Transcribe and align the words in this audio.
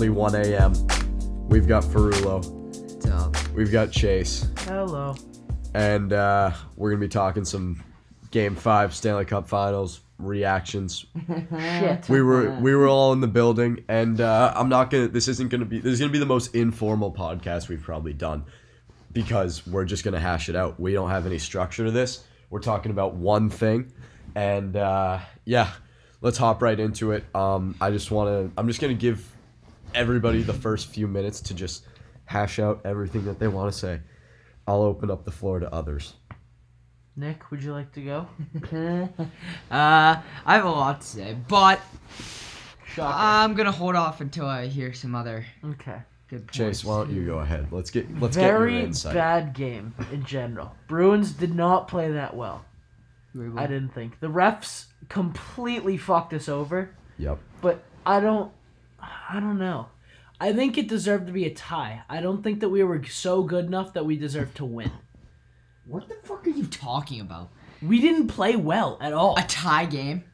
currently 0.00 0.16
1 0.16 0.34
a.m. 0.34 0.72
We've 1.50 1.68
got 1.68 1.84
Ferrulo. 1.84 2.42
What's? 3.04 3.48
We've 3.50 3.70
got 3.70 3.92
Chase. 3.92 4.48
Hello. 4.60 5.14
And 5.74 6.14
uh, 6.14 6.52
we're 6.76 6.88
going 6.88 7.02
to 7.02 7.06
be 7.06 7.10
talking 7.10 7.44
some 7.44 7.84
Game 8.30 8.56
5 8.56 8.94
Stanley 8.94 9.26
Cup 9.26 9.46
Finals 9.46 10.00
reactions. 10.18 11.04
Shit. 11.26 12.08
We 12.08 12.22
were 12.22 12.50
we 12.60 12.74
were 12.74 12.88
all 12.88 13.12
in 13.12 13.20
the 13.20 13.28
building 13.28 13.84
and 13.88 14.22
uh, 14.22 14.54
I'm 14.56 14.70
not 14.70 14.90
going 14.90 15.06
to 15.06 15.12
this 15.12 15.28
isn't 15.28 15.50
going 15.50 15.60
to 15.60 15.66
be 15.66 15.80
this 15.80 15.92
is 15.92 15.98
going 15.98 16.10
to 16.10 16.12
be 16.14 16.18
the 16.18 16.24
most 16.24 16.54
informal 16.54 17.12
podcast 17.12 17.68
we've 17.68 17.82
probably 17.82 18.14
done 18.14 18.44
because 19.12 19.66
we're 19.66 19.84
just 19.84 20.02
going 20.02 20.14
to 20.14 20.20
hash 20.20 20.48
it 20.48 20.56
out. 20.56 20.80
We 20.80 20.94
don't 20.94 21.10
have 21.10 21.26
any 21.26 21.38
structure 21.38 21.84
to 21.84 21.90
this. 21.90 22.24
We're 22.48 22.60
talking 22.60 22.90
about 22.90 23.16
one 23.16 23.50
thing 23.50 23.92
and 24.34 24.76
uh, 24.76 25.18
yeah, 25.44 25.72
let's 26.22 26.38
hop 26.38 26.62
right 26.62 26.80
into 26.80 27.12
it. 27.12 27.24
Um, 27.34 27.74
I 27.82 27.90
just 27.90 28.10
want 28.10 28.28
to 28.30 28.58
I'm 28.58 28.66
just 28.66 28.80
going 28.80 28.96
to 28.96 29.00
give 29.00 29.29
everybody 29.94 30.42
the 30.42 30.52
first 30.52 30.88
few 30.88 31.06
minutes 31.08 31.40
to 31.42 31.54
just 31.54 31.84
hash 32.24 32.58
out 32.58 32.80
everything 32.84 33.24
that 33.24 33.38
they 33.38 33.48
want 33.48 33.72
to 33.72 33.78
say. 33.78 34.00
I'll 34.66 34.82
open 34.82 35.10
up 35.10 35.24
the 35.24 35.30
floor 35.30 35.58
to 35.58 35.72
others. 35.72 36.14
Nick, 37.16 37.50
would 37.50 37.62
you 37.62 37.72
like 37.72 37.92
to 37.92 38.00
go? 38.02 38.28
uh, 38.72 39.08
I 39.70 40.22
have 40.46 40.64
a 40.64 40.70
lot 40.70 41.00
to 41.00 41.06
say, 41.06 41.36
but 41.48 41.80
Shocker. 42.86 43.12
I'm 43.14 43.54
gonna 43.54 43.72
hold 43.72 43.96
off 43.96 44.20
until 44.20 44.46
I 44.46 44.66
hear 44.66 44.92
some 44.92 45.14
other 45.14 45.44
okay. 45.64 45.98
good 46.28 46.46
points. 46.46 46.56
Chase, 46.56 46.84
why 46.84 46.98
don't 46.98 47.12
you 47.12 47.26
go 47.26 47.38
ahead? 47.40 47.68
Let's 47.72 47.90
get 47.90 48.06
let's 48.20 48.36
Very 48.36 48.72
get 48.72 48.78
your 48.78 48.86
insight. 48.86 49.14
bad 49.14 49.54
game 49.54 49.94
in 50.12 50.24
general. 50.24 50.74
Bruins 50.88 51.32
did 51.32 51.54
not 51.54 51.88
play 51.88 52.10
that 52.12 52.34
well. 52.36 52.64
I 53.56 53.66
didn't 53.66 53.90
think. 53.90 54.18
The 54.20 54.26
refs 54.28 54.86
completely 55.08 55.96
fucked 55.96 56.32
us 56.34 56.48
over, 56.48 56.90
Yep. 57.18 57.38
but 57.60 57.84
I 58.04 58.18
don't 58.18 58.50
I 59.02 59.40
don't 59.40 59.58
know. 59.58 59.88
I 60.40 60.52
think 60.52 60.78
it 60.78 60.88
deserved 60.88 61.26
to 61.26 61.32
be 61.32 61.44
a 61.44 61.54
tie. 61.54 62.02
I 62.08 62.20
don't 62.20 62.42
think 62.42 62.60
that 62.60 62.70
we 62.70 62.82
were 62.82 63.04
so 63.04 63.42
good 63.42 63.66
enough 63.66 63.92
that 63.92 64.06
we 64.06 64.16
deserved 64.16 64.56
to 64.56 64.64
win. 64.64 64.90
What 65.84 66.08
the 66.08 66.14
fuck 66.22 66.46
are 66.46 66.50
you 66.50 66.66
talking 66.66 67.20
about? 67.20 67.50
We 67.82 68.00
didn't 68.00 68.28
play 68.28 68.56
well 68.56 68.98
at 69.00 69.12
all. 69.12 69.36
A 69.38 69.42
tie 69.42 69.86
game? 69.86 70.24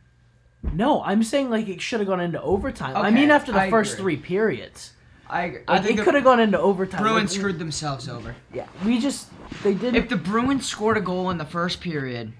No, 0.72 1.02
I'm 1.02 1.22
saying 1.22 1.50
like 1.50 1.68
it 1.68 1.80
should 1.80 2.00
have 2.00 2.08
gone 2.08 2.20
into 2.20 2.40
overtime. 2.42 2.96
I 2.96 3.10
mean 3.10 3.30
after 3.30 3.52
the 3.52 3.60
I 3.60 3.70
first 3.70 3.94
agree. 3.98 4.16
three 4.16 4.22
periods. 4.22 4.92
I 5.28 5.42
agree. 5.42 5.60
Like, 5.66 5.84
it 5.86 5.98
could 5.98 6.14
have 6.14 6.24
gone 6.24 6.40
into 6.40 6.58
overtime. 6.58 7.02
Bruins 7.02 7.32
Like, 7.32 7.38
screwed 7.40 7.58
themselves 7.58 8.08
over. 8.08 8.34
Yeah, 8.52 8.66
we 8.84 9.00
just 9.00 9.28
they 9.62 9.74
didn't. 9.74 9.96
If 9.96 10.08
the 10.08 10.16
Bruins 10.16 10.66
scored 10.66 10.96
a 10.96 11.00
goal 11.00 11.30
in 11.30 11.38
the 11.38 11.44
first 11.44 11.80
period, 11.80 12.32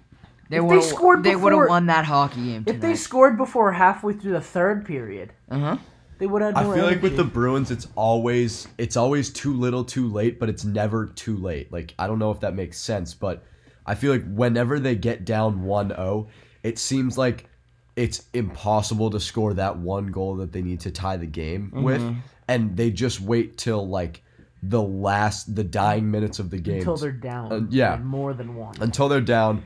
they 0.49 0.57
they 0.57 0.61
would 0.61 0.83
scored 0.83 1.25
they 1.25 1.37
would 1.37 1.53
have 1.53 1.69
won 1.69 1.87
that 1.87 2.05
hockey 2.05 2.45
game 2.45 2.65
if 2.67 2.81
they 2.81 2.95
scored 2.95 3.37
before 3.37 3.73
halfway 3.73 4.13
through 4.13 4.33
the 4.33 4.41
third 4.41 4.85
period, 4.85 5.33
Uh 5.51 5.59
huh. 5.59 5.77
They 6.19 6.27
would 6.27 6.42
have. 6.42 6.56
I 6.56 6.64
more 6.64 6.75
feel 6.75 6.84
like 6.84 7.03
with 7.03 7.17
the. 7.17 7.25
Bruins, 7.25 7.70
it's 7.70 7.89
always 7.95 8.69
it's 8.78 8.97
always 8.97 9.31
too 9.31 9.53
little, 9.53 9.84
too 9.84 10.09
late, 10.09 10.39
but 10.39 10.48
it's 10.48 10.64
never 10.64 11.06
too 11.06 11.36
late. 11.36 11.73
Like 11.73 11.95
I 11.98 12.06
don't 12.06 12.19
know 12.19 12.31
if 12.31 12.41
that 12.41 12.55
makes 12.55 12.78
sense, 12.78 13.14
but 13.14 13.45
I 13.84 13.95
feel 13.95 14.12
like 14.12 14.25
whenever 14.27 14.81
they 14.81 14.97
get 14.97 15.25
down 15.25 15.64
1-0, 15.64 16.27
it 16.64 16.78
seems 16.78 17.17
like 17.17 17.48
it's 17.95 18.25
impossible 18.34 19.11
to 19.11 19.20
score 19.20 19.55
that 19.55 19.78
one 19.78 20.08
goal 20.08 20.36
that 20.36 20.53
they 20.53 20.62
need 20.62 20.81
to 20.81 20.91
tie 20.91 21.17
the 21.17 21.27
game 21.27 21.70
with, 21.73 22.03
and 22.48 22.77
they 22.77 22.91
just 22.91 23.20
wait 23.20 23.57
till 23.57 23.86
like 23.86 24.23
the 24.62 24.83
last, 24.83 25.55
the 25.55 25.64
dying 25.64 26.11
minutes 26.11 26.39
of 26.39 26.51
the 26.51 26.58
game 26.58 26.79
until 26.79 26.96
they're 26.96 27.12
down. 27.12 27.52
Uh, 27.52 27.61
yeah. 27.70 27.96
by 27.96 28.02
more 28.02 28.35
than 28.35 28.55
one. 28.57 28.74
until 28.80 29.08
they're 29.08 29.20
down 29.20 29.62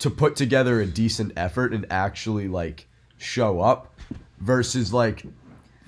to 0.00 0.10
put 0.10 0.36
together 0.36 0.80
a 0.80 0.86
decent 0.86 1.32
effort 1.36 1.72
and 1.72 1.86
actually 1.90 2.48
like 2.48 2.86
show 3.16 3.60
up 3.60 3.98
versus 4.38 4.92
like 4.92 5.24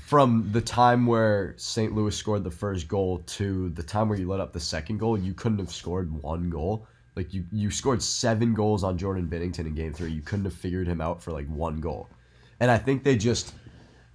from 0.06 0.48
the 0.52 0.60
time 0.60 1.04
where 1.04 1.52
St. 1.56 1.92
Louis 1.92 2.16
scored 2.16 2.44
the 2.44 2.50
first 2.50 2.86
goal 2.86 3.24
to 3.26 3.70
the 3.70 3.82
time 3.82 4.08
where 4.08 4.16
you 4.16 4.28
let 4.28 4.38
up 4.38 4.52
the 4.52 4.60
second 4.60 4.98
goal, 4.98 5.18
you 5.18 5.34
couldn't 5.34 5.58
have 5.58 5.72
scored 5.72 6.22
one 6.22 6.48
goal. 6.48 6.86
Like 7.16 7.34
you, 7.34 7.44
you 7.50 7.72
scored 7.72 8.00
seven 8.00 8.54
goals 8.54 8.84
on 8.84 8.98
Jordan 8.98 9.26
Binnington 9.26 9.66
in 9.66 9.74
game 9.74 9.92
three. 9.92 10.12
You 10.12 10.22
couldn't 10.22 10.44
have 10.44 10.54
figured 10.54 10.86
him 10.86 11.00
out 11.00 11.20
for 11.20 11.32
like 11.32 11.48
one 11.48 11.80
goal. 11.80 12.08
And 12.60 12.70
I 12.70 12.78
think 12.78 13.02
they 13.02 13.16
just 13.16 13.52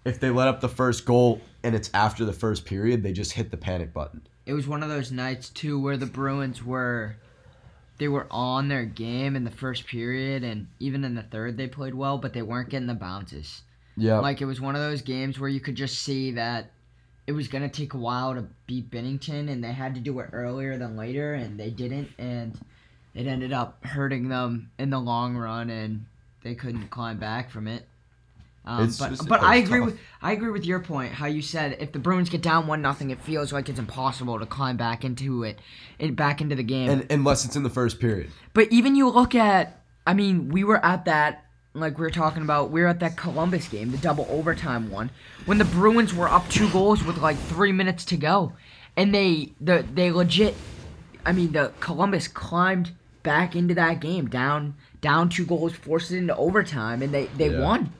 if 0.05 0.17
they 0.17 0.29
let 0.29 0.47
up 0.47 0.61
the 0.61 0.69
first 0.69 1.03
goal 1.03 1.41
and 1.61 1.75
it's 1.75 1.89
after 1.93 2.23
the 2.23 2.31
first 2.31 2.63
period, 2.63 3.03
they 3.03 3.11
just 3.11 3.33
hit 3.33 3.51
the 3.51 3.57
panic 3.57 3.93
button. 3.93 4.21
It 4.45 4.53
was 4.53 4.67
one 4.67 4.83
of 4.83 4.89
those 4.89 5.11
nights 5.11 5.49
too 5.49 5.77
where 5.77 5.97
the 5.97 6.05
Bruins 6.05 6.63
were 6.63 7.17
they 7.97 8.07
were 8.07 8.27
on 8.31 8.69
their 8.69 8.85
game 8.85 9.35
in 9.35 9.43
the 9.43 9.51
first 9.51 9.85
period 9.87 10.45
and 10.45 10.67
even 10.79 11.03
in 11.03 11.15
the 11.15 11.23
third 11.23 11.57
they 11.57 11.67
played 11.67 11.95
well, 11.95 12.17
but 12.17 12.31
they 12.31 12.43
weren't 12.43 12.69
getting 12.69 12.87
the 12.87 12.93
bounces. 12.93 13.63
Yeah. 13.97 14.19
Like 14.19 14.41
it 14.41 14.45
was 14.45 14.59
one 14.61 14.75
of 14.75 14.81
those 14.81 15.01
games 15.01 15.39
where 15.39 15.49
you 15.49 15.59
could 15.59 15.75
just 15.75 15.99
see 15.99 16.31
that 16.31 16.71
it 17.27 17.33
was 17.33 17.47
gonna 17.47 17.69
take 17.69 17.93
a 17.93 17.97
while 17.97 18.33
to 18.33 18.45
beat 18.67 18.89
Binnington, 18.89 19.49
and 19.49 19.63
they 19.63 19.71
had 19.73 19.93
to 19.95 20.01
do 20.01 20.19
it 20.19 20.29
earlier 20.33 20.77
than 20.77 20.95
later, 20.97 21.33
and 21.33 21.59
they 21.59 21.69
didn't, 21.69 22.09
and 22.17 22.57
it 23.13 23.27
ended 23.27 23.53
up 23.53 23.83
hurting 23.85 24.29
them 24.29 24.71
in 24.79 24.89
the 24.89 24.99
long 24.99 25.35
run, 25.35 25.69
and 25.69 26.05
they 26.43 26.55
couldn't 26.55 26.87
climb 26.89 27.17
back 27.19 27.51
from 27.51 27.67
it. 27.67 27.85
Um, 28.63 28.85
but 28.99 29.09
just- 29.09 29.27
but 29.27 29.41
I 29.41 29.55
agree 29.55 29.79
tough. 29.79 29.85
with 29.87 29.99
I 30.21 30.33
agree 30.33 30.51
with 30.51 30.65
your 30.65 30.79
point. 30.79 31.13
How 31.13 31.25
you 31.25 31.41
said 31.41 31.77
if 31.79 31.91
the 31.93 31.99
Bruins 31.99 32.29
get 32.29 32.41
down 32.43 32.67
one 32.67 32.81
nothing, 32.81 33.09
it 33.09 33.19
feels 33.21 33.51
like 33.51 33.69
it's 33.69 33.79
impossible 33.79 34.37
to 34.39 34.45
climb 34.45 34.77
back 34.77 35.03
into 35.03 35.43
it, 35.43 35.57
it 35.97 36.15
back 36.15 36.41
into 36.41 36.55
the 36.55 36.63
game. 36.63 36.89
and 36.89 37.07
unless 37.11 37.43
it's 37.43 37.55
in 37.55 37.63
the 37.63 37.69
first 37.71 37.99
period. 37.99 38.29
But 38.53 38.71
even 38.71 38.95
you 38.95 39.09
look 39.09 39.33
at, 39.33 39.81
I 40.05 40.13
mean, 40.13 40.49
we 40.49 40.63
were 40.63 40.83
at 40.85 41.05
that, 41.05 41.45
like 41.73 41.97
we 41.97 42.01
were 42.03 42.09
talking 42.11 42.43
about, 42.43 42.69
we 42.71 42.81
were 42.81 42.87
at 42.87 42.99
that 42.99 43.15
Columbus 43.17 43.67
game, 43.67 43.91
the 43.91 43.97
double 43.97 44.27
overtime 44.29 44.89
one, 44.91 45.09
when 45.45 45.57
the 45.57 45.65
Bruins 45.65 46.13
were 46.13 46.27
up 46.29 46.47
two 46.49 46.69
goals 46.71 47.03
with 47.03 47.17
like 47.17 47.37
three 47.37 47.71
minutes 47.71 48.03
to 48.05 48.17
go, 48.17 48.53
and 48.97 49.13
they, 49.15 49.53
the 49.61 49.85
they 49.93 50.11
legit, 50.11 50.55
I 51.25 51.31
mean, 51.31 51.51
the 51.53 51.71
Columbus 51.79 52.27
climbed 52.27 52.91
back 53.23 53.55
into 53.55 53.73
that 53.75 53.99
game, 54.01 54.27
down 54.27 54.75
down 54.99 55.29
two 55.29 55.45
goals, 55.45 55.73
forced 55.73 56.11
it 56.11 56.17
into 56.17 56.35
overtime, 56.35 57.01
and 57.01 57.13
they 57.13 57.25
they 57.37 57.49
Yeah. 57.51 57.61
won. 57.61 57.93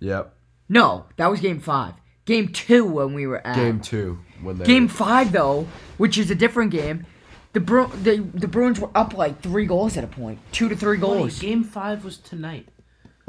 Yep. 0.00 0.34
No, 0.68 1.06
that 1.16 1.30
was 1.30 1.40
game 1.40 1.60
five. 1.60 1.94
Game 2.24 2.48
two 2.48 2.84
when 2.84 3.12
we 3.14 3.26
were 3.26 3.44
at 3.46 3.56
Game 3.56 3.80
two 3.80 4.18
when 4.40 4.56
they 4.58 4.64
Game 4.64 4.88
five 4.88 5.32
though, 5.32 5.66
which 5.98 6.16
is 6.16 6.30
a 6.30 6.34
different 6.34 6.70
game. 6.70 7.04
The 7.52 7.60
Bru- 7.60 7.90
the, 8.02 8.18
the 8.32 8.46
Bruins 8.46 8.78
were 8.78 8.90
up 8.94 9.14
like 9.14 9.40
three 9.42 9.66
goals 9.66 9.96
at 9.96 10.04
a 10.04 10.06
point, 10.06 10.38
two 10.52 10.68
to 10.68 10.76
three 10.76 10.98
Funny, 11.00 11.18
goals. 11.20 11.38
game 11.40 11.64
five 11.64 12.04
was 12.04 12.16
tonight. 12.16 12.68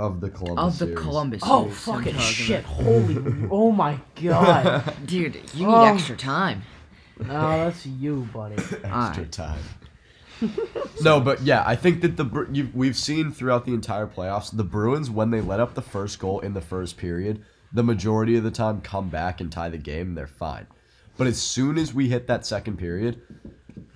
Of 0.01 0.19
the 0.21 0.29
Columbus 0.29 0.63
of 0.73 0.79
the 0.79 0.85
series. 0.85 0.99
Columbus. 0.99 1.41
Oh 1.45 1.63
series 1.69 1.87
I'm 1.87 1.93
fucking 2.03 2.17
shit! 2.19 2.63
Holy, 2.65 3.47
oh 3.51 3.71
my 3.71 3.99
god! 4.21 4.65
about. 4.65 5.05
dude! 5.05 5.35
You 5.53 5.67
need 5.67 5.73
Oh. 5.73 5.83
extra 5.85 6.17
time. 6.17 6.63
No, 7.19 7.27
that's 7.65 7.85
you, 7.85 8.27
buddy. 8.33 8.55
extra 8.61 8.89
Alright. 8.91 9.31
time. 9.31 9.59
no, 11.01 11.19
but 11.19 11.41
yeah, 11.43 11.63
I 11.65 11.75
think 11.75 12.01
that 12.01 12.17
the 12.17 12.23
Bru- 12.23 12.49
you, 12.51 12.69
we've 12.73 12.97
seen 12.97 13.31
throughout 13.31 13.65
the 13.65 13.73
entire 13.75 14.07
playoffs 14.07 14.55
the 14.55 14.63
Bruins 14.63 15.09
when 15.09 15.29
they 15.29 15.39
let 15.41 15.59
up 15.59 15.75
the 15.75 15.81
first 15.83 16.17
goal 16.19 16.39
in 16.39 16.53
the 16.53 16.61
first 16.61 16.97
period, 16.97 17.43
the 17.71 17.83
majority 17.83 18.35
of 18.37 18.43
the 18.43 18.49
time 18.51 18.81
come 18.81 19.09
back 19.09 19.39
and 19.39 19.51
tie 19.51 19.69
the 19.69 19.77
game 19.77 20.09
and 20.09 20.17
they're 20.17 20.25
fine. 20.27 20.65
But 21.17 21.27
as 21.27 21.39
soon 21.39 21.77
as 21.77 21.93
we 21.93 22.09
hit 22.09 22.25
that 22.25 22.43
second 22.45 22.77
period, 22.77 23.21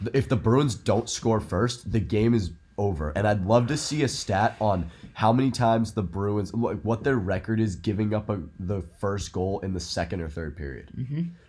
th- 0.03 0.11
if 0.13 0.29
the 0.29 0.35
Bruins 0.35 0.75
don't 0.75 1.09
score 1.09 1.39
first, 1.39 1.91
the 1.91 1.99
game 1.99 2.35
is 2.35 2.51
over. 2.77 3.11
And 3.15 3.27
I'd 3.27 3.45
love 3.45 3.65
to 3.67 3.77
see 3.77 4.03
a 4.03 4.07
stat 4.07 4.55
on 4.61 4.91
how 5.15 5.31
many 5.31 5.49
times 5.49 5.93
the 5.93 6.03
Bruins, 6.03 6.53
like 6.53 6.81
what 6.81 7.05
their 7.05 7.15
record 7.15 7.61
is 7.61 7.77
giving 7.77 8.13
up 8.13 8.29
a, 8.29 8.41
the 8.59 8.81
first 8.99 9.31
goal 9.31 9.61
in 9.61 9.73
the 9.73 9.79
second 9.79 10.19
or 10.19 10.27
third 10.27 10.57
period. 10.57 10.91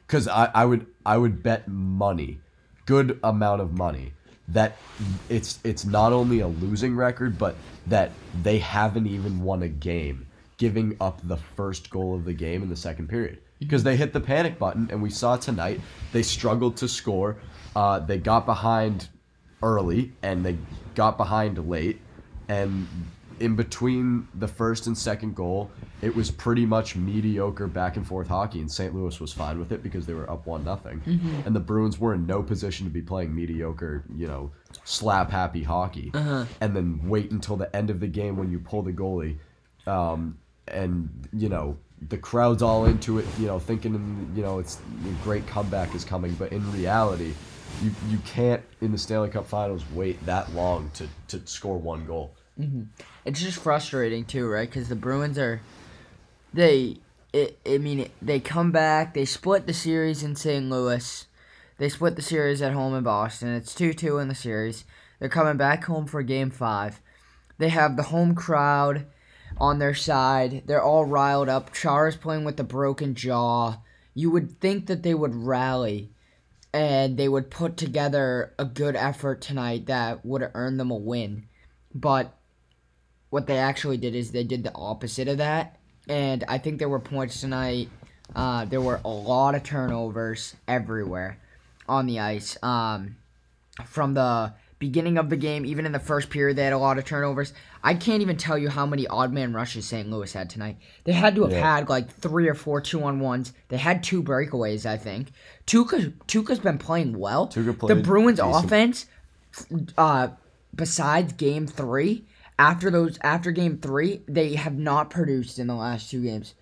Because 0.06 0.28
I, 0.28 0.48
I 0.54 0.64
would 0.64 0.86
I 1.04 1.18
would 1.18 1.42
bet 1.42 1.66
money, 1.66 2.38
good 2.86 3.18
amount 3.24 3.60
of 3.60 3.72
money, 3.76 4.12
that 4.48 4.76
it's 5.28 5.58
it's 5.64 5.84
not 5.84 6.12
only 6.12 6.40
a 6.40 6.46
losing 6.46 6.94
record, 6.94 7.38
but 7.38 7.56
that 7.88 8.12
they 8.40 8.58
haven't 8.58 9.08
even 9.08 9.42
won 9.42 9.64
a 9.64 9.68
game 9.68 10.28
giving 10.58 10.96
up 11.00 11.20
the 11.24 11.36
first 11.36 11.90
goal 11.90 12.14
of 12.14 12.24
the 12.24 12.32
game 12.32 12.62
in 12.62 12.68
the 12.68 12.76
second 12.76 13.08
period. 13.08 13.38
Because 13.58 13.82
they 13.82 13.96
hit 13.96 14.12
the 14.12 14.20
panic 14.20 14.60
button 14.60 14.88
and 14.92 15.02
we 15.02 15.10
saw 15.10 15.36
tonight 15.36 15.80
they 16.12 16.22
struggled 16.22 16.76
to 16.76 16.88
score. 16.88 17.36
Uh, 17.74 17.98
they 17.98 18.18
got 18.18 18.46
behind 18.46 19.08
early 19.60 20.12
and 20.22 20.46
they 20.46 20.56
got 20.94 21.16
behind 21.16 21.58
late 21.68 22.00
and 22.48 22.86
in 23.40 23.54
between 23.54 24.26
the 24.34 24.48
first 24.48 24.86
and 24.86 24.96
second 24.96 25.34
goal 25.34 25.70
it 26.02 26.14
was 26.14 26.30
pretty 26.30 26.64
much 26.66 26.96
mediocre 26.96 27.66
back 27.66 27.96
and 27.96 28.06
forth 28.06 28.28
hockey 28.28 28.60
and 28.60 28.70
st 28.70 28.94
louis 28.94 29.18
was 29.20 29.32
fine 29.32 29.58
with 29.58 29.72
it 29.72 29.82
because 29.82 30.06
they 30.06 30.14
were 30.14 30.28
up 30.30 30.46
one 30.46 30.64
nothing. 30.64 31.00
And 31.44 31.54
the 31.54 31.60
bruins 31.60 31.98
were 31.98 32.14
in 32.14 32.26
no 32.26 32.42
position 32.42 32.86
to 32.86 32.92
be 32.92 33.02
playing 33.02 33.34
mediocre 33.34 34.04
you 34.14 34.26
know 34.26 34.50
slap 34.84 35.30
happy 35.30 35.62
hockey. 35.62 36.10
And 36.60 36.74
then 36.76 37.00
wait 37.04 37.30
until 37.30 37.56
the 37.56 37.74
end 37.74 37.90
of 37.90 38.00
the 38.00 38.06
game 38.06 38.36
when 38.36 38.50
you 38.50 38.58
pull 38.58 38.82
the 38.82 38.92
goalie 38.92 39.38
um, 39.86 40.38
and 40.68 41.28
you 41.32 41.48
know 41.48 41.76
the 42.08 42.18
crowd's 42.18 42.62
all 42.62 42.84
into 42.86 43.18
it 43.18 43.26
you 43.38 43.46
know 43.46 43.58
thinking 43.58 44.30
you 44.34 44.42
know 44.42 44.58
it's 44.58 44.78
a 45.06 45.24
great 45.24 45.46
comeback 45.46 45.94
is 45.94 46.04
coming. 46.04 46.34
But 46.34 46.52
in 46.52 46.70
reality 46.72 47.32
you 47.82 47.90
you 48.08 48.18
can't 48.18 48.62
in 48.80 48.92
the 48.92 48.98
stanley 48.98 49.28
cup 49.28 49.46
finals 49.46 49.84
wait 49.92 50.24
that 50.24 50.52
long 50.54 50.90
to 50.94 51.06
to 51.28 51.44
score 51.46 51.76
one 51.76 52.06
goal 52.06 52.35
Mm-hmm. 52.58 52.82
It's 53.24 53.40
just 53.40 53.58
frustrating 53.58 54.24
too, 54.24 54.48
right? 54.48 54.68
Because 54.68 54.88
the 54.88 54.96
Bruins 54.96 55.38
are 55.38 55.60
they, 56.52 56.96
it, 57.32 57.58
I 57.66 57.78
mean, 57.78 58.08
they 58.22 58.40
come 58.40 58.72
back. 58.72 59.14
They 59.14 59.24
split 59.24 59.66
the 59.66 59.74
series 59.74 60.22
in 60.22 60.36
St. 60.36 60.68
Louis. 60.70 61.26
They 61.78 61.88
split 61.90 62.16
the 62.16 62.22
series 62.22 62.62
at 62.62 62.72
home 62.72 62.94
in 62.94 63.04
Boston. 63.04 63.54
It's 63.54 63.74
two 63.74 63.92
two 63.92 64.18
in 64.18 64.28
the 64.28 64.34
series. 64.34 64.84
They're 65.18 65.28
coming 65.28 65.56
back 65.58 65.84
home 65.84 66.06
for 66.06 66.22
Game 66.22 66.50
Five. 66.50 67.00
They 67.58 67.68
have 67.68 67.96
the 67.96 68.04
home 68.04 68.34
crowd 68.34 69.06
on 69.58 69.78
their 69.78 69.94
side. 69.94 70.62
They're 70.66 70.82
all 70.82 71.04
riled 71.04 71.48
up. 71.48 71.72
Chara's 71.72 72.16
playing 72.16 72.44
with 72.44 72.58
a 72.60 72.64
broken 72.64 73.14
jaw. 73.14 73.80
You 74.14 74.30
would 74.30 74.60
think 74.60 74.86
that 74.86 75.02
they 75.02 75.14
would 75.14 75.34
rally 75.34 76.12
and 76.72 77.16
they 77.16 77.28
would 77.28 77.50
put 77.50 77.76
together 77.76 78.54
a 78.58 78.64
good 78.64 78.96
effort 78.96 79.40
tonight 79.40 79.86
that 79.86 80.24
would 80.24 80.50
earn 80.54 80.76
them 80.76 80.90
a 80.90 80.96
win. 80.96 81.46
But 81.94 82.34
what 83.36 83.46
they 83.46 83.58
actually 83.58 83.98
did 83.98 84.14
is 84.14 84.30
they 84.30 84.44
did 84.44 84.64
the 84.64 84.72
opposite 84.74 85.28
of 85.28 85.36
that. 85.36 85.76
And 86.08 86.42
I 86.48 86.56
think 86.56 86.78
there 86.78 86.88
were 86.88 86.98
points 87.00 87.38
tonight. 87.42 87.90
Uh, 88.34 88.64
there 88.64 88.80
were 88.80 88.98
a 89.04 89.08
lot 89.10 89.54
of 89.54 89.62
turnovers 89.62 90.56
everywhere 90.66 91.36
on 91.86 92.06
the 92.06 92.18
ice. 92.18 92.56
Um, 92.62 93.16
from 93.84 94.14
the 94.14 94.54
beginning 94.78 95.18
of 95.18 95.28
the 95.28 95.36
game, 95.36 95.66
even 95.66 95.84
in 95.84 95.92
the 95.92 95.98
first 95.98 96.30
period, 96.30 96.56
they 96.56 96.64
had 96.64 96.72
a 96.72 96.78
lot 96.78 96.96
of 96.96 97.04
turnovers. 97.04 97.52
I 97.84 97.92
can't 97.92 98.22
even 98.22 98.38
tell 98.38 98.56
you 98.56 98.70
how 98.70 98.86
many 98.86 99.06
odd 99.06 99.34
man 99.34 99.52
rushes 99.52 99.84
St. 99.86 100.08
Louis 100.10 100.32
had 100.32 100.48
tonight. 100.48 100.78
They 101.04 101.12
had 101.12 101.34
to 101.34 101.42
have 101.42 101.52
Yeah. 101.52 101.76
had 101.76 101.90
like 101.90 102.10
three 102.10 102.48
or 102.48 102.54
four 102.54 102.80
two 102.80 103.04
on 103.04 103.20
ones. 103.20 103.52
They 103.68 103.76
had 103.76 104.02
two 104.02 104.22
breakaways, 104.22 104.86
I 104.86 104.96
think. 104.96 105.28
Tuukka 105.66 106.14
Tuukka's 106.26 106.58
been 106.60 106.78
playing 106.78 107.18
well. 107.18 107.48
Tuukka 107.48 107.86
the 107.88 107.96
Bruins 107.96 108.38
decent. 108.38 108.64
offense, 108.64 109.06
uh, 109.98 110.28
besides 110.74 111.34
game 111.34 111.66
three, 111.66 112.24
after 112.58 112.90
those 112.90 113.18
after 113.22 113.50
game 113.50 113.78
three, 113.78 114.22
they 114.26 114.54
have 114.54 114.76
not 114.78 115.10
produced 115.10 115.58
in 115.58 115.66
the 115.66 115.74
last 115.74 116.10
two 116.10 116.22
games. 116.22 116.54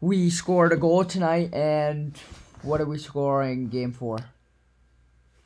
We 0.00 0.30
scored 0.30 0.72
a 0.72 0.76
goal 0.76 1.04
tonight, 1.04 1.52
and 1.54 2.16
what 2.62 2.80
are 2.80 2.86
we 2.86 2.98
scoring 2.98 3.68
game 3.68 3.92
four? 3.92 4.18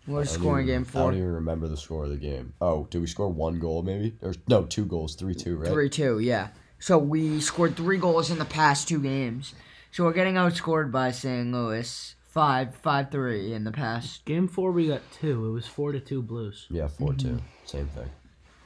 What 0.06 0.20
is 0.20 0.28
I 0.31 0.34
don't 0.34 0.43
scoring 0.43 0.69
even- 0.69 0.82
game 0.84 0.93
I 0.94 0.98
don't 1.04 1.14
even 1.14 1.32
remember 1.32 1.66
the 1.69 1.76
score 1.76 2.04
of 2.04 2.10
the 2.10 2.16
game. 2.16 2.52
Oh, 2.60 2.87
did 2.90 3.00
we 3.00 3.06
score 3.06 3.28
one 3.28 3.58
goal 3.58 3.82
maybe? 3.82 4.16
Or 4.22 4.34
no, 4.48 4.64
two 4.64 4.84
goals, 4.87 5.14
three 5.16 5.34
two, 5.34 5.56
right? 5.56 5.70
Three 5.70 5.88
two, 5.90 6.19
yeah. 6.20 6.49
So 6.78 6.96
we 6.99 7.40
scored 7.40 7.76
three 7.76 7.99
goals 7.99 8.31
in 8.31 8.38
the 8.38 8.44
past 8.44 8.87
two 8.88 9.00
games. 9.00 9.54
So 9.90 10.04
we're 10.04 10.12
getting 10.12 10.34
outscored 10.34 10.92
by 10.92 11.10
St. 11.10 11.50
Louis 11.50 12.14
five 12.28 12.75
five 12.76 13.10
three 13.10 13.52
in 13.52 13.64
the 13.64 13.72
past. 13.72 14.25
Game 14.26 14.46
four, 14.46 14.70
we 14.70 14.88
got 14.88 15.00
two. 15.10 15.49
It 15.49 15.52
was 15.52 15.66
four 15.66 15.90
to 15.92 16.00
two 16.00 16.22
Blues. 16.22 16.66
Yeah, 16.70 16.87
4 16.87 17.14
2 17.14 17.26
Mm-hmm. 17.28 17.38
Same 17.64 17.87
thing. 17.88 18.10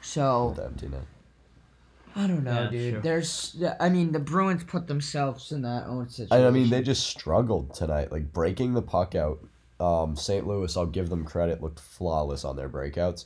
So 0.03 0.49
With 0.49 0.56
the 0.56 0.65
empty 0.67 0.88
net. 0.88 1.03
I 2.21 2.27
don't 2.27 2.45
know, 2.45 2.65
Yeah, 2.65 2.71
dude. 2.71 2.93
sure. 2.93 3.01
There's, 3.01 3.63
I 3.81 3.89
mean, 3.89 4.13
the 4.13 4.19
Bruins 4.19 4.65
put 4.65 4.87
themselves 4.87 5.53
in 5.53 5.63
that 5.63 5.87
own 5.87 6.09
situation. 6.11 6.47
I, 6.47 6.51
mean, 6.51 6.69
they 6.69 6.83
just 6.83 7.07
struggled 7.07 7.75
tonight, 7.75 8.13
like 8.13 8.33
breaking 8.33 8.75
the 8.75 8.83
puck 8.83 9.15
out. 9.15 9.39
Um, 9.79 10.15
St. 10.15 10.47
Louis, 10.47 10.77
I'll 10.77 10.85
give 10.85 11.09
them 11.09 11.25
credit, 11.25 11.63
looked 11.63 11.81
flawless 11.81 12.45
on 12.45 12.57
their 12.57 12.69
breakouts. 12.69 13.25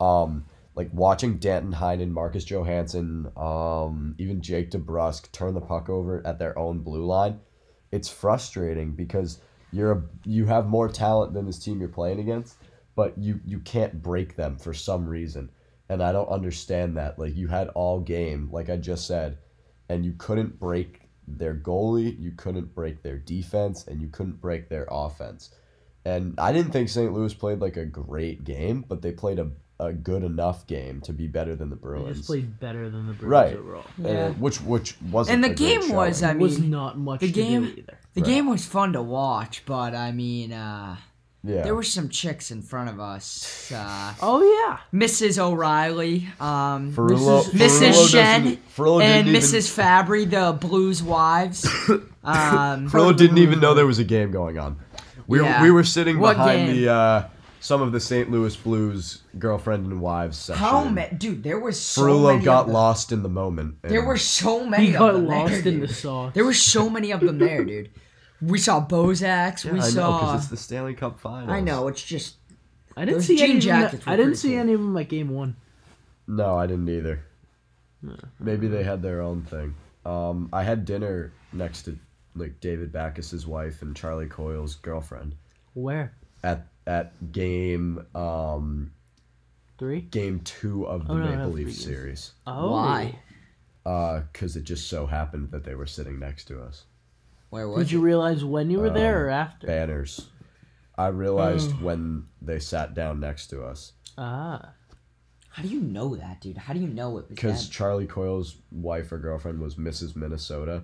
Um, 0.00 0.44
like 0.76 0.88
watching 0.92 1.38
Danton 1.38 1.72
Heinen, 1.72 2.10
Marcus 2.10 2.44
Johansson, 2.44 3.32
um, 3.36 4.14
even 4.18 4.40
Jake 4.40 4.70
DeBrusk 4.70 5.32
turn 5.32 5.54
the 5.54 5.60
puck 5.60 5.88
over 5.88 6.24
at 6.24 6.38
their 6.38 6.56
own 6.56 6.80
blue 6.80 7.04
line. 7.04 7.40
It's 7.90 8.08
frustrating 8.08 8.92
because 8.92 9.40
you're 9.72 9.92
a, 9.92 10.02
you 10.24 10.46
have 10.46 10.66
more 10.68 10.88
talent 10.88 11.34
than 11.34 11.46
this 11.46 11.58
team 11.58 11.80
you're 11.80 11.88
playing 11.88 12.20
against, 12.20 12.56
but 12.94 13.18
you 13.18 13.40
you 13.44 13.58
can't 13.60 14.02
break 14.02 14.36
them 14.36 14.58
for 14.58 14.72
some 14.74 15.08
reason, 15.08 15.50
and 15.88 16.02
I 16.02 16.12
don't 16.12 16.28
understand 16.28 16.96
that. 16.96 17.18
Like 17.18 17.36
you 17.36 17.48
had 17.48 17.68
all 17.68 18.00
game, 18.00 18.48
like 18.52 18.68
I 18.70 18.76
just 18.76 19.06
said, 19.06 19.38
and 19.88 20.04
you 20.04 20.14
couldn't 20.18 20.58
break 20.58 21.02
their 21.28 21.54
goalie, 21.54 22.18
you 22.20 22.30
couldn't 22.32 22.74
break 22.74 23.02
their 23.02 23.18
defense, 23.18 23.86
and 23.86 24.00
you 24.00 24.08
couldn't 24.08 24.40
break 24.40 24.68
their 24.68 24.86
offense. 24.90 25.50
And 26.04 26.34
I 26.38 26.52
didn't 26.52 26.70
think 26.72 26.88
St. 26.88 27.12
Louis 27.12 27.34
played 27.34 27.60
like 27.60 27.76
a 27.76 27.84
great 27.84 28.44
game, 28.44 28.84
but 28.88 29.02
they 29.02 29.10
played 29.10 29.40
a, 29.40 29.50
a 29.80 29.92
good 29.92 30.22
enough 30.22 30.64
game 30.68 31.00
to 31.00 31.12
be 31.12 31.26
better 31.26 31.56
than 31.56 31.68
the 31.68 31.74
They 31.74 31.80
Bruins. 31.82 32.16
just 32.18 32.28
played 32.28 32.60
better 32.60 32.88
than 32.88 33.08
the 33.08 33.12
Bruins 33.12 33.30
Right. 33.32 33.56
overall. 33.56 33.84
Yeah. 33.98 34.30
which 34.34 34.60
which 34.62 34.96
wasn't 35.10 35.34
And 35.34 35.44
the 35.44 35.50
a 35.50 35.54
game 35.54 35.92
was, 35.92 36.20
showing. 36.20 36.30
I 36.30 36.34
It 36.34 36.40
was 36.40 36.58
not 36.60 36.96
much 36.96 37.20
the 37.20 37.26
to 37.26 37.32
game- 37.32 37.64
do 37.64 37.72
either. 37.78 37.98
the 38.14 38.20
Right. 38.20 38.24
game 38.30 38.46
was 38.46 38.64
fun 38.64 38.92
to 38.92 39.02
watch, 39.02 39.64
but 39.66 39.94
I 39.96 40.12
mean, 40.12 40.52
uh, 40.52 40.96
yeah. 41.46 41.62
there 41.62 41.74
were 41.74 41.82
some 41.82 42.08
chicks 42.08 42.50
in 42.50 42.60
front 42.62 42.90
of 42.90 42.98
us. 43.00 43.70
Uh, 43.72 44.14
Oh 44.20 44.42
yeah. 44.42 44.78
Mrs. 44.98 45.38
O'Reilly, 45.38 46.26
um, 46.40 46.92
Ferrullo- 46.92 47.44
Mrs. 47.44 47.52
Mrs. 47.52 47.90
Ferrullo 47.92 48.08
Shen, 48.10 48.42
doesn't- 48.44 49.02
and 49.02 49.26
didn't 49.26 49.40
Mrs. 49.42 49.70
Fabry, 49.70 50.24
the 50.24 50.56
Blues 50.60 51.02
wives. 51.02 51.64
um, 52.24 52.88
Frillo 52.90 53.16
didn't 53.16 53.38
even 53.38 53.60
know 53.60 53.74
there 53.74 53.86
was 53.86 53.98
a 53.98 54.04
game 54.04 54.30
going 54.30 54.58
on. 54.58 54.76
We, 55.26 55.40
Yeah. 55.40 55.60
were, 55.60 55.64
we 55.66 55.70
were 55.70 55.84
sitting 55.84 56.18
What 56.18 56.36
behind 56.36 56.66
game? 56.68 56.76
the 56.84 56.92
uh, 56.92 57.22
some 57.60 57.82
of 57.82 57.90
the 57.90 57.98
St. 57.98 58.30
Louis 58.30 58.54
Blues 58.56 59.22
girlfriend 59.38 59.86
and 59.86 60.00
wives 60.00 60.38
section. 60.38 60.64
how 60.64 60.84
many, 60.84 61.16
dude? 61.16 61.42
There 61.42 61.58
was 61.58 61.80
so 61.80 62.02
Ferrullo 62.02 62.32
many. 62.34 62.44
got 62.44 62.60
of 62.60 62.66
them. 62.66 62.74
lost 62.74 63.10
in 63.12 63.22
the 63.24 63.28
moment. 63.28 63.82
There 63.82 64.04
were 64.04 64.18
so 64.18 64.64
many. 64.64 64.86
He 64.86 64.92
of 64.94 64.98
got 65.00 65.12
them 65.14 65.26
lost 65.26 65.50
there, 65.64 65.72
in 65.72 65.80
the 65.80 65.86
dude. 65.88 65.96
sauce. 65.96 66.32
There 66.34 66.44
were 66.44 66.52
so 66.54 66.88
many 66.88 67.10
of 67.10 67.20
them 67.20 67.38
there, 67.38 67.64
dude. 67.64 67.90
We 68.46 68.58
saw 68.58 68.84
Bozaks. 68.86 69.64
Yeah, 69.64 69.72
we 69.72 69.78
I 69.80 69.82
know 69.82 69.88
saw. 69.90 70.20
because 70.20 70.40
it's 70.42 70.50
the 70.50 70.56
Stanley 70.56 70.94
Cup 70.94 71.18
Finals. 71.20 71.50
I 71.50 71.60
know. 71.60 71.88
It's 71.88 72.02
just 72.02 72.36
I 72.96 73.04
didn't 73.04 73.18
those 73.18 73.26
see 73.26 73.36
jean 73.36 73.44
any. 73.50 73.56
Of 73.58 73.62
them, 73.64 73.80
jackets 73.82 74.06
were 74.06 74.12
I 74.12 74.16
didn't 74.16 74.30
pretty 74.32 74.40
see 74.40 74.50
cool. 74.52 74.58
any 74.60 74.72
of 74.74 74.80
them 74.80 74.96
at 74.96 75.08
game 75.08 75.30
one. 75.30 75.56
No, 76.28 76.56
I 76.56 76.66
didn't 76.66 76.88
either. 76.88 77.22
Maybe 78.38 78.68
they 78.68 78.84
had 78.84 79.02
their 79.02 79.20
own 79.22 79.42
thing. 79.42 79.74
Um, 80.04 80.48
I 80.52 80.62
had 80.62 80.84
dinner 80.84 81.32
next 81.52 81.82
to 81.82 81.98
like 82.36 82.60
David 82.60 82.92
Backes's 82.92 83.46
wife 83.46 83.82
and 83.82 83.96
Charlie 83.96 84.26
Coyle's 84.28 84.74
girlfriend 84.76 85.34
Where? 85.74 86.12
at 86.44 86.66
at 86.86 87.32
game 87.32 88.04
um 88.14 88.92
Three. 89.78 90.02
game 90.02 90.40
two 90.40 90.86
of 90.86 91.06
the 91.06 91.12
Oh, 91.14 91.16
no, 91.18 91.24
Maple 91.24 91.38
no, 91.38 91.48
Leafs 91.48 91.82
three 91.82 91.94
games. 91.94 91.98
series. 91.98 92.32
Oh. 92.46 92.70
Why? 92.72 93.18
Uh, 93.84 94.22
cause 94.32 94.56
it 94.56 94.64
just 94.64 94.88
so 94.88 95.06
happened 95.06 95.50
that 95.52 95.64
they 95.64 95.74
were 95.74 95.86
sitting 95.86 96.18
next 96.18 96.44
to 96.46 96.60
us. 96.62 96.84
Where 97.50 97.68
was 97.68 97.84
Did 97.86 97.92
you 97.92 98.00
it? 98.00 98.04
realize 98.04 98.44
when 98.44 98.70
you 98.70 98.78
were 98.80 98.90
there 98.90 99.18
Um, 99.18 99.24
or 99.26 99.30
after? 99.30 99.66
Banners. 99.66 100.28
I 100.98 101.08
realized 101.08 101.72
Oh. 101.72 101.84
when 101.84 102.26
they 102.40 102.58
sat 102.58 102.94
down 102.94 103.20
next 103.20 103.48
to 103.48 103.62
us 103.62 103.92
Ah. 104.18 104.72
How 105.50 105.62
do 105.62 105.68
you 105.68 105.80
know 105.80 106.16
that, 106.16 106.40
dude? 106.42 106.56
How 106.58 106.74
do 106.74 106.80
you 106.80 106.88
know 106.88 107.10
it 107.18 107.28
was 107.28 107.36
because? 107.38 107.68
Charlie 107.68 108.06
Coyle's 108.06 108.56
wife 108.70 109.10
or 109.12 109.18
girlfriend 109.18 109.58
was 109.60 109.76
Mrs. 109.76 110.14
Minnesota. 110.16 110.82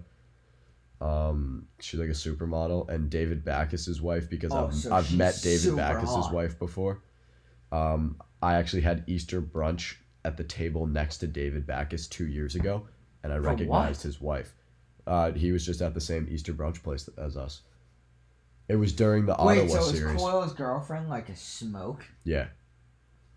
Um, 1.00 1.66
she's 1.80 1.98
like 1.98 2.08
a 2.08 2.12
supermodel, 2.12 2.88
and 2.88 3.10
David 3.10 3.44
Backes's 3.44 4.00
wife 4.00 4.30
because 4.30 4.52
Oh, 4.52 4.66
I've, 4.68 4.74
so 4.74 4.94
I've 4.94 5.14
met 5.16 5.38
David 5.42 5.76
Backes's 5.76 6.08
hot. 6.14 6.32
wife 6.32 6.58
before. 6.58 7.02
Um, 7.72 8.16
I 8.40 8.54
actually 8.54 8.82
had 8.82 9.02
Easter 9.06 9.42
brunch 9.42 9.96
at 10.24 10.36
the 10.36 10.44
table 10.44 10.86
next 10.86 11.18
to 11.18 11.26
David 11.26 11.66
Backes 11.66 12.06
two 12.06 12.26
years 12.28 12.54
ago, 12.54 12.86
and 13.24 13.32
I 13.32 13.36
For 13.36 13.42
recognized 13.42 13.98
what? 14.00 14.02
his 14.02 14.20
wife. 14.20 14.54
Uh, 15.06 15.32
he 15.32 15.52
was 15.52 15.64
just 15.66 15.80
at 15.82 15.94
the 15.94 16.00
same 16.00 16.26
Easter 16.30 16.52
brunch 16.52 16.82
place 16.82 17.08
as 17.18 17.36
us. 17.36 17.62
It 18.68 18.76
was 18.76 18.92
during 18.92 19.26
the 19.26 19.36
Wait, 19.40 19.60
Ottawa 19.62 19.80
so 19.80 19.90
is 19.90 19.98
series. 19.98 20.20
Coyle's 20.20 20.52
girlfriend 20.54 21.08
like 21.08 21.28
a 21.28 21.36
smoke? 21.36 22.04
Yeah, 22.24 22.46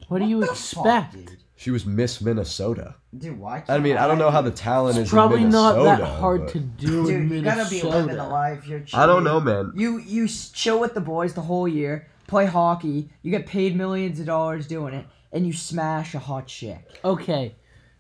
What 0.08 0.20
do 0.20 0.26
you 0.26 0.42
the 0.42 0.52
expect? 0.52 1.14
fuck, 1.16 1.26
dude? 1.26 1.38
she 1.56 1.72
was 1.72 1.86
Miss 1.86 2.22
Minnesota. 2.22 2.96
Dude, 3.18 3.40
why? 3.40 3.58
I 3.58 3.62
can't 3.62 3.84
mean, 3.84 3.98
I 3.98 4.08
don't 4.08 4.20
know 4.20 4.30
how 4.30 4.42
the 4.42 4.52
do- 4.52 4.56
talent 4.58 4.98
It's 4.98 5.08
is. 5.08 5.12
probably 5.12 5.42
in 5.42 5.50
not 5.50 5.76
Minnesota, 5.78 6.02
that 6.04 6.20
hard 6.20 6.42
but- 6.42 6.50
to 6.52 6.60
do 6.60 7.08
in 7.10 7.28
Dude, 7.30 7.38
you 7.38 7.42
gotta 7.42 7.70
be 7.70 7.78
Minnesota. 7.78 7.98
living 7.98 8.18
a 8.20 8.30
life. 8.30 8.68
You're. 8.68 8.84
I 8.94 9.06
don't 9.08 9.24
know, 9.24 9.40
man. 9.42 9.72
You 9.76 9.98
you 9.98 10.26
s- 10.26 10.50
chill 10.52 10.80
with 10.80 10.94
the 10.94 11.02
boys 11.02 11.34
the 11.34 11.42
whole 11.42 11.68
year, 11.68 12.08
play 12.28 12.46
hockey. 12.46 13.10
You 13.24 13.32
get 13.32 13.48
paid 13.48 13.76
millions 13.76 14.20
of 14.20 14.28
dollars 14.28 14.68
doing 14.68 14.94
it, 14.94 15.06
and 15.32 15.48
you 15.48 15.54
smash 15.54 16.14
a 16.14 16.20
hot 16.20 16.46
chick. 16.48 17.00
Okay, 17.04 17.56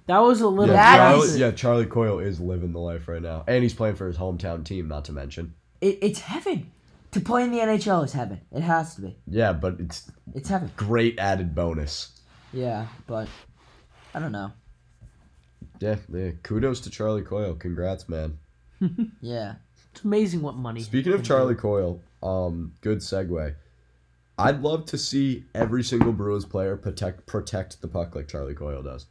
that 0.07 0.19
was 0.19 0.41
a 0.41 0.47
little. 0.47 0.73
Yeah, 0.75 0.97
Charlie, 0.97 1.27
is- 1.27 1.37
yeah, 1.39 1.51
Charlie 1.51 1.85
Coyle 1.85 2.19
is 2.19 2.39
living 2.39 2.71
the 2.73 2.79
life 2.79 3.07
right 3.07 3.21
now, 3.21 3.43
and 3.47 3.63
he's 3.63 3.73
playing 3.73 3.95
for 3.95 4.07
his 4.07 4.17
hometown 4.17 4.63
team. 4.63 4.87
Not 4.87 5.05
to 5.05 5.11
mention, 5.11 5.53
It, 5.81 5.99
it's 6.01 6.19
heaven. 6.19 6.71
To 7.11 7.21
play 7.21 7.43
in 7.43 7.51
the 7.51 7.59
NHL 7.59 8.03
is 8.03 8.11
heaven. 8.13 8.41
It 8.51 8.61
has 8.61 8.95
to 8.95 9.01
be. 9.01 9.15
yeah, 9.27 9.53
but 9.53 9.79
it's 9.79 10.11
It's 10.33 10.49
heaven. 10.49 10.69
great 10.75 11.17
added 11.17 11.55
bonus. 11.55 12.19
Yeah, 12.51 12.87
but 13.07 13.27
I 14.13 14.19
don't 14.19 14.31
know. 14.33 14.51
Yeah, 15.79 15.95
yeah. 16.13 16.31
Kudos 16.43 16.79
to 16.81 16.89
Charlie 16.89 17.21
Coyle. 17.21 17.53
Congrats, 17.55 18.07
man. 18.09 18.37
Yeah. 19.21 19.55
It's 19.93 20.03
amazing 20.03 20.41
what 20.41 20.55
money. 20.55 20.81
Speaking 20.81 21.13
of 21.13 21.23
Charlie 21.23 21.55
Coyle, 21.55 22.01
um, 22.21 22.73
good 22.81 22.97
segue. 22.99 23.55
I'd 24.37 24.61
love 24.61 24.85
to 24.87 24.97
see 24.97 25.45
every 25.55 25.83
single 25.83 26.11
Bruins 26.11 26.43
player 26.43 26.75
protect 26.75 27.25
protect 27.25 27.81
the 27.81 27.87
puck 27.87 28.13
like 28.13 28.27
Charlie 28.27 28.53
Coyle 28.55 28.83
does 28.83 29.05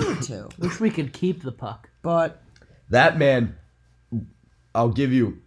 wanted. 0.00 0.54
Wish 0.58 0.80
we 0.80 0.90
could 0.90 1.12
keep 1.12 1.42
the 1.42 1.52
puck. 1.52 1.88
But 2.02 2.42
That 2.90 3.18
man, 3.18 3.56
I'll 4.74 4.90
give 4.90 5.12
you, 5.12 5.40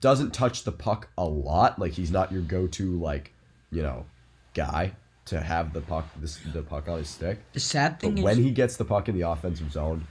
doesn't 0.00 0.32
touch 0.32 0.64
the 0.64 0.72
puck 0.72 1.08
a 1.18 1.24
lot. 1.24 1.78
Like 1.78 1.92
he's 1.92 2.10
not 2.10 2.32
your 2.32 2.42
go-to 2.42 2.98
like, 2.98 3.32
you 3.70 3.82
know, 3.82 4.06
guy 4.54 4.92
to 5.26 5.40
have 5.40 5.72
the 5.72 5.80
puck 5.80 6.06
the 6.52 6.62
puck 6.62 6.88
on 6.88 6.98
his 6.98 7.08
stick. 7.08 7.38
the 7.52 7.60
sad 7.60 7.98
But 8.00 8.00
thing 8.00 8.18
is, 8.18 8.24
when 8.24 8.38
he 8.38 8.50
gets 8.50 8.76
the 8.76 8.84
puck 8.84 9.08
in 9.08 9.14
the 9.14 9.28
offensive 9.28 9.70
zone, 9.72 10.06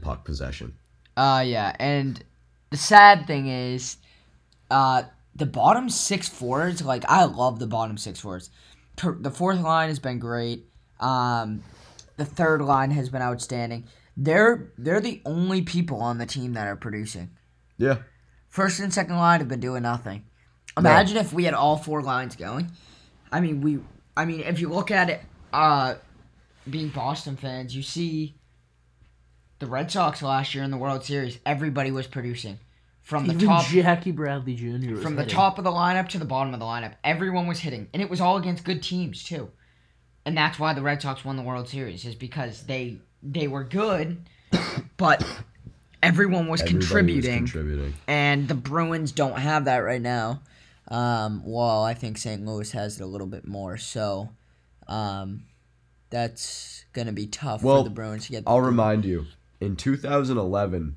puck 0.00 0.24
possession. 0.24 0.74
uh, 1.16 1.42
yeah, 1.46 1.74
and 1.78 2.22
the 2.70 2.76
sad 2.76 3.26
thing 3.26 3.46
is, 3.48 3.96
uh, 4.70 5.04
the 5.34 5.46
bottom 5.46 5.88
six 5.88 6.28
forwards. 6.28 6.82
Like, 6.82 7.04
I 7.08 7.24
love 7.24 7.58
the 7.58 7.66
bottom 7.66 7.96
six 7.96 8.20
forwards. 8.20 8.50
The 8.96 9.30
fourth 9.30 9.60
line 9.60 9.88
has 9.88 9.98
been 9.98 10.18
great. 10.18 10.66
Um, 11.00 11.62
the 12.16 12.24
third 12.24 12.62
line 12.62 12.90
has 12.90 13.08
been 13.08 13.22
outstanding. 13.22 13.86
They're 14.16 14.72
they're 14.76 15.00
the 15.00 15.22
only 15.24 15.62
people 15.62 16.00
on 16.00 16.18
the 16.18 16.26
team 16.26 16.52
that 16.52 16.66
are 16.66 16.76
producing. 16.76 17.30
Yeah. 17.78 17.98
First 18.48 18.80
and 18.80 18.92
second 18.92 19.16
line 19.16 19.40
have 19.40 19.48
been 19.48 19.60
doing 19.60 19.82
nothing. 19.82 20.24
Imagine 20.76 21.16
if 21.16 21.32
we 21.32 21.44
had 21.44 21.54
all 21.54 21.76
four 21.76 22.02
lines 22.02 22.36
going. 22.36 22.70
I 23.30 23.40
mean, 23.40 23.60
we. 23.62 23.80
I 24.14 24.26
mean, 24.26 24.40
if 24.40 24.60
you 24.60 24.68
look 24.68 24.90
at 24.90 25.08
it, 25.08 25.22
uh, 25.54 25.94
being 26.68 26.88
Boston 26.88 27.36
fans, 27.36 27.74
you 27.74 27.82
see 27.82 28.36
the 29.58 29.66
Red 29.66 29.90
Sox 29.90 30.22
last 30.22 30.54
year 30.54 30.64
in 30.64 30.70
the 30.70 30.76
World 30.76 31.04
Series. 31.04 31.38
Everybody 31.46 31.90
was 31.90 32.06
producing 32.06 32.58
from 33.02 33.26
the 33.26 33.34
Even 33.34 33.48
top, 33.48 33.66
Jackie 33.66 34.12
Bradley 34.12 34.54
Jr. 34.54 34.92
was 34.94 35.02
from 35.02 35.16
the 35.16 35.22
hitting. 35.22 35.36
top 35.36 35.58
of 35.58 35.64
the 35.64 35.70
lineup 35.70 36.08
to 36.10 36.18
the 36.18 36.24
bottom 36.24 36.54
of 36.54 36.60
the 36.60 36.66
lineup. 36.66 36.94
Everyone 37.04 37.46
was 37.46 37.58
hitting, 37.58 37.88
and 37.92 38.00
it 38.02 38.08
was 38.08 38.20
all 38.20 38.36
against 38.36 38.64
good 38.64 38.82
teams 38.82 39.22
too. 39.24 39.50
And 40.24 40.36
that's 40.36 40.58
why 40.58 40.72
the 40.72 40.82
Red 40.82 41.02
Sox 41.02 41.24
won 41.24 41.36
the 41.36 41.42
World 41.42 41.68
Series 41.68 42.04
is 42.04 42.14
because 42.14 42.62
they 42.62 42.98
they 43.22 43.48
were 43.48 43.64
good, 43.64 44.18
but 44.96 45.24
everyone 46.02 46.46
was 46.46 46.60
Everybody 46.62 46.76
was 46.78 46.86
contributing 46.88 47.38
contributing. 47.38 47.94
and 48.06 48.46
the 48.48 48.54
Bruins 48.54 49.10
don't 49.12 49.38
have 49.38 49.64
that 49.66 49.78
right 49.78 50.00
now. 50.02 50.40
Um, 50.88 51.42
well, 51.44 51.82
I 51.82 51.94
think 51.94 52.18
St. 52.18 52.44
Louis 52.44 52.70
has 52.72 53.00
it 53.00 53.02
a 53.02 53.06
little 53.06 53.26
bit 53.26 53.46
more, 53.46 53.76
so 53.78 54.28
um, 54.88 55.44
that's 56.10 56.84
gonna 56.92 57.12
be 57.12 57.26
tough 57.26 57.62
Well, 57.62 57.78
for 57.82 57.84
the 57.88 57.94
Bruins 57.94 58.26
to 58.26 58.32
get. 58.32 58.44
I'll 58.46 58.60
remind 58.60 59.04
you, 59.04 59.26
in 59.60 59.74
2011, 59.76 60.96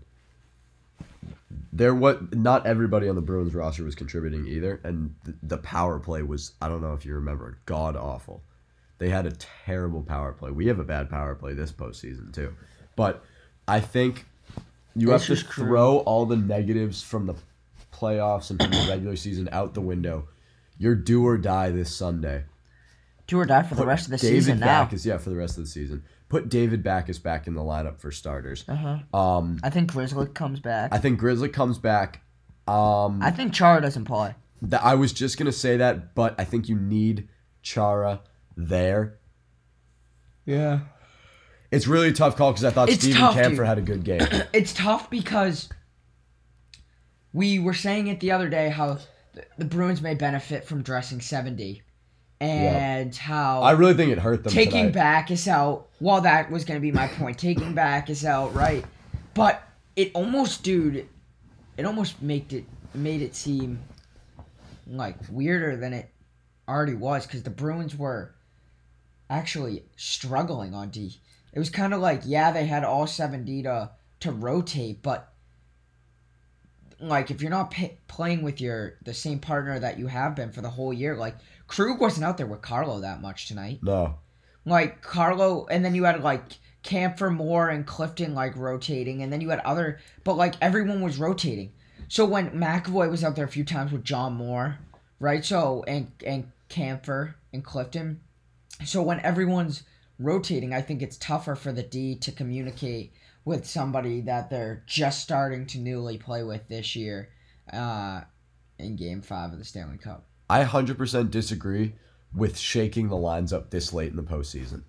there 1.74 1.94
what 1.96 2.36
not 2.36 2.66
everybody 2.66 3.08
on 3.10 3.16
the 3.16 3.22
Bruins 3.22 3.54
roster 3.54 3.84
was 3.84 3.96
contributing 3.96 4.48
either, 4.48 4.80
and 4.84 5.16
th- 5.26 5.38
the 5.44 5.58
power 5.58 6.00
play 6.00 6.24
was 6.24 6.54
I 6.62 6.68
don't 6.68 6.82
know 6.82 6.94
if 6.94 7.06
you 7.06 7.14
remember, 7.16 7.58
god 7.66 7.96
awful. 7.96 8.44
They 8.98 9.10
had 9.10 9.26
a 9.26 9.32
terrible 9.66 10.02
power 10.02 10.32
play. 10.32 10.52
We 10.52 10.68
have 10.68 10.80
a 10.80 10.84
bad 10.84 11.10
power 11.10 11.36
play 11.36 11.54
this 11.54 11.72
postseason 11.72 12.34
too, 12.34 12.54
but 12.96 13.24
I 13.68 13.80
think 13.80 14.26
you 14.96 15.14
It's 15.14 15.28
have 15.28 15.38
to 15.38 15.44
throw 15.44 15.98
all 16.00 16.26
the 16.26 16.38
negatives 16.38 17.02
from 17.02 17.26
the 17.26 17.36
playoffs 17.92 18.50
and 18.50 18.62
from 18.62 18.72
the 18.72 18.86
regular 18.90 19.16
season 19.16 19.50
out 19.52 19.74
the 19.74 19.82
window. 19.82 20.28
You're 20.78 20.96
do 20.96 21.26
or 21.26 21.38
die 21.38 21.70
this 21.72 21.94
Sunday. 21.94 22.44
do 23.28 23.40
or 23.40 23.46
die 23.46 23.64
for 23.64 23.76
the 23.76 23.86
rest 23.86 24.06
of 24.06 24.12
the 24.12 24.18
David 24.18 24.44
season 24.44 24.60
now. 24.60 24.86
Backes, 24.86 25.06
yeah, 25.06 25.18
for 25.18 25.30
the 25.30 25.36
rest 25.36 25.58
of 25.58 25.64
the 25.64 25.70
season. 25.70 26.04
Put 26.36 26.50
David 26.50 26.84
Backes 26.84 27.18
back 27.18 27.48
in 27.48 27.54
the 27.54 27.62
lineup 27.62 27.98
for 28.00 28.12
starters. 28.12 28.66
Uh-huh. 28.68 29.18
Um, 29.18 29.58
I 29.64 29.70
think 29.70 29.92
Grzelcyk 29.92 30.34
comes 30.34 30.60
back. 30.60 30.92
I 30.94 30.98
think 30.98 31.18
Grzelcyk 31.20 31.54
comes 31.54 31.78
back. 31.78 32.22
Um, 32.68 33.22
I 33.22 33.32
think 33.32 33.54
Chara 33.54 33.82
doesn't 33.82 34.04
play. 34.04 34.36
th- 34.62 34.82
I 34.82 34.96
was 34.96 35.14
just 35.14 35.38
gonna 35.38 35.54
say 35.54 35.78
that, 35.78 36.14
but 36.14 36.36
I 36.38 36.44
think 36.44 36.68
you 36.68 36.76
need 36.78 37.30
Chara 37.62 38.20
there. 38.58 39.18
Yeah. 40.46 40.80
It's 41.72 41.88
really 41.88 42.10
a 42.10 42.12
tough 42.14 42.36
call 42.36 42.52
because 42.52 42.66
I 42.66 42.70
thought 42.72 42.90
It's 42.90 43.02
Steven 43.04 43.20
tough, 43.22 43.36
Kampfer 43.36 43.58
dude. 43.58 43.66
had 43.66 43.78
a 43.78 43.82
good 43.82 44.04
game. 44.04 44.22
It's 44.54 44.74
tough 44.74 45.10
because 45.10 45.70
we 47.34 47.60
were 47.60 47.74
saying 47.74 48.08
it 48.08 48.20
the 48.20 48.32
other 48.32 48.50
day 48.50 48.70
how 48.70 49.00
the, 49.34 49.46
the 49.58 49.66
Bruins 49.66 50.02
may 50.02 50.16
benefit 50.16 50.66
from 50.66 50.82
dressing 50.84 51.22
seventy, 51.22 51.82
and 52.40 53.16
how 53.16 53.62
I 53.62 53.72
really 53.72 53.94
think 53.94 54.12
it 54.12 54.20
hurt 54.20 54.44
them. 54.44 54.52
taking 54.52 54.92
tonight. 54.92 54.94
Backes 54.94 55.48
out. 55.48 55.88
Well, 56.00 56.22
that 56.22 56.52
was 56.52 56.66
going 56.66 56.78
to 56.78 56.82
be 56.82 56.92
my 56.92 57.08
point. 57.08 57.38
Taking 57.38 57.74
Backes 57.74 58.26
out, 58.26 58.54
right? 58.54 58.84
But 59.34 59.64
it 59.96 60.12
almost, 60.14 60.64
dude, 60.64 61.08
it 61.78 61.86
almost 61.86 62.22
made 62.22 62.52
it 62.52 62.66
made 62.94 63.22
it 63.22 63.36
seem 63.36 63.80
like 64.88 65.16
weirder 65.30 65.76
than 65.78 65.94
it 65.94 66.10
already 66.68 66.94
was 66.94 67.26
because 67.26 67.44
the 67.44 67.50
Bruins 67.50 67.96
were 67.96 68.34
actually 69.30 69.84
struggling 69.96 70.74
on 70.74 70.90
D. 70.90 71.16
It 71.54 71.60
was 71.60 71.70
kind 71.70 71.94
of 71.94 72.02
like, 72.02 72.22
yeah, 72.26 72.52
they 72.52 72.66
had 72.66 72.84
all 72.84 73.08
seven 73.08 73.46
D 73.46 73.64
to 73.64 73.92
to 74.22 74.32
rotate, 74.32 75.02
but 75.02 75.32
like 77.00 77.30
if 77.32 77.42
you're 77.42 77.52
not 77.52 77.72
p- 77.72 77.98
playing 78.08 78.42
with 78.42 78.62
your 78.62 78.96
the 79.04 79.14
same 79.14 79.40
partner 79.40 79.80
that 79.80 80.00
you 80.00 80.08
have 80.08 80.36
been 80.36 80.52
for 80.52 80.62
the 80.62 80.70
whole 80.70 80.94
year, 80.94 81.16
like 81.16 81.36
Krug 81.68 82.00
wasn't 82.00 82.26
out 82.26 82.38
there 82.38 82.46
with 82.46 82.62
Carlo 82.62 83.02
that 83.02 83.22
much 83.22 83.48
tonight. 83.48 83.80
No, 83.82 84.16
Like 84.66 85.02
Carlo, 85.02 85.66
and 85.68 85.84
then 85.84 85.96
you 85.96 86.04
had 86.04 86.22
like 86.24 86.44
Kampfer 86.84 87.34
Moore 87.34 87.70
and 87.70 87.86
Clifton 87.86 88.34
like 88.36 88.56
rotating, 88.56 89.24
and 89.24 89.32
then 89.34 89.42
you 89.42 89.50
had 89.50 89.60
other, 89.60 90.00
but 90.24 90.36
like 90.36 90.56
everyone 90.62 91.02
was 91.02 91.18
rotating. 91.18 91.72
So 92.08 92.26
when 92.26 92.52
McAvoy 92.52 93.10
was 93.10 93.24
out 93.24 93.36
there 93.36 93.46
a 93.46 93.50
few 93.50 93.64
times 93.64 93.92
with 93.92 94.04
John 94.04 94.34
Moore, 94.34 94.78
right? 95.20 95.44
So 95.44 95.84
and 95.88 96.12
and 96.26 96.52
Kampfer 96.70 97.34
and 97.52 97.64
Clifton. 97.64 98.22
So 98.84 99.02
when 99.02 99.20
everyone's 99.22 99.84
rotating, 100.20 100.74
I 100.74 100.82
think 100.82 101.02
it's 101.02 101.18
tougher 101.18 101.56
for 101.56 101.72
the 101.72 101.84
D 101.84 102.16
to 102.16 102.32
communicate 102.32 103.14
with 103.44 103.66
somebody 103.66 104.22
that 104.22 104.50
they're 104.50 104.84
just 104.86 105.22
starting 105.22 105.66
to 105.68 105.78
newly 105.78 106.18
play 106.18 106.44
with 106.44 106.68
this 106.68 106.96
year, 106.96 107.30
uh, 107.72 108.22
in 108.80 108.96
Game 108.96 109.22
Five 109.22 109.54
of 109.54 109.60
the 109.60 109.66
Stanley 109.66 109.98
Cup. 109.98 110.26
I 110.50 110.64
100% 110.64 111.32
disagree 111.32 111.94
with 112.34 112.58
shaking 112.58 113.08
the 113.10 113.16
lines 113.18 113.54
up 113.54 113.70
this 113.70 113.94
late 113.94 114.10
in 114.12 114.16
the 114.18 114.24
postseason. 114.24 114.84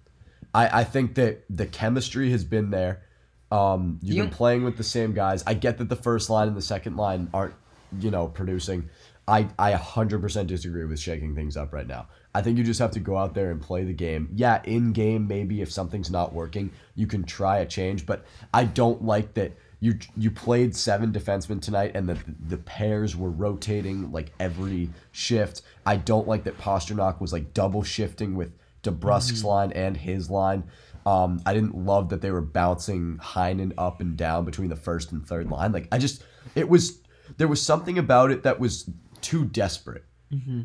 I, 0.54 0.80
I 0.80 0.84
think 0.84 1.14
that 1.14 1.44
the 1.48 1.66
chemistry 1.66 2.30
has 2.30 2.44
been 2.44 2.70
there. 2.70 3.02
Um, 3.50 3.98
you've 4.02 4.16
You- 4.16 4.22
been 4.24 4.32
playing 4.32 4.64
with 4.64 4.76
the 4.76 4.84
same 4.84 5.12
guys. 5.12 5.42
I 5.46 5.54
get 5.54 5.78
that 5.78 5.88
the 5.88 5.96
first 5.96 6.28
line 6.30 6.48
and 6.48 6.56
the 6.56 6.62
second 6.62 6.96
line 6.96 7.28
aren't, 7.32 7.54
you 8.00 8.10
know, 8.10 8.26
producing. 8.28 8.88
I, 9.28 9.48
I 9.58 9.72
100% 9.72 10.46
disagree 10.46 10.84
with 10.84 11.00
shaking 11.00 11.34
things 11.34 11.56
up 11.56 11.72
right 11.72 11.86
now. 11.86 12.06
I 12.34 12.42
think 12.42 12.58
you 12.58 12.64
just 12.64 12.78
have 12.80 12.92
to 12.92 13.00
go 13.00 13.16
out 13.16 13.34
there 13.34 13.50
and 13.50 13.60
play 13.60 13.82
the 13.84 13.92
game. 13.92 14.28
Yeah, 14.34 14.60
in 14.64 14.92
game, 14.92 15.26
maybe 15.26 15.62
if 15.62 15.72
something's 15.72 16.10
not 16.10 16.32
working, 16.32 16.70
you 16.94 17.06
can 17.06 17.24
try 17.24 17.58
a 17.58 17.66
change, 17.66 18.06
but 18.06 18.24
I 18.54 18.64
don't 18.64 19.02
like 19.04 19.34
that 19.34 19.52
you 19.80 19.98
you 20.16 20.30
played 20.30 20.74
seven 20.74 21.12
defensemen 21.12 21.60
tonight 21.60 21.92
and 21.94 22.08
the 22.08 22.18
the 22.48 22.56
pairs 22.56 23.14
were 23.14 23.30
rotating 23.30 24.10
like 24.10 24.32
every 24.40 24.90
shift. 25.12 25.62
I 25.84 25.96
don't 25.96 26.26
like 26.26 26.44
that 26.44 26.58
Pastrnak 26.58 27.20
was 27.20 27.32
like 27.32 27.52
double 27.52 27.82
shifting 27.82 28.34
with 28.36 28.52
DeBrusk's 28.82 29.44
line 29.44 29.72
and 29.72 29.96
his 29.96 30.30
line. 30.30 30.64
Um, 31.04 31.40
I 31.46 31.54
didn't 31.54 31.76
love 31.76 32.08
that 32.08 32.20
they 32.20 32.30
were 32.30 32.40
bouncing 32.40 33.18
Heinen 33.18 33.72
up 33.78 34.00
and 34.00 34.16
down 34.16 34.44
between 34.44 34.68
the 34.68 34.76
first 34.76 35.12
and 35.12 35.26
third 35.26 35.50
line. 35.50 35.72
Like 35.72 35.88
I 35.92 35.98
just 35.98 36.24
it 36.54 36.68
was 36.68 37.00
there 37.36 37.48
was 37.48 37.60
something 37.60 37.98
about 37.98 38.30
it 38.30 38.42
that 38.44 38.58
was 38.58 38.88
too 39.20 39.44
desperate. 39.44 40.04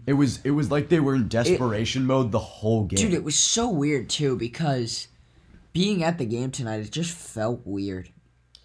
It 0.08 0.14
was 0.14 0.40
it 0.44 0.52
was 0.52 0.72
like 0.72 0.90
they 0.90 1.00
were 1.00 1.14
in 1.16 1.28
desperation 1.28 2.06
mode 2.06 2.32
the 2.32 2.40
whole 2.40 2.86
game. 2.86 2.98
Dude, 2.98 3.14
it 3.14 3.24
was 3.24 3.38
so 3.38 3.70
weird 3.70 4.10
too 4.10 4.36
because 4.36 5.08
being 5.72 6.04
at 6.04 6.18
the 6.18 6.26
game 6.26 6.50
tonight, 6.50 6.80
it 6.80 6.92
just 6.92 7.16
felt 7.16 7.62
weird. 7.64 8.10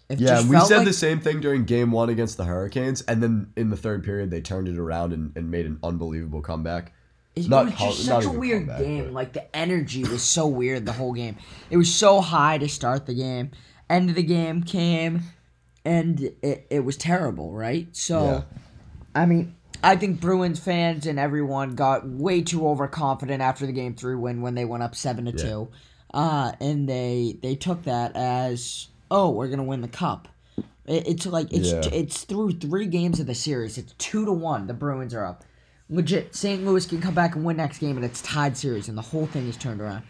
It 0.09 0.19
Yeah, 0.21 0.41
we 0.47 0.57
said 0.61 0.77
like- 0.77 0.85
the 0.87 0.93
same 0.93 1.19
thing 1.19 1.41
during 1.41 1.65
game 1.65 1.91
one 1.91 2.09
against 2.09 2.37
the 2.37 2.45
Hurricanes, 2.45 3.01
and 3.01 3.21
then 3.21 3.51
in 3.57 3.69
the 3.69 3.77
third 3.77 4.03
period 4.03 4.31
they 4.31 4.39
turned 4.41 4.67
it 4.67 4.77
around 4.77 5.11
and, 5.13 5.31
and 5.35 5.51
made 5.51 5.65
an 5.65 5.79
unbelievable 5.83 6.41
comeback. 6.41 6.93
It, 7.35 7.47
not 7.49 7.65
was 7.65 7.73
just 7.97 8.07
not 8.09 8.23
such 8.23 8.33
a 8.33 8.37
weird 8.37 8.67
comeback, 8.67 8.79
game. 8.79 9.03
but- 9.05 9.13
Like 9.13 9.33
the 9.33 9.55
energy 9.55 10.03
was 10.05 10.23
so 10.23 10.47
weird 10.47 10.85
the 10.85 10.93
whole 10.93 11.13
game. 11.13 11.35
It 11.69 11.77
was 11.77 11.93
so 11.93 12.21
high 12.21 12.57
to 12.57 12.69
start 12.69 13.05
the 13.05 13.13
game. 13.13 13.51
End 13.89 14.09
of 14.09 14.15
the 14.15 14.23
game 14.23 14.63
came, 14.63 15.23
and 15.85 16.19
it, 16.41 16.65
it 16.69 16.83
was 16.85 16.97
terrible, 16.97 17.51
right? 17.53 17.87
So, 17.95 18.23
Yeah. 18.23 18.41
I 19.15 19.25
mean, 19.25 19.55
I 19.83 19.95
think 19.97 20.19
Bruins 20.19 20.59
fans 20.59 21.05
and 21.05 21.19
everyone 21.19 21.75
got 21.75 22.07
way 22.07 22.41
too 22.41 22.67
overconfident 22.67 23.41
after 23.41 23.65
the 23.65 23.71
game 23.71 23.93
three 23.93 24.15
win 24.15 24.41
when 24.41 24.55
they 24.55 24.65
went 24.65 24.83
up 24.83 24.95
seven 24.95 25.25
to 25.25 25.31
Yeah. 25.31 25.43
two, 25.43 25.67
uh, 26.13 26.51
and 26.59 26.87
they 26.89 27.37
they 27.43 27.55
took 27.55 27.83
that 27.83 28.15
as 28.15 28.87
oh 29.11 29.29
we're 29.31 29.47
gonna 29.47 29.63
win 29.63 29.81
the 29.81 29.87
cup. 29.87 30.27
It, 30.85 31.07
it's 31.07 31.25
like 31.25 31.51
it's 31.53 31.71
Yeah. 31.71 31.81
it's 31.91 32.23
through 32.23 32.53
three 32.59 32.85
games 32.87 33.19
of 33.19 33.27
the 33.27 33.35
series. 33.35 33.77
It's 33.77 33.93
two 33.97 34.25
to 34.25 34.31
one. 34.31 34.67
The 34.67 34.73
Bruins 34.73 35.13
are 35.13 35.25
up. 35.25 35.43
Legit, 35.89 36.35
St. 36.35 36.65
Louis 36.65 36.85
can 36.85 36.99
come 36.99 37.13
back 37.13 37.35
and 37.35 37.45
win 37.45 37.55
next 37.57 37.77
game, 37.79 37.95
and 37.95 38.05
it's 38.05 38.21
tied 38.21 38.57
series, 38.57 38.89
and 38.89 38.97
the 38.97 39.01
whole 39.01 39.25
thing 39.25 39.47
is 39.47 39.55
turned 39.55 39.79
around. 39.79 40.03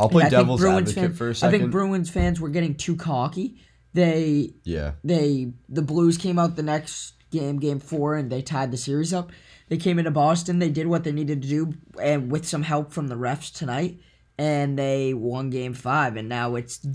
I'll 0.00 0.08
play 0.08 0.24
I 0.24 0.28
devil's 0.30 0.64
advocate 0.64 0.94
fan- 0.94 1.12
for 1.14 1.26
a 1.28 1.30
I 1.30 1.32
second. 1.34 1.60
think 1.60 1.72
Bruins 1.72 2.08
fans 2.10 2.40
were 2.40 2.48
getting 2.48 2.74
too 2.74 2.96
cocky. 2.96 3.56
They 3.94 4.54
yeah, 4.64 4.92
they 5.04 5.52
the 5.68 5.82
Blues 5.82 6.18
came 6.18 6.38
out 6.38 6.56
the 6.56 6.62
next 6.62 7.14
game, 7.30 7.58
game 7.58 7.80
four, 7.80 8.14
and 8.14 8.30
they 8.30 8.42
tied 8.42 8.70
the 8.70 8.76
series 8.76 9.12
up. 9.12 9.30
They 9.68 9.76
came 9.78 9.98
into 9.98 10.10
Boston. 10.10 10.58
They 10.60 10.68
did 10.70 10.86
what 10.86 11.04
they 11.04 11.12
needed 11.12 11.42
to 11.42 11.48
do, 11.48 11.74
and 12.00 12.30
with 12.30 12.46
some 12.46 12.62
help 12.62 12.92
from 12.92 13.08
the 13.08 13.14
refs 13.16 13.52
tonight, 13.52 13.98
and 14.38 14.78
they 14.78 15.12
won 15.14 15.50
game 15.50 15.72
five. 15.74 16.16
And 16.16 16.28
now 16.28 16.54
it's 16.56 16.86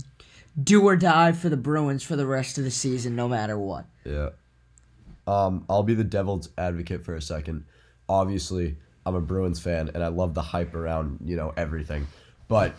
do 0.60 0.82
or 0.82 0.96
die 0.96 1.32
for 1.32 1.48
the 1.48 1.56
Bruins 1.56 2.02
for 2.02 2.16
the 2.16 2.26
rest 2.26 2.58
of 2.58 2.64
the 2.64 2.70
season, 2.70 3.16
no 3.16 3.28
matter 3.28 3.58
what. 3.58 3.86
yeah. 4.04 4.30
Um, 5.24 5.64
I'll 5.70 5.84
be 5.84 5.94
the 5.94 6.02
devil's 6.02 6.48
advocate 6.58 7.04
for 7.04 7.14
a 7.14 7.22
second. 7.22 7.64
Obviously, 8.08 8.76
I'm 9.06 9.14
a 9.14 9.20
Bruins 9.20 9.60
fan, 9.60 9.90
and 9.94 10.02
I 10.02 10.08
love 10.08 10.34
the 10.34 10.42
hype 10.42 10.74
around 10.74 11.20
you 11.24 11.36
know 11.36 11.52
everything, 11.56 12.08
but 12.48 12.74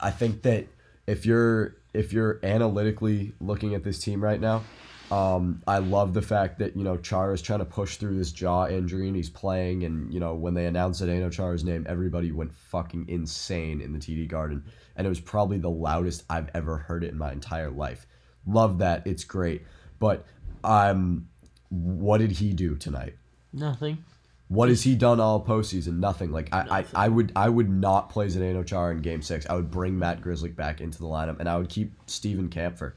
I 0.00 0.12
think 0.12 0.42
that 0.42 0.66
if 1.08 1.26
you're 1.26 1.74
if 1.92 2.12
you're 2.12 2.38
analytically 2.44 3.32
looking 3.40 3.74
at 3.74 3.82
this 3.82 3.98
team 3.98 4.22
right 4.22 4.40
now, 4.40 4.62
um, 5.10 5.62
I 5.66 5.78
love 5.78 6.12
the 6.12 6.22
fact 6.22 6.58
that 6.58 6.76
you 6.76 6.84
know 6.84 6.96
Chara 6.96 7.32
is 7.32 7.42
trying 7.42 7.60
to 7.60 7.64
push 7.64 7.96
through 7.96 8.18
this 8.18 8.30
jaw 8.30 8.66
injury 8.66 9.06
and 9.06 9.16
he's 9.16 9.30
playing. 9.30 9.84
And 9.84 10.12
you 10.12 10.20
know 10.20 10.34
when 10.34 10.54
they 10.54 10.66
announced 10.66 11.02
Zdeno 11.02 11.32
Chara's 11.32 11.64
name, 11.64 11.86
everybody 11.88 12.30
went 12.32 12.52
fucking 12.52 13.08
insane 13.08 13.80
in 13.80 13.92
the 13.92 13.98
TD 13.98 14.28
Garden, 14.28 14.64
and 14.96 15.06
it 15.06 15.10
was 15.10 15.20
probably 15.20 15.58
the 15.58 15.70
loudest 15.70 16.24
I've 16.28 16.50
ever 16.54 16.76
heard 16.76 17.04
it 17.04 17.10
in 17.10 17.18
my 17.18 17.32
entire 17.32 17.70
life. 17.70 18.06
Love 18.46 18.78
that, 18.78 19.06
it's 19.06 19.24
great. 19.24 19.62
But 19.98 20.26
um, 20.62 21.28
what 21.70 22.18
did 22.18 22.32
he 22.32 22.52
do 22.52 22.76
tonight? 22.76 23.14
Nothing. 23.52 24.04
What 24.48 24.70
has 24.70 24.82
he 24.82 24.94
done 24.94 25.20
all 25.20 25.44
postseason? 25.44 25.98
Nothing. 25.98 26.32
Like 26.32 26.48
I, 26.52 26.80
I, 26.80 26.84
I 26.94 27.08
would 27.08 27.32
I 27.36 27.48
would 27.48 27.68
not 27.68 28.08
play 28.10 28.26
Zdeno 28.26 28.66
Chara 28.66 28.92
in 28.92 29.02
Game 29.02 29.20
Six. 29.22 29.46
I 29.48 29.54
would 29.54 29.70
bring 29.70 29.98
Matt 29.98 30.22
Grzelcyk 30.22 30.56
back 30.56 30.80
into 30.80 30.98
the 30.98 31.06
lineup, 31.06 31.40
and 31.40 31.48
I 31.48 31.56
would 31.58 31.68
keep 31.68 31.92
Steven 32.06 32.48
Kampfer. 32.48 32.92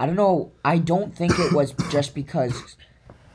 I 0.00 0.06
don't 0.06 0.16
know. 0.16 0.52
I 0.64 0.78
don't 0.78 1.14
think 1.16 1.38
it 1.38 1.52
was 1.52 1.72
just 1.90 2.14
because. 2.14 2.76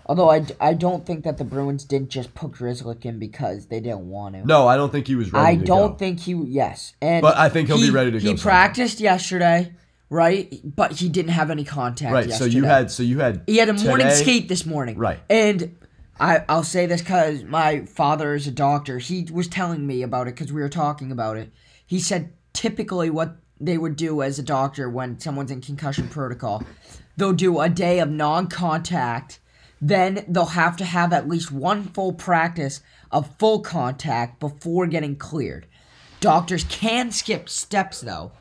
Although 0.05 0.29
I, 0.29 0.45
I 0.59 0.73
don't 0.73 1.05
think 1.05 1.23
that 1.23 1.37
the 1.37 1.45
Bruins 1.45 1.85
didn't 1.85 2.09
just 2.09 2.35
put 2.35 2.51
Grzelcyk 2.51 3.05
in 3.05 3.19
because 3.19 3.67
they 3.67 3.79
didn't 3.79 4.09
want 4.09 4.35
him. 4.35 4.45
No, 4.45 4.67
I 4.67 4.75
don't 4.75 4.91
think 4.91 5.07
he 5.07 5.15
was 5.15 5.31
ready. 5.31 5.47
I 5.47 5.55
don't 5.55 5.91
go. 5.91 5.97
think 5.97 6.19
he. 6.19 6.33
Yes, 6.33 6.93
and 7.01 7.21
But 7.21 7.37
I 7.37 7.47
think 7.47 7.69
he'll 7.69 7.77
be 7.77 7.89
ready 7.89 8.11
to 8.11 8.17
go 8.17 8.21
He 8.21 8.27
sometime. 8.27 8.43
practiced 8.43 8.99
yesterday, 8.99 9.73
right? 10.09 10.59
But 10.63 10.91
he 10.93 11.07
didn't 11.07 11.31
have 11.31 11.49
any 11.49 11.63
contact. 11.63 12.11
Right. 12.11 12.31
So 12.31 12.43
you 12.43 12.65
had 12.65 12.91
so 12.91 13.01
you 13.01 13.19
had 13.19 13.43
He 13.47 13.57
had 13.57 13.69
a 13.69 13.73
morning 13.73 14.09
skate 14.09 14.49
this 14.49 14.65
morning. 14.65 14.97
Right. 14.97 15.19
And 15.29 15.77
I, 16.19 16.43
I'll 16.47 16.63
say 16.63 16.85
this 16.85 17.01
because 17.01 17.43
my 17.43 17.85
father 17.85 18.35
is 18.35 18.45
a 18.45 18.51
doctor. 18.51 18.99
He 18.99 19.27
was 19.31 19.47
telling 19.47 19.87
me 19.87 20.03
about 20.03 20.27
it 20.27 20.35
because 20.35 20.51
we 20.51 20.61
were 20.61 20.69
talking 20.69 21.11
about 21.11 21.37
it. 21.37 21.51
He 21.85 21.99
said 21.99 22.33
typically 22.53 23.09
what 23.09 23.37
they 23.65 23.77
would 23.77 23.95
do 23.95 24.21
as 24.21 24.39
a 24.39 24.43
doctor 24.43 24.89
when 24.89 25.19
someone's 25.19 25.51
in 25.51 25.61
concussion 25.61 26.07
protocol, 26.07 26.63
they'll 27.17 27.33
do 27.33 27.59
a 27.59 27.69
day 27.69 27.99
of 27.99 28.09
non 28.09 28.47
contact. 28.47 29.39
Then 29.81 30.23
they'll 30.27 30.45
have 30.45 30.77
to 30.77 30.85
have 30.85 31.11
at 31.11 31.27
least 31.27 31.51
one 31.51 31.83
full 31.83 32.13
practice 32.13 32.81
of 33.11 33.37
full 33.37 33.59
contact 33.59 34.39
before 34.39 34.87
getting 34.87 35.17
cleared. 35.17 35.67
Doctors 36.21 36.63
can 36.63 37.11
skip 37.11 37.49
steps 37.49 37.99
though. 38.01 38.31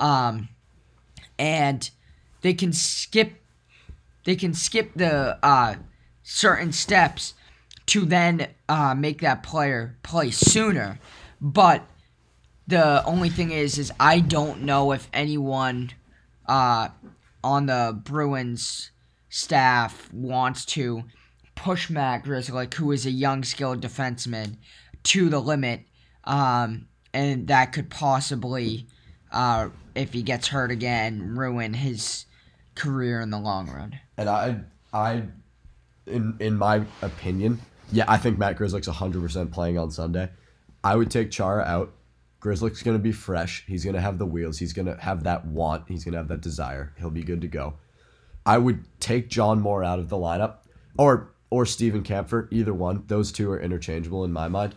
Um, 0.00 0.48
and 1.38 1.88
they 2.40 2.54
can 2.54 2.72
skip 2.72 3.34
they 4.24 4.36
can 4.36 4.52
skip 4.52 4.92
the 4.94 5.38
uh, 5.42 5.76
certain 6.22 6.72
steps 6.72 7.34
to 7.86 8.04
then 8.04 8.48
uh, 8.68 8.94
make 8.94 9.22
that 9.22 9.42
player 9.42 9.96
play 10.02 10.30
sooner. 10.30 10.98
But 11.40 11.86
the 12.68 13.02
only 13.04 13.30
thing 13.30 13.50
is, 13.50 13.78
is 13.78 13.90
I 13.98 14.20
don't 14.20 14.62
know 14.62 14.92
if 14.92 15.08
anyone 15.12 15.90
uh, 16.46 16.88
on 17.42 17.66
the 17.66 17.98
Bruins 18.04 18.90
staff 19.30 20.12
wants 20.12 20.64
to 20.66 21.04
push 21.54 21.88
Matt 21.88 22.24
Grzelcyk, 22.24 22.74
who 22.74 22.92
is 22.92 23.06
a 23.06 23.10
young, 23.10 23.42
skilled 23.42 23.80
defenseman, 23.80 24.58
to 25.04 25.30
the 25.30 25.40
limit, 25.40 25.86
um, 26.24 26.88
and 27.14 27.48
that 27.48 27.72
could 27.72 27.88
possibly, 27.88 28.86
uh, 29.32 29.70
if 29.94 30.12
he 30.12 30.22
gets 30.22 30.48
hurt 30.48 30.70
again, 30.70 31.36
ruin 31.36 31.72
his 31.72 32.26
career 32.74 33.20
in 33.20 33.30
the 33.30 33.38
long 33.38 33.70
run. 33.70 33.98
And 34.18 34.28
I 34.28 34.60
I 34.92 35.22
in 36.06 36.36
in 36.38 36.56
my 36.56 36.82
opinion, 37.00 37.60
yeah, 37.90 38.04
I 38.08 38.18
think 38.18 38.38
Matt 38.38 38.58
Grzelcyk's 38.58 38.88
100% 38.88 39.52
playing 39.52 39.78
on 39.78 39.90
Sunday. 39.90 40.28
I 40.84 40.96
would 40.96 41.10
take 41.10 41.30
Chara 41.30 41.64
out. 41.64 41.92
Grzelcyk's 42.40 42.82
going 42.82 42.96
to 42.96 43.02
be 43.02 43.12
fresh. 43.12 43.64
He's 43.66 43.84
going 43.84 43.94
to 43.94 44.00
have 44.00 44.18
the 44.18 44.26
wheels. 44.26 44.58
He's 44.58 44.72
going 44.72 44.86
to 44.86 44.96
have 44.96 45.24
that 45.24 45.44
want. 45.46 45.84
He's 45.88 46.04
going 46.04 46.12
to 46.12 46.18
have 46.18 46.28
that 46.28 46.40
desire. 46.40 46.92
He'll 46.98 47.10
be 47.10 47.24
good 47.24 47.40
to 47.40 47.48
go. 47.48 47.74
I 48.46 48.58
would 48.58 48.84
take 49.00 49.28
John 49.28 49.60
Moore 49.60 49.84
out 49.84 49.98
of 49.98 50.08
the 50.08 50.16
lineup 50.16 50.58
or 50.98 51.32
or 51.50 51.64
Steven 51.64 52.02
Kampfer, 52.02 52.46
either 52.50 52.74
one. 52.74 53.04
Those 53.06 53.32
two 53.32 53.50
are 53.50 53.60
interchangeable 53.60 54.24
in 54.24 54.32
my 54.32 54.48
mind. 54.48 54.74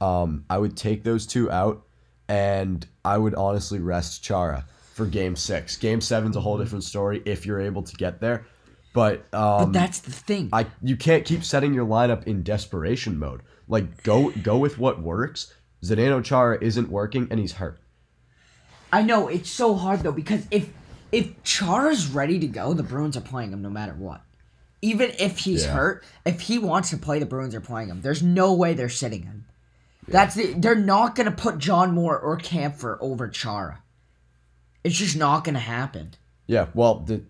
Um, 0.00 0.44
I 0.48 0.58
would 0.58 0.76
take 0.76 1.04
those 1.04 1.26
two 1.26 1.50
out 1.50 1.84
and 2.28 2.86
I 3.04 3.18
would 3.18 3.34
honestly 3.34 3.78
rest 3.78 4.22
Chara 4.24 4.64
for 4.94 5.06
game 5.06 5.36
6. 5.36 5.76
Game 5.76 6.00
seven's 6.00 6.36
a 6.36 6.40
whole 6.40 6.58
different 6.58 6.84
story 6.84 7.22
if 7.24 7.44
you're 7.44 7.60
able 7.60 7.82
to 7.82 7.96
get 7.96 8.20
there. 8.20 8.46
But 8.92 9.26
um 9.34 9.72
But 9.72 9.72
that's 9.72 9.98
the 10.00 10.12
thing. 10.12 10.50
I 10.52 10.66
you 10.82 10.96
can't 10.96 11.24
keep 11.24 11.44
setting 11.44 11.74
your 11.74 11.86
lineup 11.86 12.24
in 12.24 12.42
desperation 12.42 13.18
mode. 13.18 13.42
Like 13.66 14.02
go 14.04 14.30
go 14.30 14.56
with 14.56 14.78
what 14.78 15.02
works. 15.02 15.52
Zdeno 15.84 16.24
Chara 16.24 16.58
isn't 16.60 16.88
working 16.88 17.28
and 17.30 17.38
he's 17.38 17.52
hurt. 17.52 17.78
I 18.92 19.02
know 19.02 19.28
it's 19.28 19.50
so 19.50 19.74
hard 19.74 20.00
though 20.00 20.12
because 20.12 20.46
if 20.50 20.70
if 21.12 21.42
Chara's 21.44 22.08
ready 22.08 22.38
to 22.40 22.46
go, 22.46 22.72
the 22.74 22.82
Bruins 22.82 23.16
are 23.16 23.20
playing 23.20 23.52
him 23.52 23.62
no 23.62 23.70
matter 23.70 23.92
what. 23.94 24.22
Even 24.82 25.12
if 25.18 25.38
he's 25.38 25.64
Yeah. 25.64 25.74
hurt, 25.74 26.04
if 26.24 26.40
he 26.42 26.58
wants 26.58 26.90
to 26.90 26.96
play, 26.96 27.18
the 27.18 27.26
Bruins 27.26 27.54
are 27.54 27.60
playing 27.60 27.88
him. 27.88 28.00
There's 28.00 28.22
no 28.22 28.52
way 28.52 28.74
they're 28.74 28.88
sitting 28.88 29.22
him. 29.22 29.44
That's 30.08 30.34
the, 30.34 30.54
they're 30.54 30.74
not 30.74 31.14
gonna 31.14 31.30
put 31.30 31.58
John 31.58 31.92
Moore 31.92 32.18
or 32.18 32.36
Kampfer 32.38 32.98
over 33.00 33.28
Chara. 33.28 33.82
It's 34.82 34.96
just 34.96 35.16
not 35.16 35.44
gonna 35.44 35.58
happen. 35.60 36.14
Yeah, 36.46 36.66
well, 36.74 36.96
the, 37.00 37.22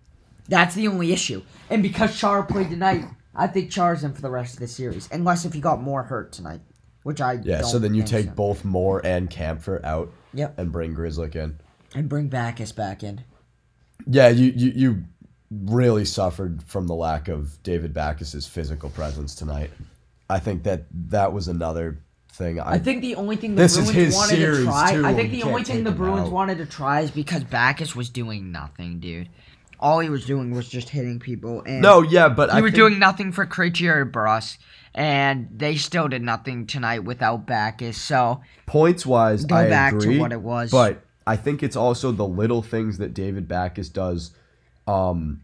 That's 0.48 0.74
the 0.74 0.88
only 0.88 1.12
issue. 1.12 1.42
And 1.70 1.82
because 1.82 2.18
Chara 2.18 2.44
played 2.44 2.70
tonight, 2.70 3.04
I 3.34 3.46
think 3.46 3.70
Chara's 3.70 4.04
in 4.04 4.12
for 4.12 4.20
the 4.22 4.30
rest 4.30 4.54
of 4.54 4.60
the 4.60 4.68
series, 4.68 5.08
unless 5.10 5.44
if 5.44 5.52
he 5.54 5.60
got 5.60 5.80
more 5.80 6.02
hurt 6.04 6.32
tonight, 6.32 6.60
which 7.04 7.20
I 7.20 7.38
yeah. 7.44 7.62
So 7.62 7.78
then 7.78 7.94
you 7.94 8.02
take 8.02 8.26
so. 8.26 8.32
both 8.32 8.64
Moore 8.64 9.00
and 9.06 9.30
Kampfer 9.30 9.82
out 9.84 10.10
Yep, 10.34 10.58
and 10.58 10.72
bring 10.72 10.94
Grzelcyk 10.96 11.36
in. 11.36 11.58
and 11.94 12.08
bring 12.08 12.26
Backes 12.28 12.72
back 12.72 13.04
in. 13.04 13.22
Yeah, 14.06 14.28
you 14.28 14.52
you, 14.56 14.72
you 14.74 15.04
really 15.50 16.04
suffered 16.04 16.62
from 16.64 16.88
the 16.88 16.94
lack 16.94 17.28
of 17.28 17.62
David 17.62 17.94
Backes's 17.94 18.46
physical 18.48 18.90
presence 18.90 19.34
tonight. 19.36 19.70
I 20.28 20.40
think 20.40 20.64
that 20.64 20.86
that 21.10 21.32
was 21.32 21.46
another 21.48 22.00
thing. 22.32 22.58
I, 22.58 22.72
I 22.72 22.78
think 22.78 23.02
the 23.02 23.14
only 23.14 23.36
thing 23.36 23.54
the 23.54 23.62
This 23.62 23.76
is 23.76 23.84
Bruins 23.90 23.94
his 23.94 24.14
wanted 24.16 24.36
series, 24.36 24.58
to 24.58 24.64
try. 24.64 24.92
too, 24.94 25.06
I 25.06 25.14
think 25.14 25.30
the 25.30 25.42
only 25.44 25.62
thing 25.62 25.84
the 25.84 25.92
Bruins 25.92 26.26
out. 26.26 26.32
wanted 26.32 26.58
to 26.58 26.66
try 26.66 27.02
is 27.02 27.10
because 27.10 27.44
Backes 27.44 27.94
was 27.94 28.08
doing 28.10 28.50
nothing, 28.50 28.98
dude. 28.98 29.28
All 29.84 30.00
he 30.00 30.08
was 30.08 30.24
doing 30.24 30.50
was 30.54 30.66
just 30.66 30.88
hitting 30.88 31.20
people, 31.20 31.62
and 31.66 31.82
no, 31.82 32.00
yeah, 32.00 32.30
but 32.30 32.50
he 32.50 32.56
I 32.56 32.60
was 32.62 32.70
think- 32.70 32.76
doing 32.76 32.98
nothing 32.98 33.32
for 33.32 33.44
Krejci 33.44 34.10
Bruss, 34.10 34.56
and 34.94 35.46
they 35.54 35.76
still 35.76 36.08
did 36.08 36.22
nothing 36.22 36.66
tonight 36.66 37.04
without 37.04 37.46
Backes. 37.46 37.98
So 37.98 38.40
points 38.64 39.04
wise, 39.04 39.44
Go 39.44 39.54
I 39.56 39.68
back 39.68 39.92
to 39.92 39.98
agree, 39.98 40.18
what 40.18 40.32
it 40.32 40.40
was. 40.40 40.70
But 40.70 41.04
I 41.26 41.36
think 41.36 41.62
it's 41.62 41.76
also 41.76 42.12
the 42.12 42.26
little 42.26 42.62
things 42.62 42.96
that 42.96 43.12
David 43.12 43.46
Backes 43.46 43.90
does, 43.90 44.30
um, 44.86 45.42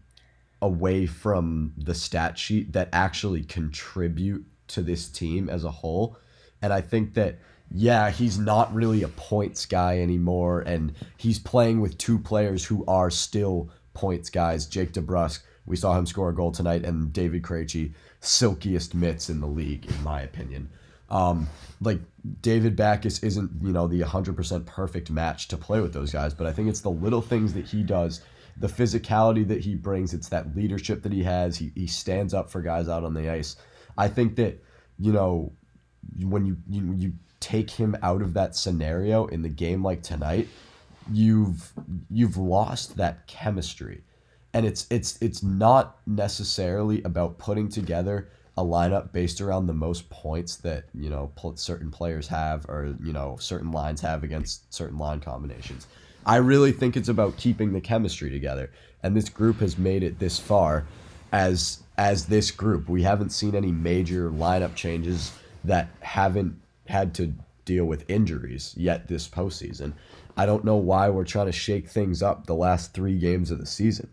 away 0.59 1.05
from 1.05 1.73
the 1.77 1.93
stat 1.93 2.37
sheet 2.39 2.73
that 2.73 2.89
actually 2.91 3.43
contribute 3.43 4.45
to 4.69 4.81
this 4.81 5.07
team 5.07 5.49
as 5.49 5.63
a 5.63 5.71
whole. 5.71 6.17
And 6.63 6.73
I 6.73 6.81
think 6.81 7.13
that 7.13 7.37
yeah, 7.73 8.09
he's 8.09 8.37
not 8.37 8.73
really 8.73 9.01
a 9.03 9.07
points 9.07 9.65
guy 9.65 9.99
anymore, 9.99 10.61
and 10.61 10.93
he's 11.17 11.39
playing 11.39 11.79
with 11.79 11.97
two 11.97 12.19
players 12.19 12.65
who 12.65 12.83
are 12.87 13.09
still 13.09 13.69
points 13.93 14.29
guys. 14.29 14.65
Jake 14.65 14.93
DeBrusk, 14.93 15.39
we 15.65 15.75
saw 15.75 15.97
him 15.97 16.05
score 16.05 16.29
a 16.29 16.35
goal 16.35 16.51
tonight, 16.51 16.83
and 16.85 17.11
David 17.13 17.43
Krejci, 17.43 17.93
silkiest 18.19 18.95
mitts 18.95 19.29
in 19.29 19.41
the 19.41 19.47
league, 19.47 19.85
in 19.85 20.03
my 20.03 20.21
opinion. 20.21 20.69
Um, 21.09 21.47
like 21.81 21.99
David 22.41 22.75
Backes 22.75 23.21
isn't, 23.21 23.51
you 23.61 23.73
know, 23.73 23.87
the 23.87 23.99
100% 23.99 24.65
perfect 24.65 25.11
match 25.11 25.49
to 25.49 25.57
play 25.57 25.81
with 25.81 25.93
those 25.93 26.11
guys, 26.11 26.33
but 26.33 26.47
I 26.47 26.53
think 26.53 26.69
it's 26.69 26.81
the 26.81 26.89
little 26.89 27.21
things 27.21 27.53
that 27.53 27.65
he 27.65 27.83
does, 27.83 28.21
the 28.57 28.67
physicality 28.67 29.45
that 29.47 29.59
he 29.61 29.75
brings, 29.75 30.13
it's 30.13 30.29
that 30.29 30.55
leadership 30.55 31.03
that 31.03 31.11
he 31.11 31.23
has. 31.23 31.57
He, 31.57 31.71
he 31.75 31.87
stands 31.87 32.33
up 32.33 32.49
for 32.49 32.61
guys 32.61 32.87
out 32.87 33.03
on 33.03 33.13
the 33.13 33.29
ice. 33.29 33.57
I 33.97 34.07
think 34.07 34.37
that, 34.37 34.63
you 34.99 35.11
know, 35.11 35.51
when 36.23 36.45
you, 36.45 36.57
you 36.69 36.93
you 36.93 37.13
take 37.39 37.69
him 37.69 37.95
out 38.01 38.21
of 38.21 38.33
that 38.35 38.55
scenario 38.55 39.25
in 39.27 39.41
the 39.41 39.49
game 39.49 39.83
like 39.83 40.01
tonight, 40.03 40.47
you've 41.11 41.71
you've 42.09 42.37
lost 42.37 42.97
that 42.97 43.27
chemistry. 43.27 44.03
And 44.53 44.65
it's 44.65 44.85
it's 44.89 45.17
it's 45.21 45.41
not 45.41 45.97
necessarily 46.05 47.01
about 47.03 47.37
putting 47.37 47.69
together 47.69 48.29
a 48.57 48.63
lineup 48.63 49.13
based 49.13 49.39
around 49.39 49.67
the 49.67 49.73
most 49.73 50.09
points 50.09 50.57
that 50.57 50.85
you 50.93 51.09
know 51.09 51.31
certain 51.55 51.89
players 51.89 52.27
have 52.27 52.65
or 52.67 52.95
you 53.03 53.13
know 53.13 53.37
certain 53.39 53.71
lines 53.71 54.01
have 54.01 54.23
against 54.23 54.73
certain 54.73 54.97
line 54.97 55.19
combinations. 55.19 55.87
I 56.25 56.35
really 56.37 56.71
think 56.71 56.95
it's 56.95 57.09
about 57.09 57.37
keeping 57.37 57.73
the 57.73 57.81
chemistry 57.81 58.29
together, 58.29 58.71
and 59.03 59.15
this 59.15 59.29
group 59.29 59.59
has 59.59 59.77
made 59.77 60.03
it 60.03 60.19
this 60.19 60.37
far 60.37 60.85
as 61.31 61.81
as 61.97 62.25
this 62.25 62.51
group. 62.51 62.89
We 62.89 63.03
haven't 63.03 63.29
seen 63.29 63.55
any 63.55 63.71
major 63.71 64.29
lineup 64.29 64.75
changes 64.75 65.31
that 65.63 65.87
haven't 66.01 66.59
had 66.87 67.13
to 67.15 67.33
deal 67.63 67.85
with 67.85 68.09
injuries 68.09 68.73
yet 68.75 69.07
this 69.07 69.27
postseason. 69.27 69.93
I 70.37 70.45
don't 70.45 70.65
know 70.65 70.77
why 70.77 71.09
we're 71.09 71.25
trying 71.25 71.47
to 71.47 71.51
shake 71.51 71.87
things 71.89 72.21
up 72.21 72.45
the 72.45 72.55
last 72.55 72.93
three 72.93 73.17
games 73.17 73.51
of 73.51 73.59
the 73.59 73.65
season. 73.65 74.09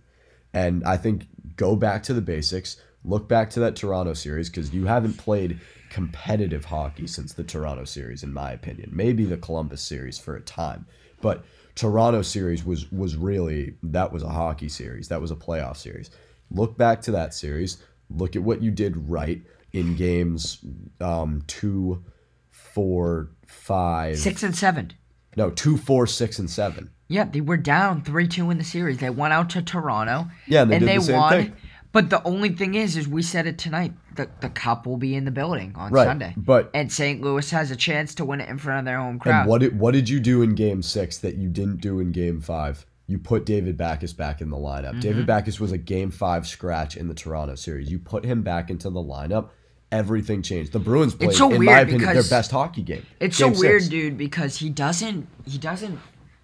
And 0.53 0.85
I 0.85 0.97
think 0.97 1.27
go 1.57 1.77
back 1.77 2.03
to 2.05 2.15
the 2.15 2.21
basics, 2.21 2.77
look 3.05 3.29
back 3.29 3.51
to 3.51 3.61
that 3.61 3.77
Toronto 3.77 4.15
series 4.15 4.49
because 4.49 4.73
you 4.73 4.87
haven't 4.87 5.15
played 5.15 5.61
competitive 5.91 6.67
hockey 6.67 7.07
since 7.07 7.33
the 7.33 7.45
Toronto 7.45 7.85
series, 7.85 8.23
in 8.23 8.33
my 8.33 8.53
opinion. 8.53 8.91
Maybe 8.93 9.25
the 9.25 9.37
Columbus 9.37 9.83
series 9.83 10.19
for 10.19 10.37
a 10.37 10.41
time, 10.41 10.87
but 11.21 11.45
Toronto 11.75 12.23
series 12.23 12.65
was 12.65 12.91
was 12.91 13.17
really 13.17 13.75
that 13.83 14.13
was 14.13 14.23
a 14.23 14.29
hockey 14.29 14.69
series. 14.69 15.09
That 15.09 15.21
was 15.21 15.31
a 15.31 15.37
playoff 15.37 15.77
series. 15.77 16.11
Look 16.51 16.77
back 16.77 17.01
to 17.03 17.13
that 17.13 17.35
series. 17.35 17.79
Look 18.11 18.37
at 18.37 18.43
what 18.43 18.63
you 18.63 18.71
did 18.71 19.09
right 19.09 19.43
in 19.73 19.97
games 19.97 20.59
um, 21.01 21.43
two, 21.47 22.03
four, 22.51 23.31
five, 23.47 24.19
Six 24.19 24.43
and 24.43 24.57
seven. 24.57 24.93
No 25.39 25.51
two, 25.51 25.77
four, 25.77 26.07
six, 26.07 26.39
and 26.39 26.51
seven. 26.51 26.91
Yeah, 27.07 27.25
they 27.25 27.41
were 27.41 27.57
down 27.57 28.03
three 28.03 28.27
two 28.29 28.51
in 28.51 28.59
the 28.59 28.65
series. 28.65 28.99
They 28.99 29.09
went 29.09 29.33
out 29.33 29.49
to 29.51 29.63
Toronto. 29.63 30.27
Yeah, 30.47 30.63
and 30.63 30.71
they 30.73 30.79
did 30.81 30.89
the 30.89 31.01
same 31.01 31.17
won. 31.17 31.33
thing. 31.33 31.57
But 31.91 32.11
the 32.11 32.23
only 32.25 32.51
thing 32.51 32.75
is, 32.75 32.97
is 32.99 33.09
we 33.09 33.23
said 33.23 33.47
it 33.47 33.57
tonight. 33.57 33.93
The 34.17 34.29
the 34.41 34.51
cup 34.51 34.85
will 34.85 34.97
be 34.99 35.15
in 35.15 35.25
the 35.25 35.31
building 35.31 35.73
on 35.77 35.93
Right, 35.93 36.07
Sunday. 36.07 36.35
but- 36.37 36.71
and 36.75 36.93
St. 36.93 37.23
Louis 37.23 37.49
has 37.51 37.71
a 37.71 37.77
chance 37.77 38.15
to 38.17 38.25
win 38.25 38.41
it 38.41 38.49
in 38.49 38.59
front 38.59 38.81
of 38.81 38.85
their 38.85 38.99
home 38.99 39.19
crowd. 39.19 39.43
And 39.43 39.49
what 39.49 39.61
did 39.61 39.79
what 39.79 39.95
did 39.95 40.09
you 40.09 40.19
do 40.21 40.43
in 40.43 40.55
Game 40.55 40.83
Six 40.83 41.17
that 41.19 41.37
you 41.37 41.49
didn't 41.49 41.81
do 41.81 42.01
in 42.01 42.11
Game 42.13 42.41
Five? 42.41 42.85
You 43.07 43.19
put 43.19 43.47
David 43.47 43.79
Backes 43.79 44.13
back 44.13 44.43
in 44.43 44.51
the 44.51 44.57
lineup. 44.59 44.91
Mm-hmm. 44.91 45.01
David 45.01 45.27
Backes 45.27 45.59
was 45.59 45.73
a 45.73 45.79
Game 45.79 46.11
Five 46.11 46.47
scratch 46.47 46.95
in 46.97 47.09
the 47.09 47.15
Toronto 47.15 47.55
series. 47.55 47.91
You 47.91 47.99
put 48.01 48.25
him 48.25 48.43
back 48.43 48.69
into 48.69 48.91
the 48.91 49.01
lineup. 49.01 49.49
Everything 49.91 50.43
changed. 50.43 50.73
The 50.73 50.79
Bruins 50.79 51.15
played, 51.15 51.33
so 51.33 51.51
in 51.51 51.65
my 51.65 51.81
opinion, 51.81 52.13
their 52.13 52.23
best 52.23 52.51
hockey 52.51 52.83
game. 52.83 53.07
It's 53.21 53.39
Game 53.39 53.55
so 53.55 53.61
weird, 53.61 53.83
six. 53.83 53.91
dude, 53.91 54.19
because 54.19 54.59
he 54.59 54.69
doesn't 54.69 55.27
he 55.47 55.57
doesn't 55.57 55.99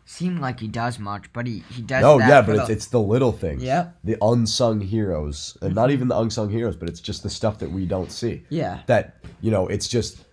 seem 0.06 0.40
like 0.40 0.60
he 0.60 0.68
does 0.68 0.98
much, 0.98 1.32
but 1.32 1.46
he 1.46 1.62
he 1.70 1.82
does. 1.82 2.02
No, 2.02 2.18
yeah, 2.18 2.42
but 2.42 2.56
it's 2.56 2.66
the- 2.66 2.72
it's 2.72 2.86
the 2.86 3.00
little 3.00 3.32
things. 3.32 3.62
Yep. 3.62 3.98
The 4.04 4.16
unsung 4.22 4.80
heroes, 4.80 5.58
and 5.60 5.74
not 5.74 5.84
mm-hmm. 5.84 5.92
even 5.92 6.08
the 6.08 6.18
unsung 6.18 6.50
heroes, 6.50 6.76
but 6.76 6.88
it's 6.88 7.00
just 7.00 7.22
the 7.22 7.30
stuff 7.30 7.58
that 7.58 7.70
we 7.70 7.86
don't 7.86 8.10
see. 8.10 8.44
Yeah. 8.48 8.80
That 8.86 9.16
you 9.40 9.50
know, 9.50 9.66
it's 9.68 9.88
just 9.88 10.24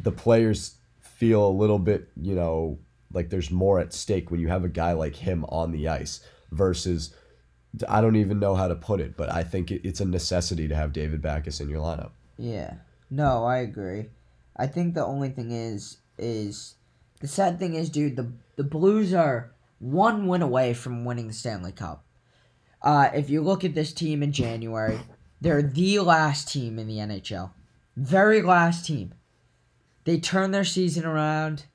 the 0.00 0.12
players 0.12 0.76
feel 1.00 1.46
a 1.46 1.50
little 1.50 1.78
bit, 1.78 2.08
you 2.20 2.34
know, 2.34 2.78
like 3.12 3.30
there's 3.30 3.50
more 3.50 3.80
at 3.80 3.92
stake 3.92 4.30
when 4.30 4.40
you 4.40 4.48
have 4.48 4.64
a 4.64 4.68
guy 4.68 4.92
like 4.92 5.16
him 5.16 5.44
on 5.46 5.72
the 5.72 5.88
ice 5.88 6.20
versus. 6.50 7.14
I 7.88 8.00
don't 8.00 8.16
even 8.16 8.40
know 8.40 8.54
how 8.54 8.68
to 8.68 8.74
put 8.74 9.00
it, 9.00 9.18
but 9.18 9.30
I 9.30 9.42
think 9.42 9.70
it, 9.70 9.86
it's 9.86 10.00
a 10.00 10.06
necessity 10.06 10.66
to 10.66 10.74
have 10.74 10.94
David 10.94 11.20
Backes 11.20 11.60
in 11.60 11.68
your 11.68 11.80
lineup. 11.80 12.12
Yeah. 12.36 12.74
No, 13.10 13.44
I 13.44 13.58
agree. 13.58 14.06
I 14.56 14.66
think 14.66 14.94
the 14.94 15.04
only 15.04 15.28
thing 15.30 15.50
is 15.50 15.98
is 16.18 16.74
the 17.20 17.28
sad 17.28 17.58
thing 17.58 17.74
is, 17.74 17.90
dude, 17.90 18.16
the 18.16 18.32
the 18.56 18.64
Blues 18.64 19.12
are 19.12 19.52
one 19.78 20.26
win 20.26 20.42
away 20.42 20.74
from 20.74 21.04
winning 21.04 21.28
the 21.28 21.34
Stanley 21.34 21.72
Cup. 21.72 22.04
Uh, 22.82 23.10
if 23.14 23.30
you 23.30 23.42
look 23.42 23.64
at 23.64 23.74
this 23.74 23.92
team 23.92 24.22
in 24.22 24.32
January, 24.32 24.98
they're 25.40 25.62
the 25.62 25.98
last 26.00 26.48
team 26.48 26.78
in 26.78 26.86
the 26.86 26.98
NHL, 26.98 27.50
very 27.96 28.42
last 28.42 28.86
team. 28.86 29.14
They 30.04 30.18
turn 30.18 30.52
their 30.52 30.64
season 30.64 31.04
around, 31.04 31.66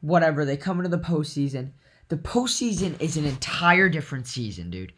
whatever. 0.00 0.44
They 0.44 0.56
come 0.56 0.78
into 0.78 0.90
the 0.90 0.98
postseason. 0.98 1.70
The 2.08 2.16
postseason 2.16 3.00
is 3.00 3.16
an 3.16 3.24
entire 3.24 3.88
different 3.88 4.26
season, 4.26 4.70
dude. 4.70 4.92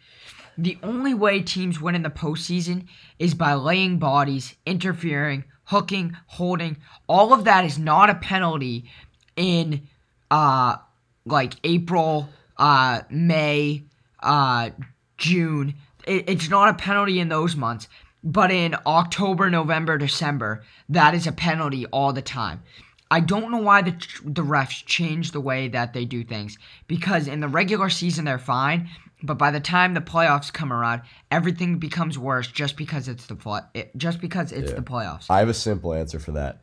The 0.59 0.77
only 0.83 1.15
way 1.15 1.41
teams 1.41 1.81
win 1.81 1.95
in 1.95 2.03
the 2.03 2.11
postseason 2.11 2.89
is 3.21 3.33
by 3.33 3.55
laying 3.55 3.99
bodies, 4.01 4.57
interfering, 4.67 5.45
hooking, 5.65 6.17
holding. 6.27 6.79
All 7.09 7.33
of 7.33 7.45
that 7.45 7.65
is 7.65 7.79
not 7.79 8.11
a 8.11 8.17
penalty 8.17 8.91
in 9.37 9.89
uh 10.33 10.77
like 11.25 11.55
April, 11.63 12.29
uh 12.57 13.03
May, 13.09 13.85
uh 14.21 14.71
June. 15.17 15.75
It, 16.05 16.29
it's 16.29 16.51
not 16.51 16.71
a 16.71 16.75
penalty 16.75 17.21
in 17.21 17.29
those 17.29 17.55
months. 17.55 17.87
But 18.25 18.51
in 18.51 18.75
October, 18.85 19.49
November, 19.49 19.97
December, 19.97 20.65
that 20.89 21.15
is 21.15 21.29
a 21.29 21.33
penalty 21.33 21.87
all 21.87 22.13
the 22.13 22.21
time. 22.21 22.65
I 23.13 23.21
don't 23.21 23.53
know 23.53 23.59
why 23.59 23.83
the 23.83 23.93
the 24.25 24.43
refs 24.43 24.85
change 24.85 25.31
the 25.31 25.41
way 25.41 25.69
that 25.69 25.93
they 25.93 26.05
do 26.05 26.25
things 26.25 26.59
because 26.89 27.29
in 27.29 27.39
the 27.39 27.49
regular 27.49 27.89
season 27.91 28.25
they're 28.25 28.39
fine, 28.39 28.91
but 29.23 29.39
by 29.39 29.51
the 29.51 29.61
time 29.61 29.95
the 29.95 30.01
playoffs 30.01 30.53
come 30.53 30.73
around, 30.73 31.03
everything 31.31 31.79
becomes 31.79 32.19
worse 32.19 32.49
just 32.49 32.77
because 32.77 33.09
it's 33.09 33.27
the 33.27 33.35
play, 33.35 33.61
it, 33.75 33.97
just 33.97 34.21
because 34.21 34.53
it's 34.53 34.73
the 34.73 34.83
playoffs. 34.83 35.27
I 35.29 35.39
have 35.41 35.49
a 35.49 35.55
simple 35.55 35.93
answer 35.93 36.19
for 36.19 36.33
that. 36.33 36.61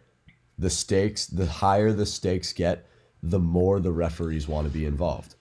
The 0.58 0.70
stakes, 0.70 1.26
the 1.28 1.46
higher 1.46 1.92
the 1.92 2.06
stakes 2.06 2.54
get, 2.54 2.88
the 3.22 3.40
more 3.40 3.80
the 3.80 3.92
referees 3.92 4.48
want 4.48 4.68
to 4.68 4.74
be 4.74 4.86
involved. 4.86 5.36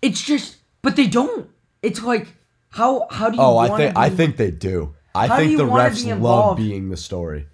It's 0.00 0.22
just, 0.22 0.58
but 0.82 0.96
they 0.96 1.06
don't. 1.06 1.48
It's 1.82 2.02
like 2.02 2.36
how 2.72 3.06
how 3.10 3.30
do 3.30 3.36
you? 3.36 3.42
Oh, 3.42 3.58
I 3.58 3.76
think 3.76 3.96
I 3.96 4.10
think 4.10 4.36
they 4.36 4.50
do. 4.50 4.94
I 5.14 5.26
How 5.26 5.38
do 5.38 5.44
think 5.44 5.58
the 5.58 5.66
refs 5.66 6.04
be 6.04 6.14
love 6.14 6.56
being 6.56 6.88
the 6.88 6.96
story, 6.96 7.46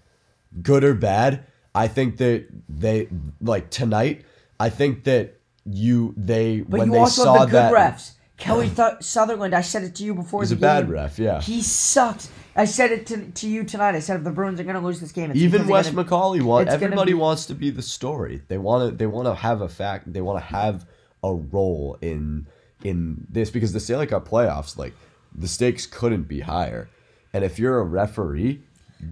good 0.62 0.84
or 0.84 0.94
bad. 0.94 1.46
I 1.74 1.88
think 1.88 2.18
that 2.18 2.46
they 2.68 3.08
like 3.40 3.70
tonight. 3.70 4.24
I 4.60 4.70
think 4.70 5.04
that 5.04 5.40
you 5.64 6.14
they 6.16 6.60
But 6.60 6.78
when 6.78 6.88
you 6.88 6.92
they 6.94 6.98
also 7.00 7.24
saw 7.24 7.44
the 7.46 7.52
that 7.52 7.72
refs. 7.72 8.12
Kelly 8.38 8.70
Th- 8.70 8.94
Sutherland, 9.00 9.54
I 9.54 9.60
said 9.62 9.82
it 9.82 9.94
to 9.96 10.04
you 10.04 10.14
before 10.14 10.42
he's 10.42 10.52
a 10.52 10.56
bad 10.56 10.88
ref. 10.88 11.18
Yeah, 11.18 11.40
He 11.40 11.60
sucks. 11.60 12.30
I 12.56 12.64
said 12.64 12.90
it 12.90 13.06
to, 13.06 13.30
to 13.30 13.48
you 13.48 13.62
tonight. 13.64 13.94
I 13.94 14.00
said 14.00 14.16
if 14.18 14.24
the 14.24 14.30
Bruins 14.30 14.58
are 14.58 14.64
gonna 14.64 14.80
lose 14.80 15.00
this 15.00 15.12
game, 15.12 15.30
it's 15.30 15.38
even 15.40 15.66
Wes 15.68 15.90
gonna- 15.90 16.04
McCauley 16.04 16.40
want 16.42 16.68
everybody 16.68 17.12
be- 17.12 17.18
wants 17.18 17.46
to 17.46 17.54
be 17.54 17.70
the 17.70 17.82
story. 17.82 18.42
They 18.48 18.58
want 18.58 18.90
to 18.90 18.96
they 18.96 19.06
want 19.06 19.26
to 19.26 19.34
have 19.34 19.60
a 19.60 19.68
fact. 19.68 20.12
They 20.12 20.20
want 20.20 20.38
to 20.38 20.44
have 20.46 20.86
a 21.22 21.34
role 21.34 21.98
in 22.00 22.46
in 22.84 23.26
this 23.28 23.50
because 23.50 23.72
the 23.72 23.80
Stanley 23.80 24.06
Cup 24.06 24.26
playoffs 24.28 24.76
like 24.76 24.94
the 25.34 25.48
stakes 25.48 25.86
couldn't 25.86 26.24
be 26.28 26.40
higher. 26.40 26.88
And 27.32 27.44
if 27.44 27.58
you're 27.58 27.78
a 27.80 27.84
referee, 27.84 28.62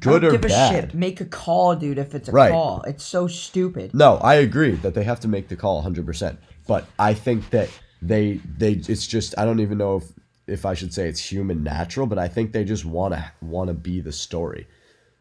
good 0.00 0.24
or 0.24 0.38
bad, 0.38 0.74
a 0.74 0.80
shit. 0.82 0.94
Make 0.94 1.20
a 1.20 1.24
call, 1.24 1.76
dude. 1.76 1.98
If 1.98 2.14
it's 2.14 2.28
a 2.28 2.32
Right. 2.32 2.50
call, 2.50 2.82
it's 2.82 3.04
so 3.04 3.26
stupid. 3.28 3.92
No, 3.94 4.16
I 4.18 4.34
agree 4.36 4.72
that 4.76 4.94
they 4.94 5.04
have 5.04 5.20
to 5.20 5.28
make 5.28 5.48
the 5.48 5.56
call 5.56 5.82
100%. 5.82 6.38
But 6.66 6.86
I 6.98 7.12
think 7.14 7.50
that 7.50 7.68
they 8.02 8.40
they 8.58 8.72
it's 8.72 9.06
just 9.06 9.38
I 9.38 9.44
don't 9.44 9.60
even 9.60 9.78
know 9.78 9.96
if 9.96 10.04
if 10.46 10.64
I 10.64 10.74
should 10.74 10.94
say 10.94 11.08
it's 11.08 11.20
human 11.20 11.62
natural, 11.62 12.06
but 12.06 12.18
I 12.18 12.28
think 12.28 12.52
they 12.52 12.64
just 12.64 12.84
want 12.84 13.14
to 13.14 13.32
want 13.40 13.68
to 13.68 13.74
be 13.74 14.00
the 14.00 14.12
story. 14.12 14.66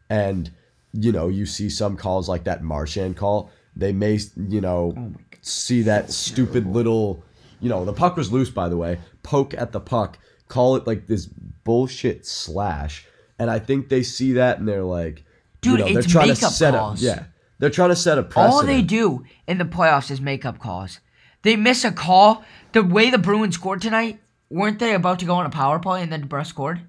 And 0.09 0.51
you 0.93 1.11
know, 1.11 1.27
you 1.27 1.45
see 1.45 1.69
some 1.69 1.97
calls 1.97 2.29
like 2.29 2.45
that 2.45 2.63
Marchand 2.63 3.17
call, 3.17 3.51
they 3.75 3.91
may, 3.91 4.19
you 4.37 4.61
know, 4.61 4.93
oh 4.97 5.13
see 5.41 5.83
that 5.83 6.11
stupid 6.11 6.65
little, 6.65 7.23
you 7.59 7.69
know, 7.69 7.85
the 7.85 7.93
puck 7.93 8.17
was 8.17 8.31
loose 8.31 8.49
by 8.49 8.67
the 8.67 8.77
way, 8.77 8.97
poke 9.23 9.53
at 9.53 9.71
the 9.71 9.79
puck, 9.79 10.17
call 10.47 10.75
it 10.75 10.87
like 10.87 11.07
this 11.07 11.27
bullshit 11.27 12.25
slash, 12.25 13.05
and 13.37 13.49
I 13.49 13.59
think 13.59 13.89
they 13.89 14.03
see 14.03 14.33
that 14.33 14.57
and 14.59 14.67
they're 14.67 14.83
like, 14.83 15.23
Dude, 15.61 15.79
you 15.79 15.85
know, 15.85 15.93
they're 15.93 16.01
trying 16.01 16.29
to 16.29 16.35
set 16.35 16.73
calls. 16.73 17.03
up, 17.03 17.17
yeah. 17.17 17.23
They're 17.59 17.69
trying 17.69 17.89
to 17.89 17.95
set 17.95 18.17
a 18.17 18.23
precedent. 18.23 18.53
All 18.53 18.63
they 18.63 18.81
do 18.81 19.23
in 19.47 19.57
the 19.57 19.65
playoffs 19.65 20.11
is 20.11 20.19
make 20.19 20.45
up 20.45 20.59
calls. 20.59 20.99
They 21.45 21.55
miss 21.55 21.83
a 21.85 21.91
call. 21.91 22.43
The 22.71 22.83
way 22.83 23.11
the 23.11 23.19
Bruins 23.19 23.53
scored 23.53 23.79
tonight, 23.79 24.19
weren't 24.49 24.79
they 24.79 24.95
about 24.95 25.19
to 25.19 25.25
go 25.25 25.35
on 25.35 25.45
a 25.45 25.51
power 25.51 25.77
play 25.77 26.01
and 26.01 26.11
then 26.11 26.27
DeBrusk 26.27 26.47
scored? 26.47 26.81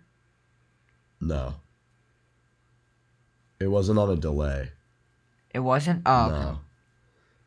No. 1.20 1.56
It 3.60 3.66
wasn't 3.66 3.98
on 3.98 4.10
a 4.10 4.16
delay. 4.16 4.70
It 5.52 5.58
wasn't. 5.58 6.02
Oh, 6.06 6.30
okay. 6.30 6.58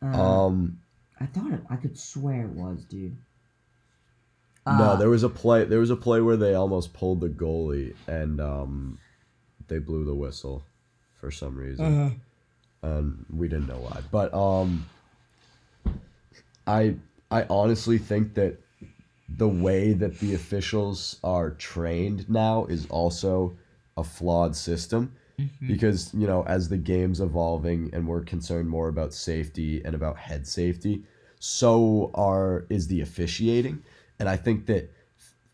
No. 0.04 0.19
Um 0.22 0.80
I 1.19 1.26
thought 1.26 1.52
it, 1.52 1.62
I 1.67 1.78
could 1.78 1.98
swear 1.98 2.43
it 2.43 2.52
was, 2.52 2.86
dude. 2.86 3.17
no, 4.67 4.72
Uh, 4.72 4.95
there 4.95 5.10
was 5.10 5.24
a 5.24 5.30
play 5.30 5.65
there 5.65 5.80
was 5.80 5.89
a 5.89 5.95
play 5.95 6.22
where 6.22 6.38
they 6.38 6.54
almost 6.54 6.93
pulled 6.93 7.22
the 7.22 7.30
goalie 7.30 7.95
and 8.08 8.39
um 8.39 9.00
they 9.67 9.80
blew 9.80 10.06
the 10.06 10.15
whistle 10.15 10.63
for 11.19 11.32
some 11.32 11.56
reason. 11.58 12.22
And 12.84 13.26
we 13.34 13.48
didn't 13.48 13.67
know 13.67 13.80
why. 13.80 14.02
But 14.12 14.32
um 14.32 14.86
I 16.70 16.96
I 17.32 17.46
honestly 17.50 17.98
think 17.98 18.36
that 18.36 18.60
the 19.28 19.48
way 19.48 19.94
that 19.94 20.20
the 20.20 20.36
officials 20.36 21.20
are 21.24 21.52
trained 21.52 22.30
now 22.30 22.66
is 22.66 22.86
also 22.88 23.58
a 23.98 24.04
flawed 24.04 24.56
system 24.56 25.14
mm-hmm. 25.40 25.68
because 25.68 26.14
you 26.14 26.28
know 26.28 26.44
as 26.44 26.70
the 26.70 26.78
game's 26.78 27.22
evolving 27.22 27.90
and 27.94 28.08
we're 28.08 28.24
concerned 28.24 28.70
more 28.70 28.88
about 28.88 29.14
safety 29.14 29.82
and 29.84 29.96
about 29.96 30.18
head 30.18 30.48
safety 30.48 31.04
so 31.40 32.12
are 32.14 32.66
is 32.70 32.88
the 32.88 33.02
officiating. 33.02 33.84
And 34.20 34.28
i 34.28 34.36
think 34.36 34.66
that 34.68 34.92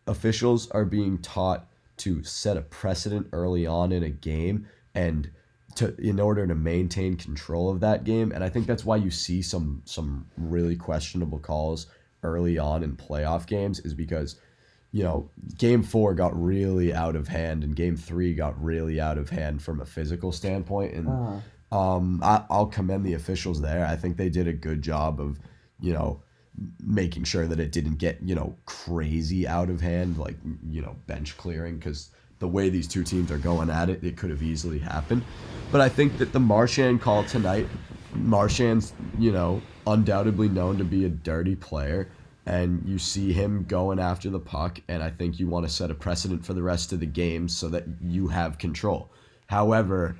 officials 0.07 0.69
are 0.71 0.85
being 0.85 1.19
taught 1.19 1.67
to 1.97 2.23
set 2.23 2.57
a 2.57 2.61
precedent 2.61 3.27
early 3.31 3.65
on 3.65 3.91
in 3.91 4.03
a 4.03 4.09
game 4.09 4.67
and 4.93 5.29
to 5.75 5.95
in 5.99 6.19
order 6.19 6.47
to 6.47 6.55
maintain 6.55 7.15
control 7.15 7.69
of 7.69 7.79
that 7.81 8.03
game. 8.03 8.31
And 8.31 8.43
i 8.43 8.49
think 8.49 8.67
that's 8.67 8.85
why 8.85 8.97
you 8.97 9.11
see 9.11 9.41
some 9.41 9.81
some 9.85 10.27
really 10.37 10.75
questionable 10.75 11.39
calls 11.39 11.87
early 12.23 12.57
on 12.57 12.83
in 12.83 12.95
playoff 12.95 13.45
games 13.45 13.79
is 13.79 13.93
because 13.93 14.39
you 14.91 15.03
know 15.03 15.29
game 15.57 15.83
4 15.83 16.13
got 16.15 16.41
really 16.41 16.93
out 16.93 17.15
of 17.15 17.27
hand 17.27 17.63
and 17.63 17.75
game 17.75 17.95
3 17.95 18.33
got 18.33 18.61
really 18.61 18.99
out 18.99 19.17
of 19.17 19.29
hand 19.29 19.61
from 19.61 19.81
a 19.81 19.85
physical 19.85 20.31
standpoint. 20.31 20.93
And 20.93 21.41
um 21.71 22.21
I, 22.23 22.43
I'll 22.49 22.67
commend 22.67 23.05
the 23.05 23.13
officials 23.13 23.61
there. 23.61 23.85
I 23.85 23.95
think 23.95 24.17
they 24.17 24.29
did 24.29 24.47
a 24.47 24.53
good 24.53 24.81
job 24.81 25.19
of 25.19 25.39
you 25.79 25.93
know 25.93 26.21
making 26.79 27.23
sure 27.23 27.47
that 27.47 27.59
it 27.59 27.71
didn't 27.71 27.95
get 27.95 28.19
you 28.23 28.35
know 28.35 28.55
crazy 28.65 29.47
out 29.47 29.69
of 29.69 29.81
hand 29.81 30.17
like 30.17 30.37
you 30.69 30.81
know 30.81 30.95
bench 31.05 31.35
clearing 31.37 31.77
because 31.77 32.11
the 32.39 32.47
way 32.47 32.69
these 32.69 32.87
two 32.87 33.03
teams 33.03 33.31
are 33.31 33.37
going 33.37 33.69
at 33.69 33.89
it 33.89 34.03
it 34.03 34.17
could 34.17 34.29
have 34.29 34.43
easily 34.43 34.79
happened 34.79 35.23
but 35.71 35.81
i 35.81 35.89
think 35.89 36.17
that 36.17 36.31
the 36.31 36.39
marchand 36.39 37.01
call 37.01 37.23
tonight 37.23 37.67
marchand's 38.13 38.93
you 39.19 39.31
know 39.31 39.61
undoubtedly 39.87 40.49
known 40.49 40.77
to 40.77 40.83
be 40.83 41.05
a 41.05 41.09
dirty 41.09 41.55
player 41.55 42.07
and 42.45 42.83
you 42.85 42.99
see 42.99 43.33
him 43.33 43.65
going 43.67 43.99
after 43.99 44.29
the 44.29 44.39
puck, 44.39 44.79
and 44.87 45.01
I 45.01 45.09
think 45.09 45.39
you 45.39 45.47
want 45.47 45.65
to 45.65 45.71
set 45.71 45.89
a 45.89 45.95
precedent 45.95 46.45
for 46.45 46.53
the 46.53 46.61
rest 46.61 46.93
of 46.93 46.99
the 46.99 47.05
game 47.05 47.49
so 47.49 47.69
that 47.69 47.85
you 48.01 48.27
have 48.27 48.59
control. 48.59 49.09
However, 49.47 50.17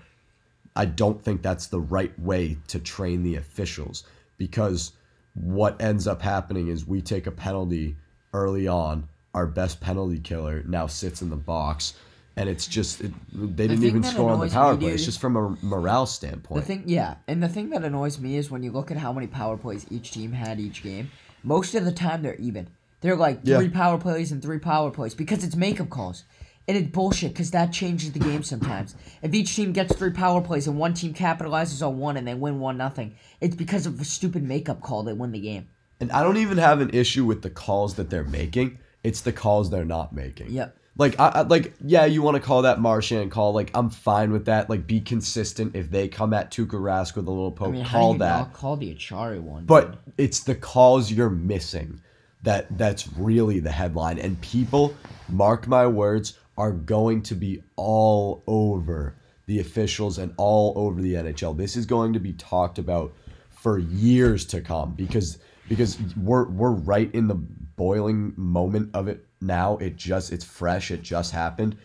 I 0.75 0.85
don't 0.85 1.23
think 1.23 1.41
that's 1.41 1.67
the 1.67 1.79
right 1.79 2.17
way 2.19 2.57
to 2.67 2.79
train 2.79 3.21
the 3.23 3.35
officials 3.35 4.03
because 4.37 4.93
what 5.35 5.79
ends 5.81 6.07
up 6.07 6.21
happening 6.21 6.67
is 6.67 6.85
we 6.85 7.01
take 7.01 7.27
a 7.27 7.31
penalty 7.31 7.95
early 8.33 8.67
on. 8.67 9.07
Our 9.35 9.45
best 9.45 9.81
penalty 9.81 10.19
killer 10.19 10.63
now 10.65 10.87
sits 10.87 11.21
in 11.21 11.29
the 11.29 11.35
box, 11.35 11.93
and 12.37 12.47
it's 12.47 12.65
just 12.65 13.01
it, 13.01 13.11
they 13.33 13.67
didn't 13.67 13.83
even 13.83 14.01
score 14.01 14.31
on 14.31 14.39
the 14.39 14.47
power 14.47 14.77
play. 14.77 14.93
It's 14.93 15.03
just 15.03 15.19
from 15.19 15.35
a 15.35 15.57
morale 15.61 16.05
standpoint. 16.05 16.61
The 16.61 16.65
thing, 16.65 16.83
yeah, 16.85 17.15
and 17.27 17.43
the 17.43 17.49
thing 17.49 17.69
that 17.71 17.83
annoys 17.83 18.17
me 18.17 18.37
is 18.37 18.49
when 18.49 18.63
you 18.63 18.71
look 18.71 18.91
at 18.91 18.97
how 18.97 19.11
many 19.11 19.27
power 19.27 19.57
plays 19.57 19.85
each 19.91 20.11
team 20.11 20.31
had 20.31 20.61
each 20.61 20.81
game. 20.81 21.11
Most 21.43 21.75
of 21.75 21.83
the 21.83 21.91
time, 21.91 22.21
they're 22.21 22.35
even. 22.35 22.69
They're 23.01 23.17
like 23.17 23.41
Yeah. 23.43 23.57
three 23.57 23.67
power 23.69 23.97
plays 23.97 24.31
and 24.31 24.41
three 24.41 24.57
power 24.57 24.89
plays 24.89 25.13
because 25.13 25.43
it's 25.43 25.57
makeup 25.57 25.89
calls, 25.89 26.23
and 26.65 26.77
it's 26.77 26.89
bullshit 26.89 27.33
because 27.33 27.51
that 27.51 27.73
changes 27.73 28.13
the 28.13 28.19
game 28.19 28.41
sometimes. 28.41 28.95
If 29.21 29.33
each 29.33 29.53
team 29.53 29.73
gets 29.73 29.93
three 29.95 30.11
power 30.11 30.39
plays 30.39 30.65
and 30.65 30.77
one 30.79 30.93
team 30.93 31.13
capitalizes 31.13 31.85
on 31.85 31.99
one 31.99 32.15
and 32.15 32.25
they 32.25 32.35
win 32.35 32.61
one 32.61 32.77
nothing, 32.77 33.15
it's 33.41 33.57
because 33.57 33.85
of 33.85 33.99
a 33.99 34.05
stupid 34.05 34.43
makeup 34.43 34.81
call 34.81 35.03
they 35.03 35.11
win 35.11 35.33
the 35.33 35.41
game. 35.41 35.67
And 35.99 36.09
I 36.13 36.23
don't 36.23 36.37
even 36.37 36.57
have 36.57 36.79
an 36.79 36.89
issue 36.91 37.25
with 37.25 37.41
the 37.41 37.49
calls 37.49 37.95
that 37.95 38.09
they're 38.09 38.23
making. 38.23 38.79
It's 39.05 39.21
the 39.21 39.31
calls 39.31 39.69
they're 39.69 39.85
not 39.85 40.13
making. 40.13 40.51
Yep. 40.51 40.77
Like 40.97 41.19
I, 41.19 41.27
I 41.27 41.41
like 41.41 41.73
yeah, 41.83 42.05
you 42.05 42.21
want 42.21 42.35
to 42.35 42.41
call 42.41 42.61
that 42.61 42.79
Marchand 42.79 43.29
call. 43.29 43.53
Like 43.53 43.69
I'm 43.73 43.89
fine 43.89 44.31
with 44.31 44.45
that. 44.45 44.69
Like 44.69 44.87
be 44.87 45.01
consistent. 45.01 45.75
If 45.75 45.91
they 45.91 46.07
come 46.07 46.33
at 46.33 46.51
Tuukka 46.51 46.79
Rask 46.79 47.15
with 47.15 47.27
a 47.27 47.31
little 47.31 47.51
poke, 47.51 47.69
I 47.69 47.71
mean, 47.71 47.85
call 47.85 48.13
that. 48.15 48.37
not 48.39 48.53
call 48.53 48.77
the 48.77 48.93
Acciari 48.93 49.41
one? 49.41 49.65
But 49.65 49.97
it's 50.17 50.41
the 50.41 50.55
calls 50.55 51.11
you're 51.11 51.29
missing 51.29 52.01
that 52.43 52.77
that's 52.77 53.11
really 53.13 53.59
the 53.59 53.71
headline. 53.71 54.19
And 54.19 54.39
people, 54.39 54.95
mark 55.27 55.67
my 55.67 55.85
words, 55.85 56.39
are 56.57 56.71
going 56.71 57.21
to 57.23 57.35
be 57.35 57.61
all 57.75 58.43
over 58.47 59.15
the 59.47 59.59
officials 59.59 60.17
and 60.17 60.33
all 60.37 60.73
over 60.77 61.01
the 61.01 61.15
NHL. 61.15 61.57
This 61.57 61.75
is 61.75 61.85
going 61.85 62.13
to 62.13 62.19
be 62.19 62.33
talked 62.33 62.79
about 62.79 63.13
for 63.49 63.79
years 63.79 64.45
to 64.45 64.61
come 64.61 64.93
because 64.93 65.39
because 65.69 65.97
we're 66.15 66.47
we're 66.49 66.71
right 66.71 67.13
in 67.13 67.27
the 67.27 67.35
boiling 67.35 68.33
moment 68.37 68.91
of 68.93 69.07
it 69.07 69.25
now. 69.41 69.77
It 69.77 69.95
just 69.95 70.31
it's 70.31 70.45
fresh. 70.45 70.91
It 70.91 71.01
just 71.01 71.31
happened. 71.31 71.77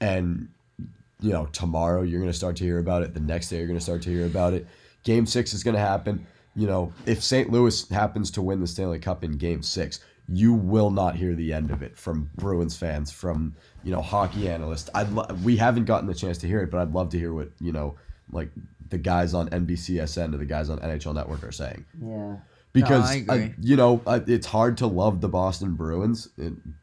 And 0.00 0.48
you 1.20 1.30
know, 1.32 1.46
tomorrow 1.46 2.02
you're 2.02 2.20
going 2.20 2.30
to 2.32 2.36
start 2.36 2.56
to 2.56 2.64
hear 2.64 2.78
about 2.78 3.02
it. 3.02 3.14
The 3.14 3.20
next 3.20 3.48
day 3.48 3.58
you're 3.58 3.66
going 3.66 3.78
to 3.78 3.84
start 3.84 4.02
to 4.02 4.10
hear 4.10 4.26
about 4.26 4.52
it. 4.52 4.66
Game 5.04 5.26
six 5.26 5.54
is 5.54 5.62
going 5.62 5.74
to 5.74 5.80
happen. 5.80 6.26
You 6.56 6.66
know, 6.66 6.92
if 7.06 7.22
St. 7.22 7.50
Louis 7.50 7.88
happens 7.88 8.30
to 8.32 8.42
win 8.42 8.60
the 8.60 8.66
Stanley 8.66 8.98
Cup 8.98 9.24
in 9.24 9.32
game 9.38 9.62
six, 9.62 10.00
you 10.28 10.52
will 10.54 10.90
not 10.90 11.16
hear 11.16 11.34
the 11.34 11.52
end 11.52 11.70
of 11.70 11.82
it 11.82 11.96
from 11.96 12.30
Bruins 12.36 12.76
fans, 12.76 13.10
from, 13.10 13.54
you 13.82 13.90
know, 13.90 14.00
hockey 14.00 14.48
analysts. 14.48 14.88
I'd 14.94 15.10
lo- 15.10 15.26
we 15.42 15.56
haven't 15.56 15.84
gotten 15.86 16.06
the 16.06 16.14
chance 16.14 16.38
to 16.38 16.46
hear 16.46 16.62
it, 16.62 16.70
but 16.70 16.80
I'd 16.80 16.92
love 16.92 17.10
to 17.10 17.18
hear 17.18 17.32
what, 17.32 17.50
you 17.60 17.72
know, 17.72 17.96
like 18.30 18.50
the 18.90 18.98
guys 18.98 19.34
on 19.34 19.48
NBCSN 19.50 20.34
or 20.34 20.38
the 20.38 20.44
guys 20.44 20.70
on 20.70 20.78
NHL 20.78 21.14
Network 21.14 21.42
are 21.42 21.52
saying 21.52 21.84
Yeah. 22.00 22.36
Because 22.74 23.08
I 23.08 23.24
uh, 23.28 23.34
agree. 23.34 23.54
you 23.60 23.76
know 23.76 24.02
it's 24.26 24.46
hard 24.46 24.76
to 24.78 24.86
love 24.86 25.20
the 25.20 25.28
Boston 25.28 25.74
Bruins, 25.74 26.28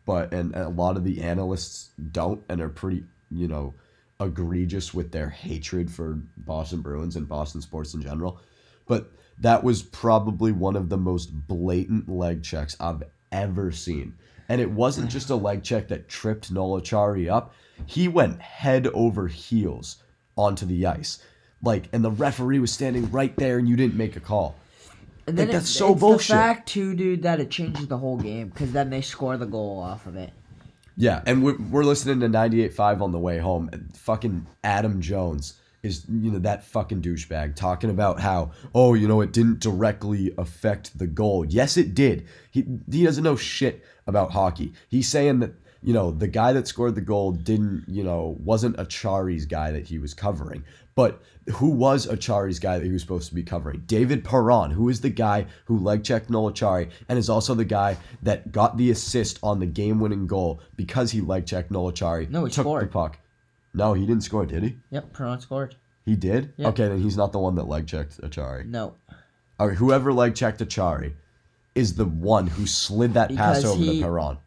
but 0.05 0.33
and, 0.33 0.55
and 0.55 0.65
a 0.65 0.69
lot 0.69 0.97
of 0.97 1.03
the 1.03 1.21
analysts 1.21 1.91
don't 2.11 2.41
and 2.49 2.61
are 2.61 2.69
pretty 2.69 3.03
you 3.29 3.47
know 3.47 3.73
egregious 4.21 4.93
with 4.93 5.11
their 5.11 5.29
hatred 5.29 5.91
for 5.91 6.21
Boston 6.37 6.81
Bruins 6.81 7.17
and 7.17 7.27
Boston 7.27 7.61
sports 7.61 7.93
in 7.93 8.01
general. 8.01 8.39
But 8.87 9.11
that 9.39 9.63
was 9.63 9.81
probably 9.81 10.51
one 10.51 10.75
of 10.75 10.89
the 10.89 10.97
most 10.97 11.27
blatant 11.47 12.07
leg 12.07 12.43
checks 12.43 12.77
I've 12.79 13.03
ever 13.31 13.71
seen. 13.71 14.13
And 14.47 14.61
it 14.61 14.69
wasn't 14.69 15.09
just 15.09 15.29
a 15.29 15.35
leg 15.35 15.63
check 15.63 15.87
that 15.87 16.07
tripped 16.07 16.51
Noel 16.51 16.81
Acciari 16.81 17.31
up. 17.31 17.53
He 17.85 18.07
went 18.07 18.41
head 18.41 18.87
over 18.87 19.27
heels 19.27 19.97
onto 20.37 20.65
the 20.65 20.85
ice. 20.85 21.23
Like 21.63 21.89
and 21.93 22.03
the 22.03 22.11
referee 22.11 22.59
was 22.59 22.71
standing 22.71 23.09
right 23.11 23.35
there 23.35 23.57
and 23.57 23.67
you 23.67 23.75
didn't 23.75 23.95
make 23.95 24.15
a 24.15 24.21
call. 24.21 24.55
And 25.27 25.37
Like, 25.37 25.49
it- 25.49 25.51
that's 25.51 25.69
so 25.69 25.91
it's 25.91 25.99
bullshit. 25.99 26.27
the 26.29 26.33
fact 26.33 26.69
too, 26.69 26.95
dude, 26.95 27.23
that 27.23 27.39
it 27.39 27.49
changes 27.51 27.87
the 27.87 27.97
whole 27.97 28.17
game 28.17 28.49
because 28.49 28.71
then 28.71 28.89
they 28.89 29.01
score 29.01 29.37
the 29.37 29.45
goal 29.45 29.79
off 29.79 30.05
of 30.07 30.15
it. 30.15 30.31
Yeah, 30.97 31.21
and 31.25 31.43
we're, 31.43 31.57
we're 31.57 31.83
listening 31.83 32.19
to 32.19 32.27
98.5 32.29 33.01
on 33.01 33.11
the 33.11 33.19
way 33.19 33.37
home. 33.37 33.69
and 33.71 33.95
Fucking 33.95 34.45
Adam 34.63 35.01
Jones 35.01 35.53
is, 35.83 36.05
you 36.09 36.29
know, 36.31 36.39
that 36.39 36.63
fucking 36.65 37.01
douchebag 37.01 37.55
talking 37.55 37.89
about 37.89 38.19
how, 38.19 38.51
oh, 38.75 38.93
you 38.93 39.07
know, 39.07 39.21
it 39.21 39.31
didn't 39.31 39.59
directly 39.61 40.31
affect 40.37 40.97
the 40.99 41.07
goal. 41.07 41.45
Yes, 41.45 41.77
it 41.77 41.95
did. 41.95 42.27
He, 42.51 42.65
he 42.91 43.03
doesn't 43.03 43.23
know 43.23 43.35
shit 43.35 43.83
about 44.05 44.31
hockey. 44.31 44.73
He's 44.89 45.07
saying 45.07 45.39
that, 45.39 45.53
you 45.81 45.93
know, 45.93 46.11
the 46.11 46.27
guy 46.27 46.53
that 46.53 46.67
scored 46.67 46.93
the 46.93 47.01
goal 47.01 47.31
didn't, 47.31 47.85
you 47.87 48.03
know, 48.03 48.35
wasn't 48.43 48.77
a 48.79 48.85
Acciari's 48.85 49.45
guy 49.47 49.71
that 49.71 49.87
he 49.87 49.97
was 49.97 50.13
covering. 50.13 50.63
But 50.95 51.21
who 51.53 51.69
was 51.69 52.05
Acciari's 52.05 52.59
guy 52.59 52.77
that 52.77 52.85
he 52.85 52.91
was 52.91 53.01
supposed 53.01 53.29
to 53.29 53.35
be 53.35 53.43
covering? 53.43 53.83
David 53.85 54.23
Perron, 54.23 54.71
who 54.71 54.89
is 54.89 55.01
the 55.01 55.09
guy 55.09 55.45
who 55.65 55.77
leg 55.77 56.03
checked 56.03 56.29
Noel 56.29 56.51
Acciari 56.51 56.89
and 57.07 57.17
is 57.17 57.29
also 57.29 57.55
the 57.55 57.65
guy 57.65 57.97
that 58.23 58.51
got 58.51 58.77
the 58.77 58.91
assist 58.91 59.39
on 59.41 59.59
the 59.59 59.65
game 59.65 59.99
winning 59.99 60.27
goal 60.27 60.59
because 60.75 61.11
he 61.11 61.21
leg 61.21 61.45
checked 61.45 61.71
Noel 61.71 61.91
Acciari. 61.93 62.29
No, 62.29 62.43
he 62.45 62.51
took 62.51 62.63
scored. 62.63 62.83
the 62.83 62.87
puck. 62.91 63.17
No, 63.73 63.93
he 63.93 64.05
didn't 64.05 64.23
score, 64.23 64.45
did 64.45 64.63
he? 64.63 64.75
Yep, 64.89 65.13
Perron 65.13 65.39
scored. 65.39 65.75
He 66.05 66.15
did? 66.17 66.53
Yeah. 66.57 66.67
Okay, 66.69 66.89
then 66.89 66.99
he's 67.01 67.15
not 67.15 67.31
the 67.31 67.39
one 67.39 67.55
that 67.55 67.67
leg 67.69 67.87
checked 67.87 68.19
Acciari. 68.21 68.65
No, 68.65 68.95
All 69.59 69.69
right, 69.69 69.77
whoever 69.77 70.11
leg 70.11 70.35
checked 70.35 70.59
Acciari 70.59 71.13
is 71.73 71.95
the 71.95 72.05
one 72.05 72.47
who 72.47 72.67
slid 72.67 73.13
that 73.13 73.33
pass 73.33 73.63
over 73.63 73.81
he- 73.81 73.99
to 73.99 74.03
Perron. 74.05 74.39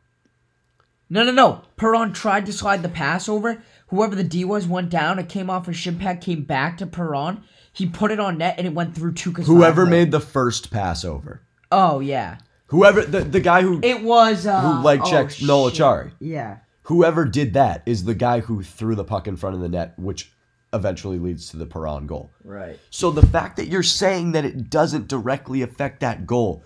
no, 1.08 1.22
no, 1.24 1.32
no. 1.32 1.62
Perron 1.76 2.12
tried 2.12 2.44
to 2.46 2.52
slide 2.52 2.82
the 2.82 2.88
pass 2.88 3.28
over. 3.28 3.62
Whoever 3.94 4.14
the 4.14 4.24
D 4.24 4.44
was 4.44 4.66
went 4.66 4.90
down. 4.90 5.18
It 5.18 5.28
came 5.28 5.48
off 5.48 5.68
a 5.68 5.72
shin 5.72 5.98
pad, 5.98 6.20
came 6.20 6.42
back 6.42 6.78
to 6.78 6.86
Perron. 6.86 7.44
He 7.72 7.86
put 7.86 8.10
it 8.10 8.20
on 8.20 8.38
net, 8.38 8.56
and 8.58 8.66
it 8.66 8.74
went 8.74 8.94
through 8.94 9.12
Tuukka's. 9.12 9.46
Whoever 9.46 9.86
made 9.86 10.10
the 10.10 10.20
first 10.20 10.70
pass 10.70 11.04
over. 11.04 11.42
Oh 11.70 12.00
yeah, 12.00 12.38
Whoever 12.74 13.02
the, 13.02 13.20
the 13.20 13.40
guy 13.40 13.62
who 13.62 13.80
it 13.82 14.02
was. 14.02 14.46
Uh, 14.46 14.60
who 14.60 14.82
leg 14.82 15.00
oh, 15.04 15.10
checked 15.10 15.42
Noel 15.42 15.70
shit. 15.70 15.78
Acciari. 15.80 16.12
Yeah. 16.18 16.58
Whoever 16.82 17.24
did 17.24 17.54
that 17.54 17.82
is 17.86 18.04
the 18.04 18.14
guy 18.14 18.40
who 18.40 18.62
threw 18.62 18.94
the 18.94 19.04
puck 19.04 19.28
in 19.28 19.36
front 19.36 19.54
of 19.54 19.62
the 19.62 19.68
net, 19.68 19.94
which 19.96 20.32
eventually 20.72 21.18
leads 21.18 21.48
to 21.50 21.56
the 21.56 21.66
Perron 21.66 22.06
goal. 22.06 22.30
Right. 22.42 22.78
So 22.90 23.10
the 23.10 23.24
fact 23.26 23.56
that 23.56 23.68
you're 23.68 23.82
saying 23.82 24.32
that 24.32 24.44
it 24.44 24.70
doesn't 24.70 25.08
directly 25.08 25.62
affect 25.62 26.00
that 26.00 26.26
goal 26.26 26.64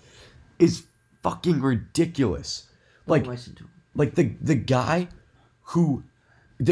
is 0.57 0.85
fucking 1.21 1.61
ridiculous. 1.61 2.67
Like 3.05 3.25
listen 3.25 3.55
to 3.55 3.63
him. 3.63 3.71
like 3.95 4.15
the 4.15 4.35
the 4.41 4.55
guy 4.55 5.09
who 5.61 6.03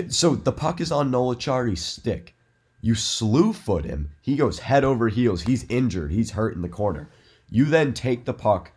so 0.10 0.36
the 0.36 0.52
puck 0.52 0.82
is 0.82 0.92
on 0.92 1.12
Noel 1.12 1.36
Acciari's 1.36 1.84
stick. 1.84 2.36
You 2.82 2.96
slew 2.96 3.54
foot 3.54 3.86
him. 3.86 4.12
He 4.22 4.36
goes 4.36 4.60
head 4.60 4.84
over 4.84 5.10
heels. 5.10 5.42
He's 5.42 5.66
injured. 5.70 6.12
He's 6.12 6.32
hurt 6.32 6.56
in 6.56 6.62
the 6.62 6.70
corner. 6.70 7.10
You 7.50 7.66
then 7.66 7.94
take 7.94 8.26
the 8.26 8.34
puck 8.34 8.72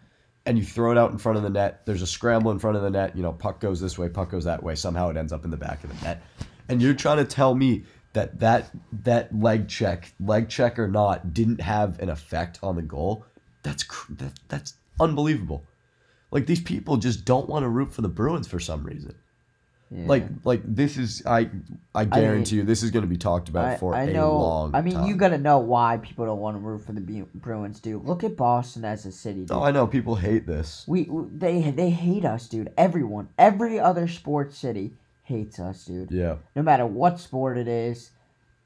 and 0.46 0.58
you 0.58 0.64
throw 0.64 0.90
it 0.90 0.98
out 0.98 1.10
in 1.10 1.18
front 1.18 1.36
of 1.36 1.42
the 1.42 1.50
net. 1.50 1.84
There's 1.84 2.02
a 2.02 2.06
scramble 2.06 2.50
in 2.50 2.58
front 2.58 2.76
of 2.76 2.82
the 2.82 2.90
net. 2.90 3.16
You 3.16 3.22
know, 3.22 3.32
puck 3.32 3.60
goes 3.60 3.80
this 3.80 3.98
way, 3.98 4.08
puck 4.08 4.30
goes 4.30 4.44
that 4.44 4.62
way. 4.62 4.74
Somehow 4.74 5.10
it 5.10 5.16
ends 5.16 5.32
up 5.32 5.44
in 5.44 5.50
the 5.50 5.56
back 5.56 5.84
of 5.84 5.90
the 5.90 6.04
net. 6.04 6.22
And 6.68 6.80
you're 6.80 6.94
trying 6.94 7.18
to 7.18 7.24
tell 7.24 7.54
me 7.54 7.84
that 8.12 8.40
that 8.40 8.70
that 9.04 9.36
leg 9.36 9.68
check, 9.68 10.12
leg 10.18 10.48
check 10.48 10.78
or 10.78 10.88
not, 10.88 11.34
didn't 11.34 11.60
have 11.60 11.98
an 12.00 12.08
effect 12.08 12.58
on 12.62 12.76
the 12.76 12.82
goal? 12.82 13.24
That's 13.62 13.84
that, 14.10 14.32
that's 14.48 14.74
unbelievable. 14.98 15.64
Like 16.30 16.46
these 16.46 16.60
people 16.60 16.96
just 16.96 17.24
don't 17.24 17.48
want 17.48 17.64
to 17.64 17.68
root 17.68 17.92
for 17.92 18.02
the 18.02 18.08
Bruins 18.08 18.48
for 18.48 18.60
some 18.60 18.84
reason. 18.84 19.14
Like 19.92 20.24
like 20.44 20.62
this 20.64 20.96
is 20.96 21.20
I 21.26 21.50
I 21.96 22.04
guarantee 22.04 22.56
you 22.56 22.62
this 22.62 22.84
is 22.84 22.92
going 22.92 23.02
to 23.02 23.08
be 23.08 23.16
talked 23.16 23.48
about 23.48 23.64
I, 23.64 23.76
for 23.76 23.92
I 23.92 24.04
a 24.04 24.12
know. 24.12 24.38
long 24.38 24.72
I 24.72 24.82
mean, 24.82 25.04
you 25.04 25.16
gotta 25.16 25.36
know 25.38 25.58
why 25.58 25.96
people 25.96 26.26
don't 26.26 26.38
want 26.38 26.54
to 26.56 26.60
root 26.60 26.84
for 26.86 26.92
the 26.92 27.00
Bruins, 27.34 27.80
dude. 27.80 28.04
Look 28.04 28.22
at 28.22 28.36
Boston 28.36 28.84
as 28.84 29.04
a 29.04 29.10
city. 29.10 29.40
Dude. 29.40 29.50
Oh, 29.50 29.62
I 29.64 29.72
know 29.72 29.88
people 29.88 30.14
hate 30.14 30.46
this. 30.46 30.84
We 30.86 31.02
we- 31.04 31.26
they 31.32 31.70
they 31.72 31.90
hate 31.90 32.24
us, 32.24 32.46
dude. 32.48 32.72
Everyone, 32.78 33.30
every 33.36 33.80
other 33.80 34.06
sports 34.06 34.56
city 34.56 34.92
hates 35.24 35.58
us, 35.58 35.84
dude. 35.86 36.12
Yeah. 36.12 36.36
No 36.54 36.62
matter 36.62 36.86
what 36.86 37.18
sport 37.18 37.58
it 37.58 37.66
is, 37.66 38.10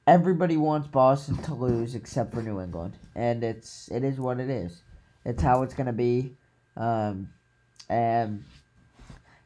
everybody 0.07 0.59
wants 0.59 0.89
Boston 0.89 1.39
to 1.45 1.55
lose 1.55 1.95
except 1.95 2.35
for 2.35 2.43
New 2.43 2.61
England, 2.61 2.99
and 3.15 3.43
it's 3.43 3.89
it 3.91 4.05
is 4.05 4.21
what 4.21 4.41
it 4.41 4.51
is. 4.51 4.83
It's 5.25 5.43
how 5.43 5.63
it's 5.63 5.73
gonna 5.73 5.95
be, 5.95 6.37
um, 6.77 7.31
and 7.89 8.45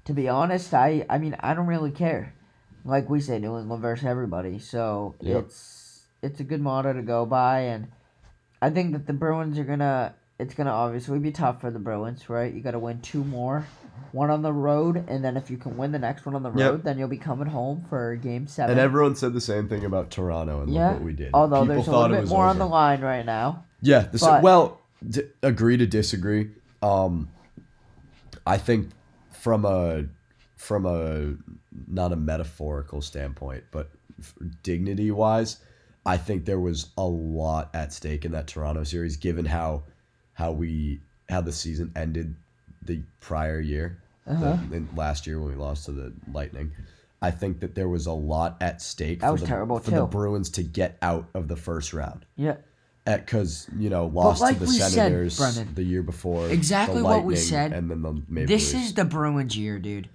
to 0.09 0.13
be 0.15 0.29
honest, 0.29 0.73
I 0.75 1.05
I 1.09 1.19
mean 1.19 1.37
I 1.41 1.55
don't 1.55 1.67
really 1.69 1.91
care. 1.93 2.33
Like 2.85 3.09
we 3.11 3.21
say, 3.21 3.39
New 3.39 3.57
England 3.59 3.83
versus 3.83 4.07
everybody. 4.07 4.59
So 4.59 5.15
Yep. 5.21 5.45
it's 5.45 6.03
it's 6.23 6.41
a 6.41 6.45
good 6.45 6.61
motto 6.61 6.93
to 6.95 7.03
go 7.03 7.25
by, 7.27 7.61
and 7.61 7.89
I 8.61 8.71
think 8.71 8.93
that 8.95 9.07
the 9.07 9.13
Bruins 9.13 9.59
are 9.59 9.65
gonna. 9.65 10.15
It's 10.41 10.55
gonna 10.55 10.71
obviously 10.73 11.19
be 11.19 11.33
tough 11.33 11.61
for 11.61 11.71
the 11.71 11.81
Bruins, 11.81 12.31
right? 12.31 12.53
You 12.55 12.61
got 12.63 12.71
to 12.71 12.79
win 12.79 13.01
two 13.01 13.25
more, 13.25 13.67
one 14.13 14.31
on 14.31 14.41
the 14.43 14.53
road, 14.53 15.05
and 15.09 15.25
then 15.25 15.37
if 15.37 15.51
you 15.51 15.57
can 15.57 15.77
win 15.77 15.91
the 15.91 15.99
next 15.99 16.25
one 16.27 16.37
on 16.37 16.45
the 16.45 16.51
road, 16.53 16.59
Yep. 16.77 16.83
then 16.85 16.97
you'll 16.99 17.09
be 17.09 17.17
coming 17.19 17.49
home 17.49 17.85
for 17.91 18.15
Game 18.15 18.47
Seven. 18.47 18.71
And 18.71 18.81
everyone 18.81 19.17
said 19.17 19.33
the 19.33 19.41
same 19.41 19.69
thing 19.69 19.85
about 19.85 20.11
Toronto 20.13 20.63
and 20.63 20.73
yeah, 20.73 20.87
look 20.91 20.95
what 20.95 21.03
we 21.03 21.13
did. 21.13 21.31
although 21.35 21.63
People 21.63 21.75
there's 21.75 21.89
a 21.89 21.91
little 21.91 22.17
bit 22.21 22.29
more 22.29 22.47
on 22.47 22.59
the 22.59 22.67
line 22.67 23.01
right 23.01 23.27
now. 23.27 23.65
Yeah, 23.83 24.03
the, 24.03 24.19
But- 24.19 24.43
well, 24.45 24.81
d- 25.09 25.23
agree 25.43 25.77
to 25.77 25.87
disagree. 25.87 26.51
Um, 26.83 27.29
I 28.47 28.59
think 28.59 28.91
from 29.39 29.65
a 29.65 30.05
from 30.57 30.87
a 30.87 31.35
not 31.87 32.13
a 32.13 32.17
metaphorical 32.17 33.01
standpoint, 33.01 33.65
but 33.71 33.91
dignity 34.63 35.11
wise, 35.11 35.59
I 36.05 36.17
think 36.17 36.45
there 36.45 36.59
was 36.61 36.89
a 36.97 37.05
lot 37.05 37.71
at 37.75 37.93
stake 37.93 38.25
in 38.25 38.33
that 38.33 38.49
Toronto 38.49 38.85
series, 38.85 39.17
given 39.17 39.45
how 39.45 39.85
how 40.35 40.53
we 40.53 41.01
how 41.29 41.41
the 41.43 41.53
season 41.53 41.93
ended 41.95 42.35
the 42.83 43.03
prior 43.21 43.61
year, 43.61 44.03
Uh-huh. 44.27 44.57
the, 44.71 44.85
last 44.97 45.27
year 45.27 45.39
when 45.41 45.51
we 45.51 45.57
lost 45.57 45.85
to 45.87 45.93
the 45.93 46.13
Lightning. 46.33 46.73
I 47.21 47.31
think 47.33 47.61
that 47.61 47.75
there 47.75 47.89
was 47.89 48.07
a 48.07 48.13
lot 48.13 48.57
at 48.61 48.81
stake 48.81 49.21
That 49.21 49.27
for, 49.27 49.33
was 49.33 49.41
the, 49.43 49.47
terrible, 49.49 49.79
for 49.81 49.91
the. 49.91 50.07
Bruins 50.07 50.51
to 50.51 50.63
get 50.63 50.97
out 51.03 51.29
of 51.35 51.49
the 51.49 51.57
first 51.57 51.93
round. 51.93 52.25
Yeah. 52.37 52.57
Because 53.17 53.67
you 53.79 53.91
know 53.91 54.07
lost 54.07 54.41
like 54.41 54.59
to 54.59 54.61
the 54.61 54.67
said, 54.73 54.91
Senators 54.93 55.39
Brendan, 55.39 55.75
the 55.75 55.83
year 55.83 56.03
before, 56.03 56.49
exactly 56.49 57.03
what 57.03 57.25
we 57.25 57.37
said. 57.37 57.73
and 57.73 57.91
then 57.91 58.03
the 58.03 58.13
Maple 58.29 58.47
This 58.47 58.73
Leafs. 58.75 58.87
is 58.89 58.95
the 58.95 59.05
Bruins' 59.05 59.57
year, 59.57 59.79
dude. 59.79 60.09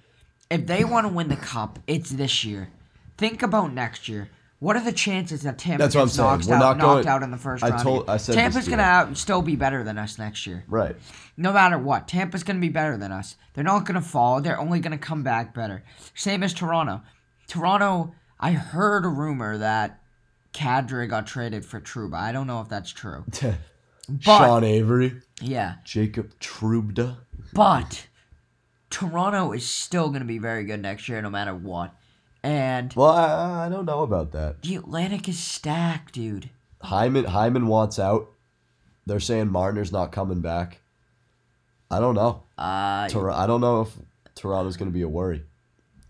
If 0.50 0.68
they 0.68 0.84
want 0.84 1.08
to 1.08 1.14
win 1.14 1.30
the 1.30 1.36
cup, 1.36 1.80
it's 1.88 2.12
this 2.12 2.44
year. 2.46 2.70
Think 3.18 3.42
about 3.42 3.74
next 3.74 4.08
year. 4.08 4.30
What 4.60 4.78
are 4.78 4.84
the 4.84 4.92
chances 4.94 5.42
that 5.42 5.58
Tampa 5.58 5.84
That's 5.84 5.96
gets 5.96 6.18
knocked 6.18 6.44
out, 6.44 6.50
not 6.50 6.60
knocked 6.78 6.80
going- 6.80 7.08
out 7.08 7.22
in 7.24 7.32
the 7.32 7.38
first 7.38 7.64
I 7.66 7.70
round? 7.72 7.82
told- 7.84 8.10
I 8.10 8.16
said 8.18 8.36
Tampa's 8.36 8.68
gonna 8.68 8.82
out, 8.84 9.18
still 9.18 9.42
be 9.42 9.56
better 9.58 9.84
than 9.84 9.98
us 9.98 10.18
next 10.18 10.48
year. 10.48 10.64
right. 10.70 10.96
No 11.36 11.52
matter 11.52 11.78
what, 11.78 12.08
Tampa's 12.08 12.44
gonna 12.44 12.60
be 12.60 12.70
better 12.70 12.96
than 12.96 13.12
us. 13.12 13.36
They're 13.56 13.64
not 13.64 13.86
gonna 13.86 14.02
fall. 14.02 14.40
They're 14.40 14.60
only 14.60 14.80
gonna 14.80 14.98
come 14.98 15.22
back 15.24 15.54
better. 15.54 15.84
Same 16.16 16.44
as 16.44 16.54
Toronto. 16.54 17.02
Toronto. 17.48 18.14
I 18.40 18.52
heard 18.52 19.04
a 19.06 19.10
rumor 19.10 19.58
that 19.58 20.00
Kadri 20.54 21.10
got 21.10 21.26
traded 21.28 21.66
for 21.66 21.80
Trouba. 21.82 22.16
I 22.16 22.32
don't 22.32 22.48
know 22.48 22.62
if 22.62 22.70
that's 22.70 22.92
true. 22.92 23.26
But 24.10 24.22
Sean 24.38 24.64
Avery, 24.66 25.22
yeah, 25.42 25.76
Jacob 25.86 26.38
Trouba. 26.42 27.20
but 27.54 28.08
Toronto 28.90 29.54
is 29.54 29.66
still 29.66 30.10
going 30.10 30.20
to 30.20 30.26
be 30.28 30.40
very 30.40 30.66
good 30.66 30.82
next 30.82 31.08
year, 31.08 31.22
no 31.22 31.30
matter 31.30 31.56
what. 31.56 31.96
And 32.44 32.92
Well, 32.98 33.12
I, 33.12 33.68
I 33.68 33.70
don't 33.70 33.86
know 33.86 34.02
about 34.04 34.34
that. 34.34 34.62
the 34.62 34.76
Atlantic 34.76 35.30
is 35.30 35.40
stacked, 35.40 36.14
dude. 36.16 36.50
Hyman 36.82 37.24
Hyman 37.24 37.68
wants 37.68 37.98
out. 37.98 38.30
They're 39.06 39.22
saying 39.22 39.50
Marner's 39.50 39.94
not 39.94 40.12
coming 40.12 40.42
back. 40.42 40.82
I 41.90 42.02
don't 42.02 42.16
know. 42.16 42.44
Uh, 42.58 43.08
Tor- 43.08 43.32
I 43.32 43.48
don't 43.48 43.62
know 43.62 43.82
if 43.84 43.90
Toronto's 44.36 44.76
going 44.76 44.92
to 44.92 44.94
be 44.94 45.04
a 45.04 45.08
worry. 45.08 45.44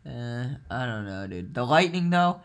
uh, 0.04 0.46
I 0.72 0.86
don't 0.88 1.06
know, 1.06 1.28
dude. 1.28 1.54
The 1.54 1.64
Lightning, 1.64 2.10
though, 2.10 2.42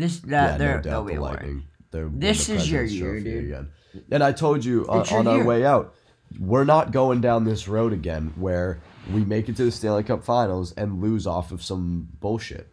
this 0.00 0.20
that 0.20 0.52
yeah, 0.52 0.56
they're 0.56 0.76
no 0.76 0.82
doubt 0.82 1.06
the. 1.06 1.18
Lightning. 1.18 1.64
This 1.90 2.48
is 2.48 2.70
your 2.70 2.84
year, 2.84 3.20
dude. 3.20 3.44
Again. 3.44 3.68
And 4.10 4.22
I 4.22 4.32
told 4.32 4.64
you 4.64 4.86
uh, 4.88 5.00
on, 5.00 5.06
your 5.06 5.18
on 5.18 5.26
our 5.26 5.44
way 5.44 5.64
out, 5.64 5.94
we're 6.38 6.64
not 6.64 6.92
going 6.92 7.20
down 7.20 7.44
this 7.44 7.66
road 7.68 7.92
again 7.92 8.32
where 8.36 8.80
we 9.12 9.24
make 9.24 9.48
it 9.48 9.56
to 9.56 9.64
the 9.64 9.72
Stanley 9.72 10.02
Cup 10.04 10.22
Finals 10.22 10.72
and 10.72 11.00
lose 11.00 11.26
off 11.26 11.50
of 11.50 11.62
some 11.62 12.08
bullshit. 12.20 12.68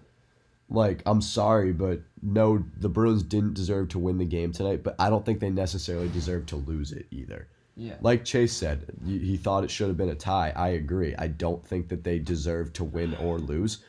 Like, 0.67 1.01
I'm 1.05 1.21
sorry, 1.21 1.71
but 1.71 2.01
no, 2.21 2.63
the 2.77 2.89
Bruins 2.89 3.23
didn't 3.23 3.53
deserve 3.53 3.89
to 3.89 3.99
win 3.99 4.17
the 4.17 4.25
game 4.25 4.51
tonight, 4.51 4.83
but 4.83 4.95
I 4.99 5.09
don't 5.09 5.25
think 5.25 5.39
they 5.39 5.49
necessarily 5.49 6.09
deserve 6.09 6.47
to 6.47 6.55
lose 6.55 6.91
it 6.91 7.05
either. 7.11 7.47
Yeah. 7.77 7.95
Like 8.01 8.25
Chase 8.25 8.53
said, 8.53 8.85
he 9.05 9.37
thought 9.37 9.63
it 9.63 9.71
should 9.71 9.89
have 9.89 9.97
been 9.97 10.09
a 10.09 10.15
tie. 10.15 10.51
I 10.55 10.69
agree. 10.69 11.13
I 11.17 11.27
don't 11.27 11.65
think 11.65 11.89
that 11.89 12.03
they 12.03 12.19
deserve 12.19 12.73
to 12.73 12.83
win 12.83 13.15
or 13.15 13.37
lose. 13.37 13.83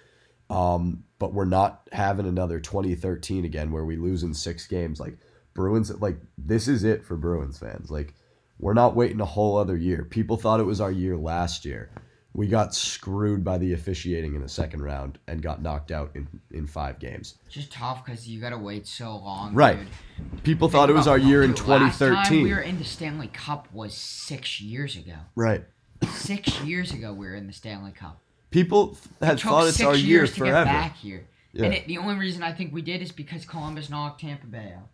Um, 0.50 1.04
but 1.18 1.32
we're 1.32 1.44
not 1.44 1.88
having 1.92 2.26
another 2.26 2.61
2013 2.61 3.44
again 3.44 3.72
where 3.72 3.85
we 3.85 3.96
lose 3.96 4.22
in 4.22 4.35
six 4.35 4.66
games. 4.66 5.00
Like 5.00 5.16
Bruins, 5.54 5.90
like 6.00 6.18
this 6.38 6.68
is 6.68 6.85
it 6.85 7.04
for 7.04 7.16
Bruins 7.16 7.59
fans. 7.59 7.90
Like 7.90 8.14
we're 8.59 8.74
not 8.74 8.94
waiting 8.96 9.20
a 9.20 9.24
whole 9.24 9.56
other 9.56 9.76
year. 9.76 10.04
People 10.04 10.37
thought 10.37 10.61
it 10.61 10.64
was 10.64 10.80
our 10.80 10.92
year 10.92 11.16
last 11.16 11.64
year. 11.64 11.90
We 12.32 12.48
got 12.48 12.74
screwed 12.74 13.42
by 13.42 13.56
the 13.56 13.72
officiating 13.72 14.35
in 14.35 14.42
the 14.42 14.48
second 14.48 14.82
round 14.82 15.18
and 15.26 15.40
got 15.42 15.62
knocked 15.62 15.90
out 15.90 16.11
in, 16.14 16.28
in 16.50 16.66
five 16.66 16.98
games. 16.98 17.37
Just 17.48 17.72
tough 17.72 18.04
because 18.04 18.28
you 18.28 18.38
gotta 18.42 18.59
wait 18.59 18.87
so 18.87 19.16
long. 19.16 19.54
Right. 19.54 19.78
Dude. 19.78 20.42
People 20.44 20.68
thought 20.68 20.90
it 20.90 20.92
was 20.92 21.06
our 21.09 21.16
year 21.16 21.42
in 21.42 21.52
Dude, 21.52 21.66
last 21.66 21.98
time 21.98 22.11
2013. 22.11 22.42
we 22.44 22.52
were 22.52 22.61
in 22.61 22.76
the 22.76 22.85
Stanley 22.85 23.28
Cup 23.28 23.72
was 23.72 23.94
six 23.96 24.61
years 24.61 24.96
ago. 24.96 25.14
right. 25.35 25.64
Six 26.12 26.61
years 26.61 26.92
ago, 26.92 27.14
we 27.14 27.26
were 27.26 27.35
in 27.35 27.46
the 27.46 27.54
Stanley 27.54 27.92
Cup. 27.92 28.20
People 28.57 28.97
had 29.21 29.37
took 29.37 29.51
thought 29.51 29.66
it's 29.69 29.83
our 29.83 29.95
year 29.95 30.21
years 30.21 30.31
to 30.33 30.38
forever. 30.38 30.64
get 30.64 30.73
back 30.73 30.97
here. 30.97 31.27
Yeah. 31.53 31.66
And 31.66 31.75
it, 31.75 31.87
the 31.87 31.99
only 31.99 32.14
reason 32.14 32.42
I 32.42 32.53
think 32.55 32.73
we 32.73 32.81
did 32.81 33.03
is 33.03 33.12
because 33.12 33.45
Columbus 33.45 33.90
knocked 33.90 34.23
Tampa 34.23 34.47
Bay 34.47 34.73
out. 34.75 34.88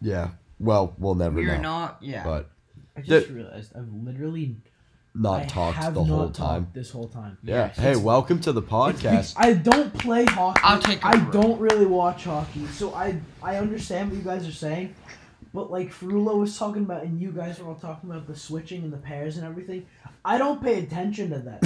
Yeah. 0.00 0.28
Well, 0.58 0.94
we'll 0.96 1.14
never 1.14 1.36
We 1.36 1.46
were 1.46 1.56
know. 1.56 1.62
not, 1.62 1.98
yeah. 2.00 2.24
But 2.24 2.48
I 2.96 3.02
just 3.02 3.28
The- 3.28 3.34
realized 3.34 3.72
I've 3.76 3.92
literally 3.92 4.56
not 5.14 5.42
I 5.42 5.44
talked 5.44 5.76
have 5.76 5.92
the 5.92 6.00
not 6.00 6.08
whole 6.08 6.18
talked 6.30 6.36
time. 6.36 6.68
This 6.72 6.90
whole 6.90 7.08
time. 7.08 7.36
Yeah. 7.42 7.66
Yes. 7.66 7.76
Hey, 7.76 7.96
welcome 7.96 8.40
to 8.40 8.52
the 8.52 8.62
podcast. 8.78 9.34
I 9.36 9.52
don't 9.52 9.92
play 9.92 10.24
hockey. 10.24 10.60
I'll 10.64 10.80
take 10.80 11.04
I 11.04 11.16
don't 11.30 11.60
really 11.60 11.84
watch 11.84 12.24
hockey, 12.24 12.66
so 12.68 12.94
I 12.94 13.20
I 13.42 13.56
understand 13.56 14.08
what 14.08 14.16
you 14.16 14.24
guys 14.24 14.48
are 14.48 14.52
saying, 14.52 14.94
but 15.58 15.72
like 15.72 15.90
Frulo 15.92 16.38
was 16.38 16.56
talking 16.56 16.82
about, 16.84 17.02
and 17.02 17.20
you 17.20 17.32
guys 17.32 17.58
were 17.58 17.68
all 17.68 17.74
talking 17.74 18.08
about 18.08 18.28
the 18.28 18.36
switching 18.36 18.84
and 18.84 18.92
the 18.92 18.96
pairs 19.10 19.36
and 19.38 19.44
everything. 19.44 19.86
I 20.24 20.38
don't 20.38 20.62
pay 20.62 20.78
attention 20.78 21.30
to 21.30 21.38
that 21.40 21.60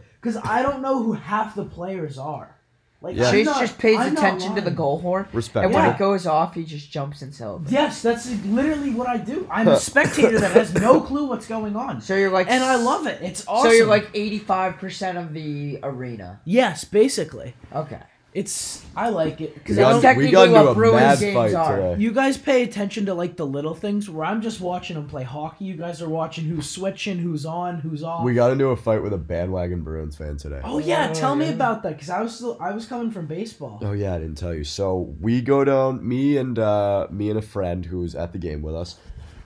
because 0.20 0.38
I 0.42 0.62
don't 0.62 0.80
know 0.80 1.02
who 1.02 1.12
half 1.12 1.54
the 1.54 1.66
players 1.66 2.16
are. 2.16 2.56
Like 3.02 3.14
Yeah. 3.14 3.30
Chase 3.30 3.44
not- 3.44 3.60
just 3.60 3.76
pays 3.78 3.98
I'm 4.00 4.14
attention 4.16 4.54
to 4.54 4.62
the 4.62 4.70
goal 4.70 5.00
horn, 5.00 5.28
Respect. 5.34 5.66
and 5.66 5.74
when 5.74 5.84
Yeah. 5.84 5.92
it 5.94 5.98
goes 5.98 6.26
off, 6.26 6.54
he 6.54 6.64
just 6.64 6.90
jumps 6.90 7.20
and 7.20 7.34
celebrates. 7.34 7.70
Yes, 7.72 8.00
that's 8.00 8.24
literally 8.46 8.90
what 8.94 9.06
I 9.06 9.18
do. 9.18 9.46
I'm 9.50 9.68
a 9.76 9.78
spectator 9.78 10.38
that 10.40 10.52
has 10.52 10.72
no 10.72 11.02
clue 11.02 11.26
what's 11.26 11.46
going 11.46 11.76
on, 11.76 12.00
So 12.00 12.16
you're 12.16 12.30
like, 12.30 12.48
and 12.48 12.64
I 12.64 12.76
love 12.76 13.06
it. 13.06 13.20
It's 13.20 13.44
awesome. 13.46 13.70
So 13.70 13.76
you're 13.76 13.86
like 13.86 14.10
85% 14.14 15.18
of 15.22 15.34
the 15.34 15.78
arena. 15.82 16.40
yes, 16.46 16.84
basically. 16.84 17.52
Okay. 17.74 18.00
It's 18.36 18.84
I 18.94 19.08
like 19.08 19.40
it 19.40 19.54
because 19.54 19.76
That's 19.76 19.94
got, 19.96 20.02
technically 20.02 20.26
we 20.26 20.32
got 20.32 20.48
into 20.48 20.62
what 20.62 20.70
a 20.72 20.74
Bruins 20.74 21.20
games 21.20 21.34
fight 21.34 21.54
are. 21.54 21.76
today. 21.76 22.02
You 22.02 22.12
guys 22.12 22.36
pay 22.36 22.62
attention 22.64 23.06
to 23.06 23.14
like 23.14 23.36
the 23.36 23.46
little 23.46 23.74
things 23.74 24.10
where 24.10 24.26
I'm 24.26 24.42
just 24.42 24.60
watching 24.60 24.96
them 24.96 25.08
play 25.08 25.22
hockey. 25.22 25.64
You 25.64 25.74
guys 25.74 26.02
are 26.02 26.08
watching 26.08 26.44
who's 26.44 26.68
switching, 26.68 27.16
who's 27.18 27.46
on, 27.46 27.78
who's 27.80 28.02
off. 28.02 28.24
We 28.24 28.34
got 28.34 28.50
into 28.50 28.66
a 28.66 28.76
fight 28.76 29.02
with 29.02 29.14
a 29.14 29.18
bandwagon 29.18 29.80
Bruins 29.82 30.16
fan 30.18 30.36
today. 30.36 30.60
oh 30.64 30.78
yeah, 30.78 31.08
Oh, 31.10 31.14
tell 31.14 31.34
me 31.34 31.46
yeah. 31.46 31.52
about 31.52 31.82
that 31.84 31.94
because 31.94 32.10
I 32.10 32.20
was 32.20 32.36
still 32.36 32.58
I 32.60 32.72
was 32.72 32.84
coming 32.84 33.10
from 33.10 33.26
baseball. 33.26 33.78
Oh 33.82 33.92
yeah, 33.92 34.14
I 34.14 34.18
didn't 34.18 34.36
tell 34.36 34.52
you. 34.52 34.64
So 34.64 35.14
we 35.18 35.40
go 35.40 35.64
down. 35.64 36.06
Me 36.06 36.36
and 36.36 36.58
uh, 36.58 37.06
me 37.10 37.30
and 37.30 37.38
a 37.38 37.42
friend 37.42 37.86
who 37.86 38.00
was 38.00 38.14
at 38.14 38.32
the 38.32 38.38
game 38.38 38.60
with 38.60 38.74
us 38.74 38.96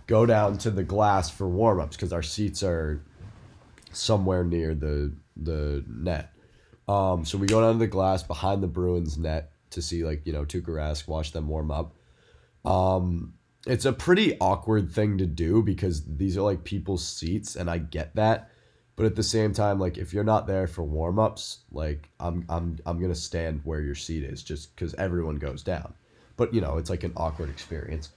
go 0.09 0.27
down 0.27 0.59
to 0.59 0.71
the 0.73 0.83
glass 0.83 1.31
for 1.31 1.49
warm 1.49 1.79
ups 1.79 1.95
because 1.95 2.13
our 2.13 2.23
seats 2.25 2.65
are 2.65 3.01
somewhere 3.93 4.43
near 4.45 4.75
the 4.75 5.13
the 5.37 5.85
net. 5.89 6.33
Um, 6.89 7.25
so 7.25 7.39
we 7.39 7.47
go 7.47 7.61
down 7.61 7.75
to 7.75 7.79
the 7.79 7.87
glass 7.87 8.23
behind 8.23 8.63
the 8.63 8.69
Bruins 8.69 9.17
net 9.17 9.53
to 9.71 9.83
see 9.83 10.05
like 10.05 10.27
you 10.27 10.33
know 10.33 10.45
Tuukka 10.45 10.69
Rask 10.69 11.07
watch 11.07 11.33
them 11.33 11.49
warm 11.49 11.71
up. 11.71 11.95
Um, 12.65 13.35
it's 13.67 13.85
a 13.85 13.93
pretty 13.93 14.39
awkward 14.41 14.91
thing 14.91 15.19
to 15.19 15.27
do 15.27 15.63
because 15.63 16.05
these 16.05 16.37
are 16.37 16.43
like 16.43 16.65
people's 16.65 17.07
seats, 17.07 17.57
and 17.57 17.71
I 17.71 17.79
get 17.79 18.15
that. 18.17 18.51
But 18.97 19.07
at 19.07 19.17
the 19.17 19.23
same 19.23 19.53
time, 19.53 19.79
like 19.79 19.97
if 19.97 20.13
you're 20.13 20.25
not 20.25 20.47
there 20.47 20.67
for 20.67 20.83
warm 20.83 21.19
ups, 21.19 21.61
like 21.71 22.09
I'm 22.19 22.45
I'm 22.49 22.79
I'm 22.85 23.01
gonna 23.01 23.15
stand 23.15 23.61
where 23.65 23.81
your 23.81 23.95
seat 23.95 24.25
is 24.25 24.43
just 24.43 24.75
because 24.75 24.95
everyone 24.95 25.37
goes 25.37 25.63
down. 25.63 25.95
But 26.37 26.53
you 26.53 26.61
know, 26.61 26.79
it's 26.79 26.91
like 26.91 27.05
an 27.05 27.13
awkward 27.17 27.51
experience. 27.51 28.11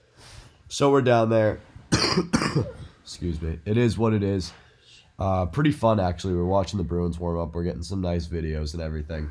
So 0.68 0.90
we're 0.90 1.02
down 1.02 1.30
there. 1.30 1.60
Excuse 3.02 3.40
me. 3.40 3.58
It 3.64 3.76
is 3.76 3.96
what 3.98 4.14
it 4.14 4.22
is. 4.22 4.52
Uh, 5.18 5.46
pretty 5.46 5.70
fun 5.70 6.00
actually. 6.00 6.34
We're 6.34 6.44
watching 6.44 6.78
the 6.78 6.84
Bruins 6.84 7.18
warm 7.18 7.38
up. 7.38 7.54
We're 7.54 7.62
getting 7.64 7.82
some 7.82 8.00
nice 8.00 8.26
videos 8.26 8.74
and 8.74 8.82
everything. 8.82 9.30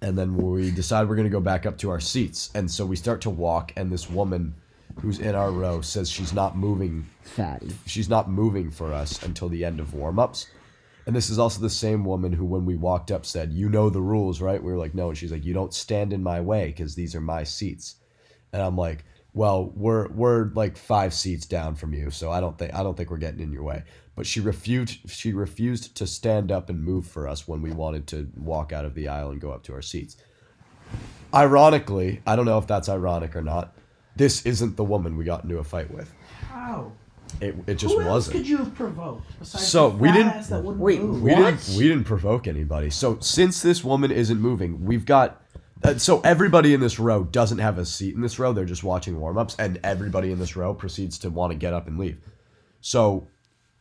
And 0.00 0.18
then 0.18 0.36
we 0.36 0.70
decide 0.70 1.08
we're 1.08 1.16
gonna 1.16 1.28
go 1.28 1.40
back 1.40 1.64
up 1.66 1.78
to 1.78 1.90
our 1.90 2.00
seats, 2.00 2.50
and 2.54 2.70
so 2.70 2.84
we 2.84 2.96
start 2.96 3.20
to 3.22 3.30
walk, 3.30 3.72
and 3.76 3.90
this 3.90 4.10
woman 4.10 4.54
who's 5.00 5.18
in 5.20 5.34
our 5.34 5.50
row 5.50 5.80
says 5.80 6.10
she's 6.10 6.32
not 6.32 6.56
moving 6.56 7.08
Fatty. 7.22 7.70
she's 7.86 8.08
not 8.08 8.28
moving 8.28 8.70
for 8.70 8.92
us 8.92 9.22
until 9.22 9.48
the 9.48 9.64
end 9.64 9.80
of 9.80 9.94
warm-ups. 9.94 10.48
And 11.06 11.16
this 11.16 11.30
is 11.30 11.38
also 11.38 11.60
the 11.60 11.70
same 11.70 12.04
woman 12.04 12.32
who, 12.32 12.44
when 12.44 12.64
we 12.64 12.76
walked 12.76 13.10
up, 13.10 13.26
said, 13.26 13.52
"You 13.52 13.68
know 13.68 13.90
the 13.90 14.00
rules, 14.02 14.40
right?" 14.40 14.62
We 14.62 14.70
were 14.70 14.78
like, 14.78 14.94
"No," 14.94 15.08
and 15.08 15.18
she's 15.18 15.32
like, 15.32 15.44
"You 15.44 15.54
don't 15.54 15.74
stand 15.74 16.12
in 16.12 16.22
my 16.22 16.40
way 16.40 16.66
because 16.66 16.94
these 16.94 17.14
are 17.14 17.20
my 17.20 17.42
seats." 17.42 17.96
And 18.52 18.62
I'm 18.62 18.76
like, 18.76 19.04
"Well, 19.34 19.72
we're 19.74 20.08
we're 20.08 20.50
like 20.54 20.76
five 20.76 21.12
seats 21.12 21.46
down 21.46 21.74
from 21.74 21.92
you, 21.94 22.10
so 22.10 22.30
I 22.30 22.40
don't 22.40 22.56
think 22.56 22.74
I 22.74 22.82
don't 22.82 22.96
think 22.96 23.10
we're 23.10 23.16
getting 23.18 23.40
in 23.40 23.52
your 23.52 23.64
way." 23.64 23.82
But 24.14 24.26
she 24.26 24.40
refused 24.40 25.10
she 25.10 25.32
refused 25.32 25.96
to 25.96 26.06
stand 26.06 26.52
up 26.52 26.68
and 26.68 26.82
move 26.84 27.06
for 27.06 27.26
us 27.26 27.48
when 27.48 27.62
we 27.62 27.72
wanted 27.72 28.06
to 28.08 28.30
walk 28.36 28.72
out 28.72 28.84
of 28.84 28.94
the 28.94 29.08
aisle 29.08 29.30
and 29.30 29.40
go 29.40 29.50
up 29.52 29.62
to 29.64 29.72
our 29.72 29.82
seats. 29.82 30.16
Ironically, 31.34 32.20
I 32.26 32.36
don't 32.36 32.44
know 32.44 32.58
if 32.58 32.66
that's 32.66 32.88
ironic 32.88 33.34
or 33.34 33.42
not. 33.42 33.74
This 34.16 34.44
isn't 34.44 34.76
the 34.76 34.84
woman 34.84 35.16
we 35.16 35.24
got 35.24 35.44
into 35.44 35.58
a 35.58 35.64
fight 35.64 35.90
with. 35.90 36.12
How? 36.50 36.92
It, 37.40 37.54
it 37.66 37.74
just 37.76 37.94
Who 37.94 38.02
else 38.02 38.08
wasn't. 38.26 38.36
could 38.36 38.48
you 38.48 38.58
have 38.58 38.74
provoked? 38.74 39.24
Besides 39.38 39.66
So, 39.66 39.88
the 39.88 39.96
we 39.96 40.12
didn't- 40.12 40.28
ass 40.32 40.48
That 40.50 40.62
wouldn't 40.62 40.82
Wait, 40.82 41.00
move? 41.00 41.22
We 41.22 41.32
What? 41.32 41.38
didn't. 41.58 41.76
We 41.78 41.88
didn't 41.88 42.04
provoke 42.04 42.46
anybody. 42.46 42.90
So 42.90 43.18
since 43.20 43.62
this 43.62 43.82
woman 43.82 44.10
isn't 44.10 44.38
moving, 44.38 44.84
we've 44.84 45.06
got. 45.06 45.40
Uh, 45.82 45.96
so 45.96 46.20
everybody 46.20 46.74
in 46.74 46.80
this 46.80 46.98
row 46.98 47.24
doesn't 47.24 47.58
have 47.58 47.78
a 47.78 47.86
seat 47.86 48.14
in 48.14 48.20
this 48.20 48.38
row. 48.38 48.52
They're 48.52 48.66
just 48.66 48.84
watching 48.84 49.18
warm 49.18 49.38
ups, 49.38 49.56
and 49.58 49.80
everybody 49.82 50.30
in 50.30 50.38
this 50.38 50.54
row 50.54 50.74
proceeds 50.74 51.18
to 51.20 51.30
want 51.30 51.50
to 51.52 51.56
get 51.58 51.72
up 51.72 51.86
and 51.88 51.98
leave. 51.98 52.18
So 52.82 53.26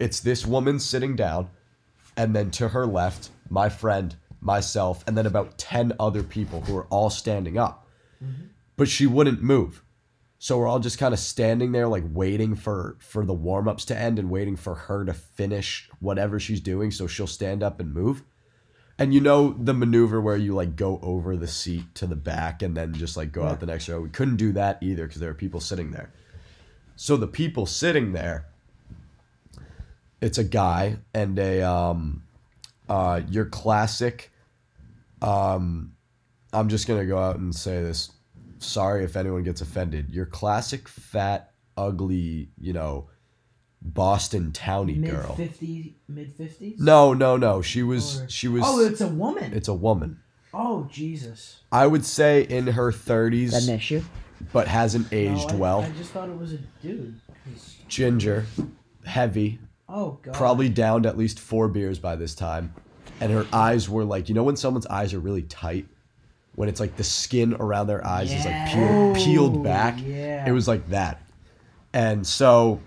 it's 0.02 0.20
this 0.20 0.46
woman 0.46 0.80
sitting 0.80 1.16
down, 1.16 1.50
and 2.18 2.36
then 2.36 2.50
to 2.52 2.70
her 2.70 2.88
left, 2.88 3.30
my 3.50 3.70
friend, 3.70 4.16
myself, 4.42 5.04
and 5.06 5.16
then 5.16 5.28
about 5.28 5.58
10 5.58 5.94
other 6.00 6.24
people 6.24 6.62
who 6.62 6.76
are 6.76 6.88
all 6.88 7.10
standing 7.10 7.58
up. 7.58 7.88
Mm-hmm. 8.24 8.48
But 8.76 8.90
she 8.90 9.06
wouldn't 9.06 9.44
move. 9.44 9.84
So 10.40 10.58
we're 10.58 10.68
all 10.68 10.80
just 10.80 10.98
kind 10.98 11.14
of 11.14 11.20
standing 11.20 11.72
there 11.72 11.88
like 11.88 12.04
waiting 12.08 12.56
for 12.56 12.98
for 13.00 13.28
the 13.28 13.34
warm-ups 13.34 13.86
to 13.86 13.98
end 13.98 14.18
and 14.18 14.32
waiting 14.32 14.56
for 14.56 14.74
her 14.74 15.06
to 15.06 15.14
finish 15.14 15.88
whatever 16.00 16.40
she's 16.40 16.60
doing 16.60 16.90
so 16.90 17.06
she'll 17.06 17.28
stand 17.28 17.62
up 17.62 17.80
and 17.80 17.94
move. 17.94 18.24
And 18.98 19.14
you 19.14 19.22
know 19.22 19.54
the 19.54 19.76
maneuver 19.76 20.20
where 20.20 20.38
you 20.38 20.56
like 20.56 20.76
go 20.76 21.00
over 21.04 21.38
the 21.38 21.48
seat 21.48 21.94
to 21.96 22.08
the 22.08 22.16
back 22.16 22.64
and 22.64 22.76
then 22.76 22.94
just 22.96 23.16
like 23.16 23.32
go 23.32 23.44
out 23.44 23.60
the 23.60 23.68
next 23.68 23.88
row. 23.88 24.02
We 24.02 24.10
couldn't 24.10 24.38
do 24.38 24.52
that 24.54 24.80
either 24.82 25.06
because 25.06 25.22
there 25.22 25.30
are 25.30 25.36
people 25.36 25.60
sitting 25.60 25.92
there. 25.92 26.12
So 26.96 27.18
the 27.18 27.28
people 27.28 27.68
sitting 27.68 28.14
there, 28.14 28.48
it's 30.22 30.38
a 30.38 30.44
guy 30.44 30.98
and 31.14 31.38
a 31.40 31.62
um, 31.64 32.24
uh, 32.88 33.22
your 33.30 33.46
classic. 33.46 34.32
Um, 35.22 35.94
I'm 36.54 36.70
just 36.70 36.88
gonna 36.88 37.06
go 37.06 37.18
out 37.18 37.38
and 37.38 37.54
say 37.54 37.82
this. 37.82 38.12
Sorry 38.60 39.04
if 39.04 39.16
anyone 39.16 39.44
gets 39.44 39.62
offended. 39.62 40.12
Your 40.12 40.26
classic 40.26 40.88
fat, 40.88 41.52
ugly, 41.78 42.50
you 42.60 42.74
know, 42.74 43.10
Boston 43.82 44.52
towny 44.52 44.96
Mid 44.96 45.12
girl. 45.12 45.36
fifty, 45.36 45.96
mid 46.08 46.32
fifties. 46.32 46.80
No, 46.80 47.14
no, 47.14 47.38
no. 47.38 47.62
She 47.62 47.82
was. 47.84 48.22
Or- 48.22 48.30
She 48.30 48.48
was. 48.48 48.64
Oh, 48.66 48.80
it's 48.86 49.02
a 49.02 49.08
woman. 49.08 49.54
it's 49.54 49.68
a 49.68 49.74
woman. 49.74 50.20
oh 50.54 50.88
Jesus. 50.92 51.62
I 51.72 51.88
would 51.88 52.06
say 52.06 52.44
in 52.44 52.68
her 52.68 52.92
30s, 52.92 53.68
an 53.68 53.74
issue? 53.74 54.04
but 54.52 54.68
hasn't 54.68 55.12
No, 55.12 55.18
aged 55.18 55.52
I, 55.52 55.56
well. 55.56 55.82
I 55.82 55.90
just 55.92 56.12
thought 56.12 56.28
it 56.30 56.38
was 56.38 56.54
a 56.54 56.58
dude. 56.82 57.20
Ginger, 57.88 58.46
heavy, 59.06 59.60
Oh 59.92 60.18
God. 60.22 60.34
probably 60.34 60.70
downed 60.70 61.06
at 61.06 61.18
least 61.18 61.40
four 61.40 61.68
beers 61.68 62.00
by 62.00 62.16
this 62.16 62.34
time. 62.36 62.74
And 63.20 63.32
her 63.32 63.46
eyes 63.54 63.90
were 63.90 64.04
like, 64.04 64.30
you 64.30 64.36
know, 64.36 64.44
when 64.44 64.56
someone's 64.56 64.88
eyes 64.88 65.14
are 65.14 65.20
really 65.20 65.44
tight? 65.44 65.86
When 66.56 66.68
it's 66.70 66.80
like 66.80 66.96
the 66.98 67.04
skin 67.04 67.56
around 67.60 67.88
their 67.88 68.06
eyes 68.06 68.32
is 68.32 68.46
like 68.46 68.56
oh, 68.76 69.14
peeled, 69.14 69.16
peeled 69.16 69.58
Oh, 69.58 69.64
back. 69.64 70.00
yeah. 70.04 70.48
It 70.48 70.52
was 70.52 70.68
like 70.68 70.90
that. 70.90 71.22
And 71.94 72.26
so 72.26 72.80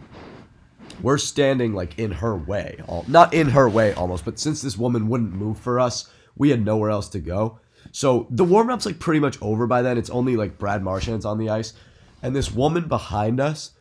we're 1.02 1.18
standing 1.18 1.72
like 1.72 1.98
in 1.98 2.10
her 2.12 2.36
way. 2.36 2.78
All, 2.86 3.04
not 3.08 3.32
in 3.34 3.48
her 3.50 3.68
way 3.68 3.92
almost, 3.94 4.24
but 4.24 4.38
since 4.38 4.60
this 4.62 4.76
woman 4.76 5.08
wouldn't 5.08 5.32
move 5.32 5.58
for 5.58 5.80
us, 5.80 6.10
we 6.36 6.50
had 6.50 6.64
nowhere 6.64 6.90
else 6.90 7.08
to 7.10 7.20
go. 7.20 7.58
So 7.92 8.26
the 8.30 8.44
warm 8.44 8.70
up's 8.70 8.86
like 8.86 8.98
pretty 8.98 9.20
much 9.20 9.38
over 9.40 9.66
by 9.66 9.82
then. 9.82 9.98
It's 9.98 10.10
only 10.10 10.36
like 10.36 10.58
Brad 10.58 10.82
Marchand's 10.82 11.24
on 11.24 11.38
the 11.38 11.48
ice. 11.50 11.74
And 12.22 12.34
this 12.34 12.50
woman 12.50 12.88
behind 12.88 13.40
us 13.40 13.72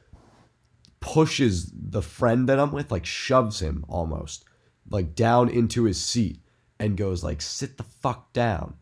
pushes 1.03 1.71
the 1.73 2.01
friend 2.01 2.47
that 2.49 2.59
I'm 2.59 2.71
with, 2.71 2.91
like 2.91 3.05
shoves 3.05 3.59
him 3.61 3.85
almost, 3.87 4.45
like 4.89 5.13
down 5.15 5.49
into 5.49 5.83
his 5.83 6.01
seat 6.03 6.39
and 6.79 6.97
goes 6.97 7.23
like, 7.23 7.41
sit 7.41 7.77
the 7.77 7.83
fuck 7.83 8.33
down. 8.33 8.75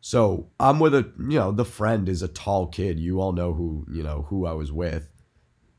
So 0.00 0.50
I'm 0.60 0.78
with 0.78 0.94
a, 0.94 1.10
you 1.18 1.38
know, 1.38 1.50
the 1.50 1.64
friend 1.64 2.08
is 2.08 2.22
a 2.22 2.28
tall 2.28 2.68
kid. 2.68 3.00
You 3.00 3.20
all 3.20 3.32
know 3.32 3.52
who, 3.54 3.84
you 3.90 4.02
know, 4.02 4.26
who 4.28 4.46
I 4.46 4.52
was 4.52 4.70
with. 4.70 5.10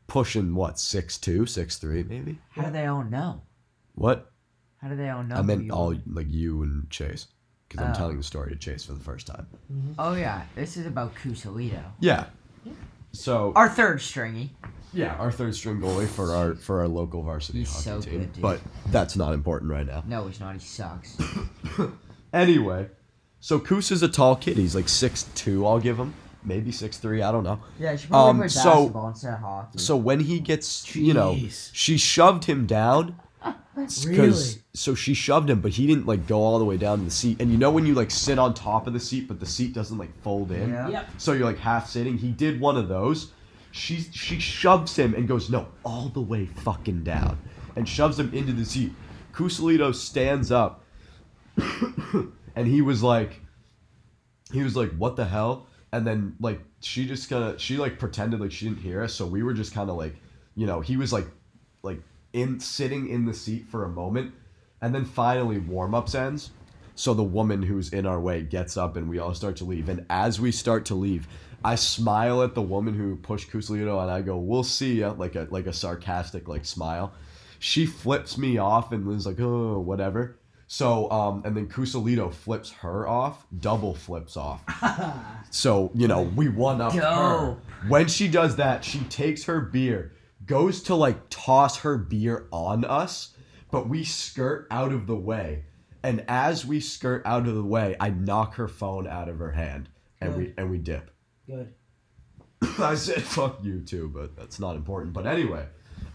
Pushing 0.07 0.55
what, 0.55 0.80
six 0.80 1.17
two, 1.17 1.45
six 1.45 1.78
three, 1.78 2.03
maybe? 2.03 2.39
How 2.49 2.63
do 2.63 2.72
they 2.72 2.88
all 2.88 3.03
know? 3.03 3.43
What? 3.93 4.32
How 4.82 4.89
do 4.89 4.95
they 4.95 5.09
all 5.09 5.24
know? 5.24 5.36
I 5.36 5.41
meant 5.43 5.70
all 5.72 5.95
like 6.07 6.30
you 6.30 6.63
and 6.63 6.89
Chase. 6.89 7.28
Because 7.67 7.86
I'm 7.86 7.91
Oh. 7.91 7.95
telling 7.95 8.17
the 8.17 8.24
story 8.24 8.49
to 8.49 8.57
Chase 8.57 8.84
for 8.84 8.93
the 8.93 8.99
first 8.99 9.28
time. 9.28 9.45
Mm-hmm. 9.72 9.91
Oh 9.99 10.15
yeah, 10.15 10.43
this 10.55 10.78
is 10.78 10.88
about 10.88 11.13
Cusalito. 11.15 11.84
Yeah. 11.99 12.26
So 13.11 13.53
Our 13.55 13.70
third 13.70 14.01
stringy. 14.01 14.55
Yeah, 14.93 15.15
our 15.15 15.31
third 15.31 15.55
string 15.55 15.79
goalie 15.79 16.07
for 16.07 16.33
our 16.33 16.55
for 16.55 16.79
our 16.81 16.87
local 16.87 17.21
varsity 17.23 17.59
He's 17.59 17.69
hockey 17.71 17.83
so 17.83 18.01
team. 18.01 18.19
good, 18.19 18.33
dude. 18.33 18.41
But 18.41 18.59
that's 18.87 19.15
not 19.15 19.33
important 19.33 19.71
right 19.71 19.85
now. 19.85 20.03
No, 20.07 20.27
he's 20.27 20.39
not. 20.39 20.53
He 20.53 20.59
sucks. 20.59 21.17
Anyway, 22.31 22.87
so 23.39 23.57
Kus 23.59 23.89
is 23.91 24.03
a 24.03 24.07
tall 24.07 24.35
kid. 24.35 24.55
He's 24.57 24.75
like 24.75 24.87
six 24.87 25.23
two. 25.33 25.65
I'll 25.65 25.79
give 25.79 25.97
him 25.97 26.13
maybe 26.43 26.71
six 26.71 26.97
three. 26.97 27.21
I 27.23 27.31
don't 27.31 27.43
know. 27.43 27.59
Yeah, 27.79 27.95
she 27.95 28.07
probably 28.07 28.29
Um, 28.29 28.37
plays 28.37 28.53
so- 28.53 28.63
basketball 28.63 29.07
instead 29.07 29.33
of 29.33 29.39
hockey. 29.39 29.79
So 29.79 29.97
when 29.97 30.19
he 30.19 30.39
gets, 30.39 30.95
you 30.95 31.13
know, 31.15 31.33
Jeez. 31.33 31.71
she 31.73 31.97
shoved 31.97 32.45
him 32.45 32.65
down. 32.65 33.19
Really? 34.05 34.33
So 34.73 34.93
she 34.93 35.13
shoved 35.13 35.49
him, 35.49 35.61
but 35.61 35.71
he 35.71 35.87
didn't 35.87 36.05
like 36.05 36.27
go 36.27 36.41
all 36.43 36.59
the 36.59 36.65
way 36.65 36.75
down 36.75 36.97
to 36.99 37.05
the 37.05 37.09
seat. 37.11 37.39
And 37.39 37.49
you 37.49 37.57
know 37.57 37.71
when 37.71 37.85
you 37.85 37.93
like 37.93 38.11
sit 38.11 38.37
on 38.37 38.53
top 38.53 38.87
of 38.87 38.93
the 38.93 38.99
seat, 38.99 39.29
but 39.29 39.39
the 39.39 39.45
seat 39.45 39.73
doesn't 39.73 39.97
like 39.97 40.13
fold 40.21 40.51
in. 40.51 40.69
Yeah. 40.71 40.89
Yep. 40.89 41.09
So 41.17 41.31
you're 41.31 41.45
like 41.45 41.59
half 41.59 41.89
sitting. 41.89 42.17
He 42.17 42.29
did 42.31 42.59
one 42.59 42.75
of 42.75 42.89
those. 42.89 43.31
She 43.72 44.01
she 44.01 44.39
shoves 44.39 44.95
him 44.95 45.13
and 45.13 45.28
goes 45.28 45.49
no 45.49 45.67
all 45.86 46.09
the 46.09 46.22
way 46.22 46.45
fucking 46.45 47.03
down, 47.03 47.38
and 47.76 47.88
shoves 47.88 48.20
him 48.20 48.34
into 48.34 48.53
the 48.53 48.65
seat. 48.65 48.91
Cusalito 49.34 49.93
stands 49.93 50.51
up, 50.51 50.84
and 52.55 52.67
he 52.67 52.82
was 52.82 53.03
like, 53.03 53.41
he 54.51 54.63
was 54.63 54.76
like, 54.76 54.91
what 54.97 55.15
the 55.15 55.26
hell? 55.26 55.67
And 55.91 56.05
then 56.05 56.36
like 56.39 56.61
she 56.82 57.05
just 57.05 57.30
kind 57.30 57.43
of 57.43 57.61
she 57.61 57.78
like 57.78 57.99
pretended 57.99 58.39
like 58.39 58.51
she 58.51 58.65
didn't 58.65 58.82
hear 58.82 59.03
us. 59.03 59.13
So 59.13 59.26
we 59.26 59.43
were 59.43 59.53
just 59.53 59.74
kind 59.74 59.89
of 59.89 59.97
like, 59.97 60.15
you 60.55 60.65
know, 60.65 60.82
he 60.82 60.97
was 60.97 61.13
like, 61.13 61.28
like 61.84 62.01
in 62.34 62.59
sitting 62.59 63.09
in 63.09 63.26
the 63.26 63.34
seat 63.34 63.67
for 63.67 63.86
a 63.86 63.89
moment, 63.89 64.34
and 64.82 64.93
then 64.93 65.05
finally 65.05 65.59
warm 65.59 65.93
ups 65.93 66.15
ends. 66.15 66.51
So 66.95 67.13
the 67.13 67.24
woman 67.24 67.61
who's 67.61 67.93
in 67.93 68.05
our 68.05 68.20
way 68.20 68.41
gets 68.41 68.76
up 68.76 68.97
and 68.97 69.07
we 69.09 69.20
all 69.20 69.34
start 69.34 69.55
to 69.57 69.63
leave. 69.63 69.88
And 69.88 70.05
as 70.09 70.41
we 70.41 70.51
start 70.51 70.86
to 70.88 70.95
leave, 70.95 71.30
I 71.64 71.76
smile 71.76 72.41
at 72.43 72.55
the 72.55 72.62
woman 72.62 72.93
who 72.93 73.16
pushed 73.18 73.51
Cusalito 73.51 74.01
and 74.01 74.12
I 74.12 74.22
go, 74.22 74.38
"We'll 74.38 74.64
see 74.64 74.99
ya," 74.99 75.14
like 75.18 75.36
a 75.36 75.47
like 75.51 75.68
a 75.68 75.74
sarcastic 75.74 76.47
like 76.47 76.66
smile. 76.66 77.14
She 77.60 77.86
flips 77.86 78.38
me 78.38 78.57
off 78.57 78.91
and 78.91 79.10
is 79.12 79.26
like, 79.26 79.39
"Oh, 79.39 79.80
whatever." 79.80 80.39
So 80.68 81.10
um, 81.12 81.41
and 81.45 81.57
then 81.57 81.68
Cusalito 81.68 82.32
flips 82.32 82.72
her 82.72 83.07
off, 83.07 83.45
double 83.60 83.95
flips 83.95 84.38
off. 84.38 84.64
So 85.51 85.89
you 85.95 86.07
know 86.07 86.22
we 86.22 86.47
won 86.47 86.80
up 86.80 86.93
her. 86.93 87.57
When 87.88 88.07
she 88.07 88.28
does 88.28 88.57
that, 88.57 88.86
she 88.86 88.99
takes 89.05 89.45
her 89.45 89.60
beer, 89.60 90.14
goes 90.45 90.84
to 90.84 90.95
like 90.95 91.18
toss 91.32 91.80
her 91.80 91.97
beer 91.97 92.47
on 92.51 92.86
us, 92.86 93.36
but 93.72 93.89
we 93.89 94.03
skirt 94.03 94.68
out 94.70 94.91
of 94.91 95.07
the 95.07 95.16
way. 95.16 95.64
And 96.03 96.24
as 96.28 96.68
we 96.68 96.80
skirt 96.80 97.24
out 97.26 97.47
of 97.47 97.55
the 97.55 97.64
way, 97.64 97.95
I 97.99 98.12
knock 98.12 98.55
her 98.55 98.68
phone 98.68 99.07
out 99.07 99.28
of 99.28 99.39
her 99.39 99.51
hand, 99.51 99.89
and 100.22 100.36
we 100.36 100.53
and 100.55 100.70
we 100.70 100.78
dip. 100.78 101.10
Good. 101.50 101.74
I 102.80 102.95
said 102.95 103.22
fuck 103.24 103.64
you 103.64 103.82
too, 103.82 104.10
but 104.14 104.36
that's 104.36 104.60
not 104.60 104.76
important. 104.76 105.14
But 105.14 105.26
anyway, 105.26 105.66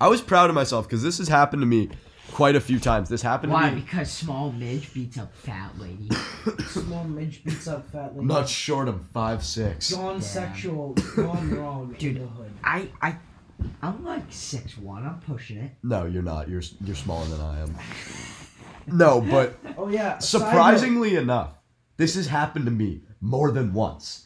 I 0.00 0.08
was 0.08 0.20
proud 0.20 0.48
of 0.50 0.54
myself 0.54 0.86
because 0.86 1.02
this 1.02 1.18
has 1.18 1.28
happened 1.28 1.62
to 1.62 1.66
me 1.66 1.88
quite 2.32 2.54
a 2.56 2.60
few 2.60 2.78
times. 2.78 3.08
This 3.08 3.22
happened 3.22 3.52
Why? 3.52 3.70
to 3.70 3.76
me. 3.76 3.80
Because 3.82 4.10
small 4.10 4.52
midge 4.52 4.92
beats 4.94 5.18
up 5.18 5.34
fat 5.34 5.78
lady. 5.78 6.08
Small 6.68 7.04
midge 7.04 7.42
beats 7.44 7.66
up 7.68 7.90
fat 7.90 8.08
lady. 8.12 8.20
I'm 8.20 8.26
not 8.26 8.48
short 8.48 8.88
of 8.88 9.06
five 9.12 9.44
six. 9.44 9.92
Gone 9.92 10.14
Damn. 10.14 10.20
sexual, 10.22 10.92
gone 11.16 11.50
wrong 11.56 11.94
Dude. 11.98 12.16
in 12.16 12.22
the 12.22 12.28
hood. 12.28 12.50
I 12.62 12.88
I 13.00 13.16
I'm 13.82 14.04
like 14.04 14.24
six 14.30 14.76
one. 14.76 15.06
I'm 15.06 15.20
pushing 15.20 15.58
it. 15.58 15.72
No, 15.82 16.04
you're 16.06 16.22
not. 16.22 16.48
You're 16.48 16.62
you're 16.84 16.96
smaller 16.96 17.26
than 17.26 17.40
I 17.40 17.60
am. 17.60 17.74
No, 18.86 19.22
but 19.22 19.56
Oh 19.78 19.88
yeah. 19.88 20.18
side 20.18 20.40
note- 20.42 20.48
surprisingly 20.48 21.16
enough, 21.16 21.58
this 21.96 22.16
has 22.16 22.26
happened 22.26 22.66
to 22.66 22.70
me 22.70 23.00
more 23.22 23.50
than 23.50 23.72
once. 23.72 24.23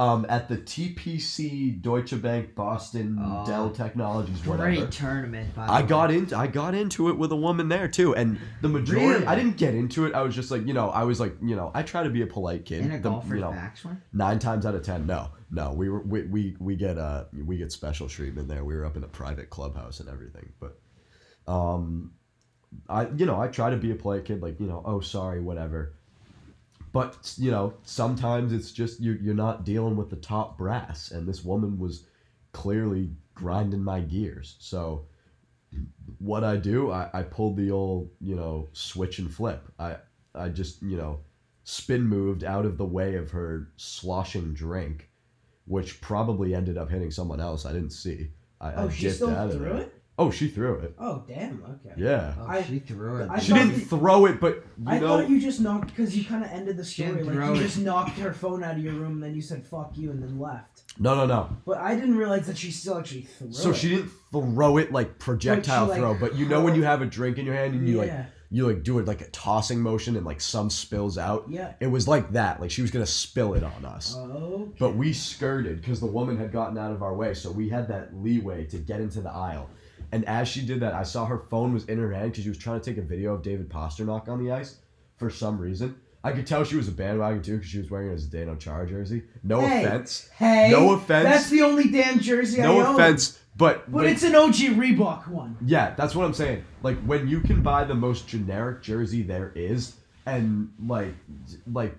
Um, 0.00 0.26
at 0.28 0.48
the 0.48 0.56
TPC 0.56 1.82
Deutsche 1.82 2.22
Bank 2.22 2.54
Boston 2.54 3.18
Oh, 3.20 3.44
Dell 3.44 3.70
Technologies 3.70 4.46
whatever. 4.46 4.70
Great 4.70 4.92
tournament. 4.92 5.52
By 5.56 5.66
I 5.66 5.80
way. 5.82 5.88
got 5.88 6.10
into 6.12 6.36
I 6.36 6.46
got 6.46 6.76
into 6.76 7.08
it 7.08 7.18
with 7.18 7.32
a 7.32 7.36
woman 7.36 7.68
there 7.68 7.88
too, 7.88 8.14
and 8.14 8.38
the 8.62 8.68
majority 8.68 9.06
Really? 9.06 9.26
I 9.26 9.34
didn't 9.34 9.56
get 9.56 9.74
into 9.74 10.06
it. 10.06 10.14
I 10.14 10.22
was 10.22 10.36
just 10.36 10.52
like, 10.52 10.64
you 10.68 10.72
know, 10.72 10.90
I 10.90 11.02
was 11.02 11.18
like, 11.18 11.34
you 11.42 11.56
know, 11.56 11.72
I 11.74 11.82
try 11.82 12.04
to 12.04 12.10
be 12.10 12.22
a 12.22 12.28
polite 12.28 12.64
kid. 12.64 12.82
in 12.82 12.92
a 12.92 12.98
The- 13.00 13.08
golfer's 13.10 13.30
you 13.30 13.40
know, 13.40 13.70
swing. 13.74 14.00
nine 14.12 14.38
times 14.38 14.64
out 14.66 14.76
of 14.76 14.84
ten, 14.84 15.04
no, 15.04 15.30
no, 15.50 15.72
we 15.72 15.88
were 15.88 16.02
we, 16.02 16.22
we 16.22 16.56
we 16.60 16.76
get 16.76 16.96
uh 16.96 17.24
we 17.44 17.56
get 17.56 17.72
special 17.72 18.06
treatment 18.08 18.46
there. 18.46 18.64
We 18.64 18.76
were 18.76 18.84
up 18.86 18.96
in 18.96 19.02
a 19.02 19.08
private 19.08 19.50
clubhouse 19.50 19.98
and 19.98 20.08
everything, 20.08 20.52
but 20.60 20.78
um, 21.52 22.12
I 22.88 23.08
you 23.16 23.26
know 23.26 23.40
I 23.40 23.48
try 23.48 23.70
to 23.70 23.76
be 23.76 23.90
a 23.90 23.96
polite 23.96 24.26
kid, 24.26 24.42
like 24.42 24.60
you 24.60 24.66
know, 24.68 24.80
oh 24.84 25.00
sorry, 25.00 25.40
whatever. 25.40 25.94
But 26.92 27.34
you 27.36 27.50
know, 27.50 27.74
sometimes 27.82 28.52
it's 28.52 28.72
just 28.72 29.00
you 29.00 29.12
you're 29.20 29.34
not 29.34 29.64
dealing 29.64 29.96
with 29.96 30.10
the 30.10 30.16
top 30.16 30.56
brass, 30.58 31.10
and 31.10 31.26
this 31.28 31.44
woman 31.44 31.78
was 31.78 32.04
clearly 32.52 33.10
grinding 33.34 33.82
my 33.82 34.00
gears. 34.00 34.56
So 34.58 35.06
what 36.18 36.44
I 36.44 36.56
do, 36.56 36.90
I, 36.90 37.10
I 37.12 37.22
pulled 37.22 37.56
the 37.56 37.70
old 37.70 38.10
you 38.20 38.34
know 38.36 38.68
switch 38.72 39.18
and 39.18 39.32
flip. 39.32 39.68
I 39.78 39.96
I 40.34 40.48
just 40.48 40.82
you 40.82 40.96
know 40.96 41.20
spin 41.64 42.02
moved 42.06 42.44
out 42.44 42.64
of 42.64 42.78
the 42.78 42.86
way 42.86 43.16
of 43.16 43.30
her 43.30 43.68
sloshing 43.76 44.54
drink, 44.54 45.10
which 45.66 46.00
probably 46.00 46.54
ended 46.54 46.78
up 46.78 46.90
hitting 46.90 47.10
someone 47.10 47.40
else. 47.40 47.66
I 47.66 47.72
didn't 47.72 47.90
see. 47.90 48.30
I, 48.60 48.72
I 48.72 48.84
Oh, 48.84 48.88
she 48.88 49.08
dipped 49.08 49.16
still 49.16 49.30
out 49.30 49.50
of 49.50 49.58
threw 49.58 49.68
there. 49.68 49.76
it. 49.82 49.97
Oh, 50.20 50.30
she 50.32 50.48
threw 50.48 50.74
it. 50.80 50.94
Oh 50.98 51.22
damn. 51.28 51.62
Okay. 51.64 51.94
Yeah. 51.96 52.34
Oh, 52.40 52.46
I- 52.48 52.62
she 52.62 52.80
threw 52.80 53.18
it. 53.18 53.30
I 53.30 53.38
She 53.38 53.52
didn't 53.52 53.74
you- 53.74 53.80
throw 53.84 54.26
it, 54.26 54.40
but 54.40 54.56
you 54.78 54.84
I 54.88 54.98
know. 54.98 55.06
thought 55.18 55.30
you 55.30 55.40
just 55.40 55.60
knocked 55.60 55.88
because 55.94 56.16
you 56.16 56.24
kind 56.24 56.44
of 56.44 56.50
ended 56.50 56.76
the 56.76 56.84
story 56.84 57.22
like 57.22 57.34
you 57.34 57.54
it. 57.54 57.58
just 57.58 57.78
knocked 57.78 58.18
her 58.18 58.32
phone 58.32 58.64
out 58.64 58.76
of 58.76 58.82
your 58.82 58.94
room 58.94 59.12
and 59.14 59.22
then 59.22 59.34
you 59.34 59.42
said 59.42 59.64
"fuck 59.64 59.92
you" 59.96 60.10
and 60.10 60.20
then 60.22 60.38
left. 60.40 60.82
No, 60.98 61.14
no, 61.14 61.26
no. 61.26 61.48
But 61.64 61.78
I 61.78 61.94
didn't 61.94 62.16
realize 62.16 62.46
that 62.48 62.58
she 62.58 62.72
still 62.72 62.98
actually 62.98 63.22
threw 63.22 63.52
So 63.52 63.70
it. 63.70 63.76
she 63.76 63.90
didn't 63.90 64.10
throw 64.32 64.76
it 64.78 64.90
like 64.92 65.18
projectile 65.20 65.86
like, 65.86 65.98
throw, 66.00 66.14
but 66.14 66.34
you 66.34 66.46
know 66.48 66.62
when 66.62 66.74
you 66.74 66.82
have 66.82 67.00
a 67.00 67.06
drink 67.06 67.38
in 67.38 67.46
your 67.46 67.54
hand 67.54 67.74
and 67.74 67.88
you 67.88 67.98
like 67.98 68.12
you 68.50 68.66
like 68.66 68.82
do 68.82 68.98
it 68.98 69.04
like 69.06 69.20
a 69.20 69.28
tossing 69.28 69.78
motion 69.78 70.16
and 70.16 70.24
like 70.24 70.40
some 70.40 70.70
spills 70.70 71.18
out. 71.18 71.44
Yeah. 71.50 71.74
It 71.80 71.86
was 71.88 72.08
like 72.08 72.32
that. 72.32 72.60
Like 72.62 72.70
she 72.70 72.80
was 72.82 72.90
gonna 72.90 73.04
spill 73.06 73.52
it 73.54 73.62
on 73.62 73.84
us. 73.84 74.14
Oh. 74.16 74.72
But 74.78 74.96
we 74.96 75.12
skirted 75.12 75.80
because 75.82 76.00
the 76.00 76.06
woman 76.06 76.38
had 76.38 76.50
gotten 76.50 76.78
out 76.78 76.90
of 76.90 77.02
our 77.02 77.14
way, 77.14 77.34
so 77.34 77.50
we 77.52 77.68
had 77.68 77.88
that 77.88 78.16
leeway 78.16 78.64
to 78.66 78.78
get 78.78 79.00
into 79.00 79.20
the 79.20 79.30
aisle. 79.30 79.68
And 80.12 80.24
as 80.26 80.48
she 80.48 80.62
did 80.64 80.80
that, 80.80 80.94
I 80.94 81.02
saw 81.02 81.26
her 81.26 81.38
phone 81.38 81.72
was 81.74 81.84
in 81.86 81.98
her 81.98 82.12
hand 82.12 82.30
because 82.32 82.44
she 82.44 82.48
was 82.48 82.58
trying 82.58 82.80
to 82.80 82.90
take 82.90 82.98
a 82.98 83.06
video 83.06 83.34
of 83.34 83.42
David 83.42 83.68
Pastrnak 83.68 84.28
on 84.28 84.42
the 84.42 84.52
ice 84.52 84.76
for 85.16 85.28
some 85.30 85.58
reason. 85.58 85.96
I 86.24 86.32
could 86.32 86.46
tell 86.46 86.64
she 86.64 86.76
was 86.76 86.88
a 86.88 86.92
bandwagon 86.92 87.42
too 87.42 87.56
because 87.56 87.70
she 87.70 87.78
was 87.78 87.90
wearing 87.90 88.10
a 88.10 88.14
Zdeno 88.14 88.58
Chara 88.58 88.86
jersey. 88.88 89.22
No 89.42 89.60
Hey, 89.60 89.84
offense. 89.84 90.28
Hey. 90.36 90.70
No 90.70 90.92
offense. 90.94 91.24
That's 91.24 91.50
the 91.50 91.62
only 91.62 91.88
damn 91.90 92.18
jersey 92.18 92.60
I 92.60 92.64
No 92.66 92.94
offense. 92.94 93.38
But, 93.56 93.90
But 93.90 94.02
when- 94.04 94.06
it's 94.12 94.22
an 94.22 94.34
OG 94.34 94.54
Reebok 94.76 95.28
one. 95.28 95.56
yeah, 95.64 95.94
that's 95.96 96.14
what 96.14 96.24
I'm 96.24 96.34
saying. 96.34 96.64
Like 96.82 96.98
when 97.04 97.28
you 97.28 97.40
can 97.40 97.62
buy 97.62 97.84
the 97.84 97.94
most 97.94 98.26
generic 98.28 98.82
jersey 98.82 99.22
there 99.22 99.52
is, 99.54 99.94
and 100.26 100.70
like, 100.86 101.14
like, 101.72 101.96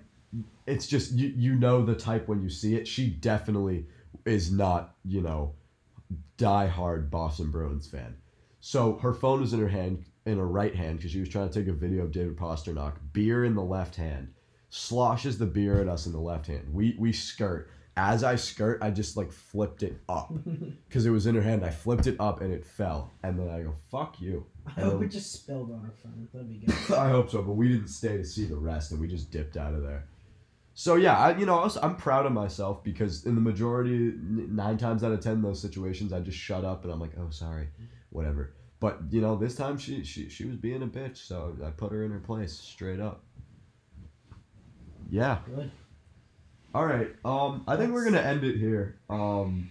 it's 0.66 0.86
just 0.86 1.12
you 1.12 1.32
you 1.36 1.54
know 1.56 1.84
the 1.84 1.94
type 1.94 2.28
when 2.28 2.42
you 2.42 2.48
see 2.48 2.74
it. 2.76 2.86
She 2.86 3.08
definitely 3.08 3.86
is 4.24 4.52
not 4.52 4.94
you 5.04 5.20
know, 5.22 5.54
die-hard 6.36 7.10
Boston 7.10 7.50
Bruins 7.50 7.86
fan. 7.86 8.16
So 8.60 8.96
her 8.98 9.14
phone 9.14 9.40
was 9.40 9.52
in 9.52 9.60
her 9.60 9.68
hand, 9.68 10.04
in 10.26 10.38
her 10.38 10.46
right 10.46 10.74
hand, 10.74 10.98
because 10.98 11.12
she 11.12 11.20
was 11.20 11.28
trying 11.28 11.48
to 11.48 11.58
take 11.58 11.68
a 11.68 11.72
video 11.72 12.04
of 12.04 12.12
David 12.12 12.36
Pastrnak. 12.36 12.94
Beer 13.12 13.44
in 13.44 13.54
the 13.54 13.62
left 13.62 13.96
hand, 13.96 14.34
sloshes 14.68 15.38
the 15.38 15.46
beer 15.46 15.80
at 15.80 15.88
us 15.88 16.06
in 16.06 16.12
the 16.12 16.20
left 16.20 16.46
hand. 16.46 16.72
We 16.72 16.96
we 16.98 17.12
skirt. 17.12 17.70
As 17.96 18.22
I 18.22 18.36
skirt, 18.36 18.78
I 18.82 18.90
just 18.90 19.16
like 19.16 19.32
flipped 19.32 19.82
it 19.82 20.00
up 20.08 20.32
because 20.88 21.06
it 21.06 21.10
was 21.10 21.26
in 21.26 21.34
her 21.34 21.42
hand. 21.42 21.64
I 21.64 21.70
flipped 21.70 22.06
it 22.06 22.16
up 22.20 22.40
and 22.40 22.52
it 22.52 22.64
fell, 22.64 23.10
and 23.22 23.38
then 23.38 23.48
I 23.48 23.62
go, 23.62 23.74
"Fuck 23.90 24.20
you." 24.20 24.46
I 24.76 24.82
hope 24.82 25.02
it 25.02 25.08
just 25.08 25.32
spilled 25.32 25.72
on 25.72 25.80
her 25.80 25.92
phone. 26.02 26.28
That'd 26.32 26.48
be 26.48 26.66
good. 26.66 26.94
I 26.96 27.08
hope 27.08 27.30
so, 27.30 27.42
but 27.42 27.52
we 27.52 27.68
didn't 27.68 27.88
stay 27.88 28.16
to 28.16 28.24
see 28.24 28.44
the 28.44 28.56
rest, 28.56 28.92
and 28.92 29.00
we 29.00 29.08
just 29.08 29.30
dipped 29.30 29.56
out 29.56 29.74
of 29.74 29.82
there. 29.82 30.06
So 30.80 30.94
yeah, 30.94 31.18
I, 31.18 31.36
you 31.36 31.44
know, 31.44 31.70
I'm 31.82 31.94
proud 31.96 32.24
of 32.24 32.32
myself 32.32 32.82
because 32.82 33.26
in 33.26 33.34
the 33.34 33.40
majority, 33.42 34.14
nine 34.18 34.78
times 34.78 35.04
out 35.04 35.12
of 35.12 35.20
ten, 35.20 35.42
those 35.42 35.60
situations, 35.60 36.10
I 36.10 36.20
just 36.20 36.38
shut 36.38 36.64
up 36.64 36.84
and 36.84 36.90
I'm 36.90 36.98
like, 36.98 37.10
oh, 37.20 37.28
sorry, 37.28 37.68
whatever. 38.08 38.54
But 38.80 39.00
you 39.10 39.20
know, 39.20 39.36
this 39.36 39.54
time 39.54 39.76
she 39.76 40.02
she 40.04 40.30
she 40.30 40.46
was 40.46 40.56
being 40.56 40.82
a 40.82 40.86
bitch, 40.86 41.18
so 41.18 41.54
I 41.62 41.68
put 41.68 41.92
her 41.92 42.02
in 42.02 42.10
her 42.12 42.18
place 42.18 42.54
straight 42.54 42.98
up. 42.98 43.22
Yeah. 45.10 45.40
Good. 45.54 45.70
All 46.74 46.86
right. 46.86 47.14
Um, 47.26 47.62
I 47.68 47.76
think 47.76 47.92
we're 47.92 48.04
gonna 48.04 48.22
end 48.22 48.44
it 48.44 48.56
here. 48.56 49.00
Um, 49.10 49.68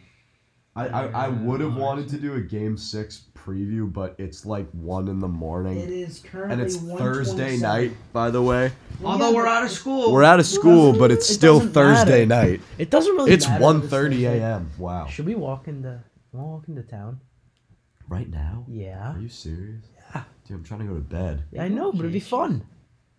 I 0.75 0.87
I, 0.87 1.25
I 1.25 1.27
would 1.29 1.59
have 1.61 1.75
wanted 1.75 2.07
to 2.09 2.17
do 2.17 2.35
a 2.35 2.41
game 2.41 2.77
six 2.77 3.25
preview, 3.35 3.91
but 3.91 4.15
it's 4.17 4.45
like 4.45 4.69
one 4.71 5.07
in 5.07 5.19
the 5.19 5.27
morning, 5.27 5.77
It 5.79 5.89
is 5.89 6.19
currently 6.19 6.53
and 6.53 6.61
it's 6.61 6.75
Thursday 6.77 7.57
night, 7.57 7.91
by 8.13 8.29
the 8.29 8.41
way. 8.41 8.71
Well, 8.99 9.13
Although 9.13 9.29
yeah, 9.31 9.35
we're 9.35 9.47
out 9.47 9.63
of 9.63 9.71
school. 9.71 10.11
We're 10.11 10.23
out 10.23 10.39
of 10.39 10.45
school, 10.45 10.93
but 10.93 11.11
it's 11.11 11.29
It 11.29 11.33
still 11.33 11.59
doesn't 11.59 11.73
Thursday 11.73 12.25
matter. 12.25 12.51
night. 12.51 12.61
It 12.77 12.89
doesn't 12.89 13.15
really. 13.15 13.31
It's 13.31 13.47
matter 13.47 13.63
1.30 13.63 14.21
a.m. 14.29 14.71
Wow. 14.77 15.07
Should 15.07 15.25
we 15.25 15.35
walk 15.35 15.67
into? 15.67 15.99
Wanna 16.31 16.47
walk 16.47 16.67
into 16.67 16.83
town? 16.83 17.19
Right 18.07 18.29
now? 18.29 18.65
Yeah. 18.67 19.15
Are 19.15 19.19
you 19.19 19.29
serious? 19.29 19.85
Yeah. 20.13 20.23
Dude, 20.47 20.57
I'm 20.57 20.63
trying 20.63 20.81
to 20.81 20.85
go 20.87 20.95
to 20.95 20.99
bed. 21.01 21.43
Yeah, 21.51 21.63
I 21.63 21.67
know, 21.67 21.91
but 21.91 21.99
it'd 22.01 22.11
be 22.13 22.19
fun. 22.19 22.65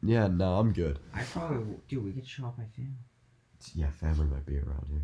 Yeah, 0.03 0.27
no, 0.29 0.59
I'm 0.59 0.73
good. 0.73 0.99
I 1.15 1.23
probably 1.23 1.77
dude. 1.89 2.05
We 2.05 2.13
could 2.13 2.27
show 2.27 2.47
up 2.47 2.57
my 2.59 2.65
family. 2.77 2.93
Yeah, 3.75 3.91
family 3.91 4.27
might 4.27 4.47
be 4.47 4.59
around 4.59 4.87
here. 4.91 5.03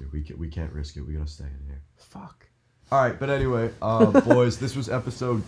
Dude, 0.00 0.12
we, 0.12 0.22
can, 0.22 0.38
we 0.38 0.48
can't 0.48 0.72
risk 0.72 0.96
it. 0.96 1.02
We 1.02 1.12
gotta 1.14 1.28
stay 1.28 1.44
in 1.44 1.66
here. 1.66 1.82
Fuck. 1.98 2.46
All 2.90 3.00
right, 3.00 3.18
but 3.20 3.30
anyway, 3.30 3.70
uh, 3.80 4.06
boys, 4.22 4.58
this 4.58 4.74
was 4.74 4.88
episode 4.88 5.42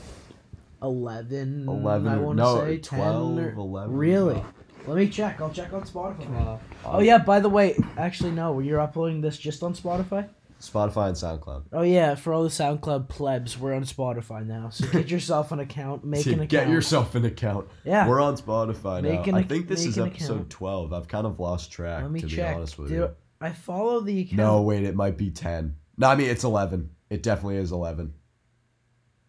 Eleven. 0.82 1.66
11 1.68 2.08
I 2.08 2.16
want 2.18 2.38
to 2.38 2.42
no, 2.42 2.60
say 2.60 2.78
12, 2.78 3.36
10 3.36 3.44
or- 3.44 3.52
11. 3.54 3.96
Really? 3.96 4.42
Let 4.86 4.96
me 4.96 5.08
check. 5.08 5.40
I'll 5.40 5.50
check 5.50 5.72
on 5.72 5.82
Spotify. 5.82 6.28
Well, 6.30 6.60
Oh 6.84 7.00
yeah. 7.00 7.18
By 7.18 7.38
the 7.38 7.48
way, 7.48 7.76
actually 7.96 8.32
no. 8.32 8.58
You're 8.58 8.80
uploading 8.80 9.20
this 9.20 9.38
just 9.38 9.62
on 9.62 9.74
Spotify. 9.74 10.28
Spotify 10.60 11.08
and 11.08 11.16
SoundCloud. 11.16 11.64
Oh 11.72 11.82
yeah, 11.82 12.14
for 12.16 12.32
all 12.32 12.42
the 12.44 12.48
SoundCloud 12.48 13.08
plebs, 13.08 13.58
we're 13.58 13.74
on 13.74 13.82
Spotify 13.84 14.44
now. 14.46 14.70
So 14.70 14.86
get 14.88 15.08
yourself 15.10 15.50
an 15.52 15.58
account, 15.60 16.04
make 16.04 16.24
an 16.26 16.34
account. 16.34 16.50
Get 16.50 16.68
yourself 16.68 17.14
an 17.16 17.24
account. 17.24 17.68
Yeah. 17.84 18.08
We're 18.08 18.20
on 18.20 18.36
Spotify 18.36 19.02
Make 19.02 19.26
now. 19.26 19.32
an 19.32 19.34
I 19.36 19.42
think 19.44 19.66
this 19.68 19.84
is 19.84 19.98
episode 19.98 20.32
account. 20.34 20.50
12. 20.50 20.92
I've 20.92 21.08
kind 21.08 21.26
of 21.26 21.38
lost 21.40 21.70
track, 21.72 22.02
Let 22.02 22.10
me 22.12 22.20
to 22.20 22.26
check. 22.28 22.54
be 22.54 22.56
honest 22.56 22.78
with 22.78 22.88
Do- 22.90 22.94
you. 22.94 23.10
I 23.42 23.50
follow 23.50 24.00
the 24.00 24.20
account. 24.20 24.36
No, 24.36 24.62
wait, 24.62 24.84
it 24.84 24.94
might 24.94 25.18
be 25.18 25.30
10. 25.30 25.76
No, 25.98 26.08
I 26.08 26.14
mean, 26.14 26.30
it's 26.30 26.44
11. 26.44 26.90
It 27.10 27.22
definitely 27.22 27.56
is 27.56 27.72
11. 27.72 28.14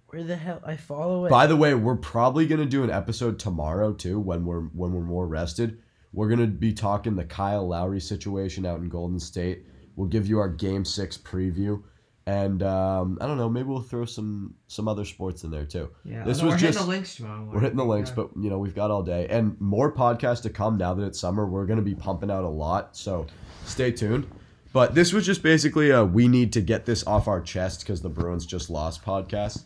Where 0.08 0.24
the 0.24 0.36
hell? 0.36 0.62
I 0.64 0.78
follow 0.78 1.26
it. 1.26 1.30
By 1.30 1.48
the 1.48 1.56
way, 1.56 1.74
we're 1.74 1.96
probably 1.96 2.46
gonna 2.46 2.68
do 2.68 2.84
an 2.84 2.92
episode 2.92 3.40
tomorrow 3.40 3.94
too 3.94 4.20
when 4.20 4.46
we're 4.46 4.62
when 4.62 4.94
we're 4.94 5.02
more 5.02 5.26
rested. 5.28 5.80
We're 6.12 6.30
gonna 6.30 6.46
be 6.46 6.72
talking 6.72 7.16
the 7.16 7.26
Kyle 7.26 7.68
Lowry 7.68 8.00
situation 8.00 8.64
out 8.64 8.80
in 8.80 8.90
Golden 8.90 9.20
State. 9.20 9.66
We'll 9.96 10.08
give 10.08 10.28
you 10.28 10.38
our 10.38 10.50
Game 10.50 10.86
Six 10.86 11.18
preview, 11.18 11.82
and 12.26 12.64
um, 12.64 13.18
I 13.20 13.28
don't 13.28 13.38
know, 13.38 13.50
maybe 13.50 13.68
we'll 13.68 13.82
throw 13.82 14.06
some 14.06 14.56
some 14.68 14.88
other 14.88 15.06
sports 15.06 15.44
in 15.44 15.52
there 15.52 15.66
too. 15.66 15.90
yeah. 16.06 16.24
This 16.24 16.42
was 16.42 16.54
we're 16.54 16.58
just- 16.58 16.62
hitting 16.78 16.82
the 16.82 16.88
links 16.88 17.16
tomorrow. 17.16 17.50
We're 17.52 17.60
hitting 17.60 17.78
the 17.78 17.86
links, 17.86 18.12
but 18.12 18.30
you 18.40 18.50
know 18.50 18.58
we've 18.60 18.76
got 18.76 18.92
all 18.92 19.04
day 19.04 19.28
and 19.28 19.60
more 19.60 19.92
podcasts 19.92 20.42
to 20.44 20.50
come 20.50 20.78
now 20.78 20.94
that 20.94 21.04
it's 21.06 21.20
summer. 21.20 21.46
We're 21.46 21.66
gonna 21.66 21.82
be 21.82 21.96
pumping 21.96 22.32
out 22.32 22.44
a 22.44 22.50
lot, 22.50 22.96
so 22.96 23.28
stay 23.66 23.92
tuned. 23.92 24.28
But 24.72 24.96
this 24.96 25.14
was 25.14 25.26
just 25.26 25.44
basically 25.44 25.92
a 25.92 26.04
we 26.04 26.28
need 26.28 26.54
to 26.54 26.62
get 26.62 26.86
this 26.86 27.06
off 27.06 27.28
our 27.28 27.42
chest 27.42 27.82
because 27.82 28.02
the 28.02 28.10
Bruins 28.10 28.46
just 28.46 28.70
lost 28.70 29.04
podcast. 29.04 29.66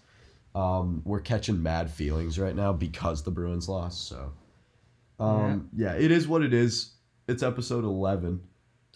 Um, 0.54 1.02
we're 1.06 1.22
catching 1.22 1.62
mad 1.62 1.92
feelings 1.92 2.40
right 2.40 2.56
now 2.56 2.74
because 2.74 3.24
the 3.24 3.30
Bruins 3.32 3.70
lost. 3.70 4.08
So, 4.08 4.34
um, 5.20 5.70
yeah. 5.76 5.94
it 5.94 6.10
is 6.12 6.28
what 6.28 6.42
it 6.42 6.54
is. 6.54 6.96
It's 7.28 7.44
episode 7.44 7.84
eleven. 7.84 8.42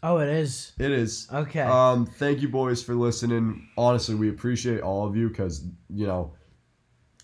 Oh, 0.04 0.18
it 0.18 0.30
is. 0.30 0.74
It 0.80 0.92
is. 0.92 1.28
Okay. 1.32 1.62
Um, 1.62 2.06
thank 2.06 2.42
you, 2.42 2.50
boys, 2.50 2.84
for 2.84 2.96
listening. 2.96 3.68
Honestly, 3.78 4.16
we 4.16 4.30
appreciate 4.30 4.82
all 4.82 5.08
of 5.08 5.16
you 5.16 5.30
because 5.30 5.66
you 5.90 6.08
know 6.08 6.34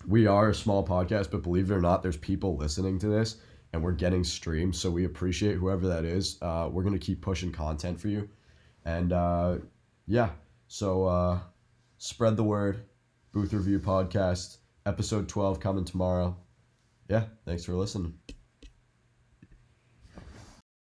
we 0.06 0.26
are 0.26 0.50
a 0.50 0.54
small 0.54 0.86
podcast, 0.86 1.30
but 1.30 1.42
believe 1.42 1.70
it 1.70 1.74
or 1.74 1.80
not, 1.80 2.02
there's 2.02 2.16
people 2.16 2.56
listening 2.56 2.98
to 3.00 3.08
this, 3.08 3.36
and 3.72 3.82
we're 3.82 3.92
getting 3.92 4.24
streams. 4.24 4.78
So 4.78 4.90
we 4.90 5.04
appreciate 5.04 5.56
whoever 5.56 5.88
that 5.88 6.04
is. 6.04 6.38
Uh, 6.40 6.68
we're 6.70 6.84
gonna 6.84 6.98
keep 6.98 7.20
pushing 7.20 7.52
content 7.52 8.00
for 8.00 8.08
you, 8.08 8.28
and 8.84 9.12
uh, 9.12 9.56
yeah. 10.06 10.30
So 10.68 11.04
uh, 11.04 11.40
spread 11.98 12.36
the 12.36 12.44
word. 12.44 12.84
Booth 13.32 13.52
Review 13.52 13.78
Podcast, 13.78 14.58
episode 14.86 15.28
twelve 15.28 15.60
coming 15.60 15.84
tomorrow. 15.84 16.36
Yeah, 17.08 17.24
thanks 17.44 17.64
for 17.64 17.74
listening. 17.74 18.14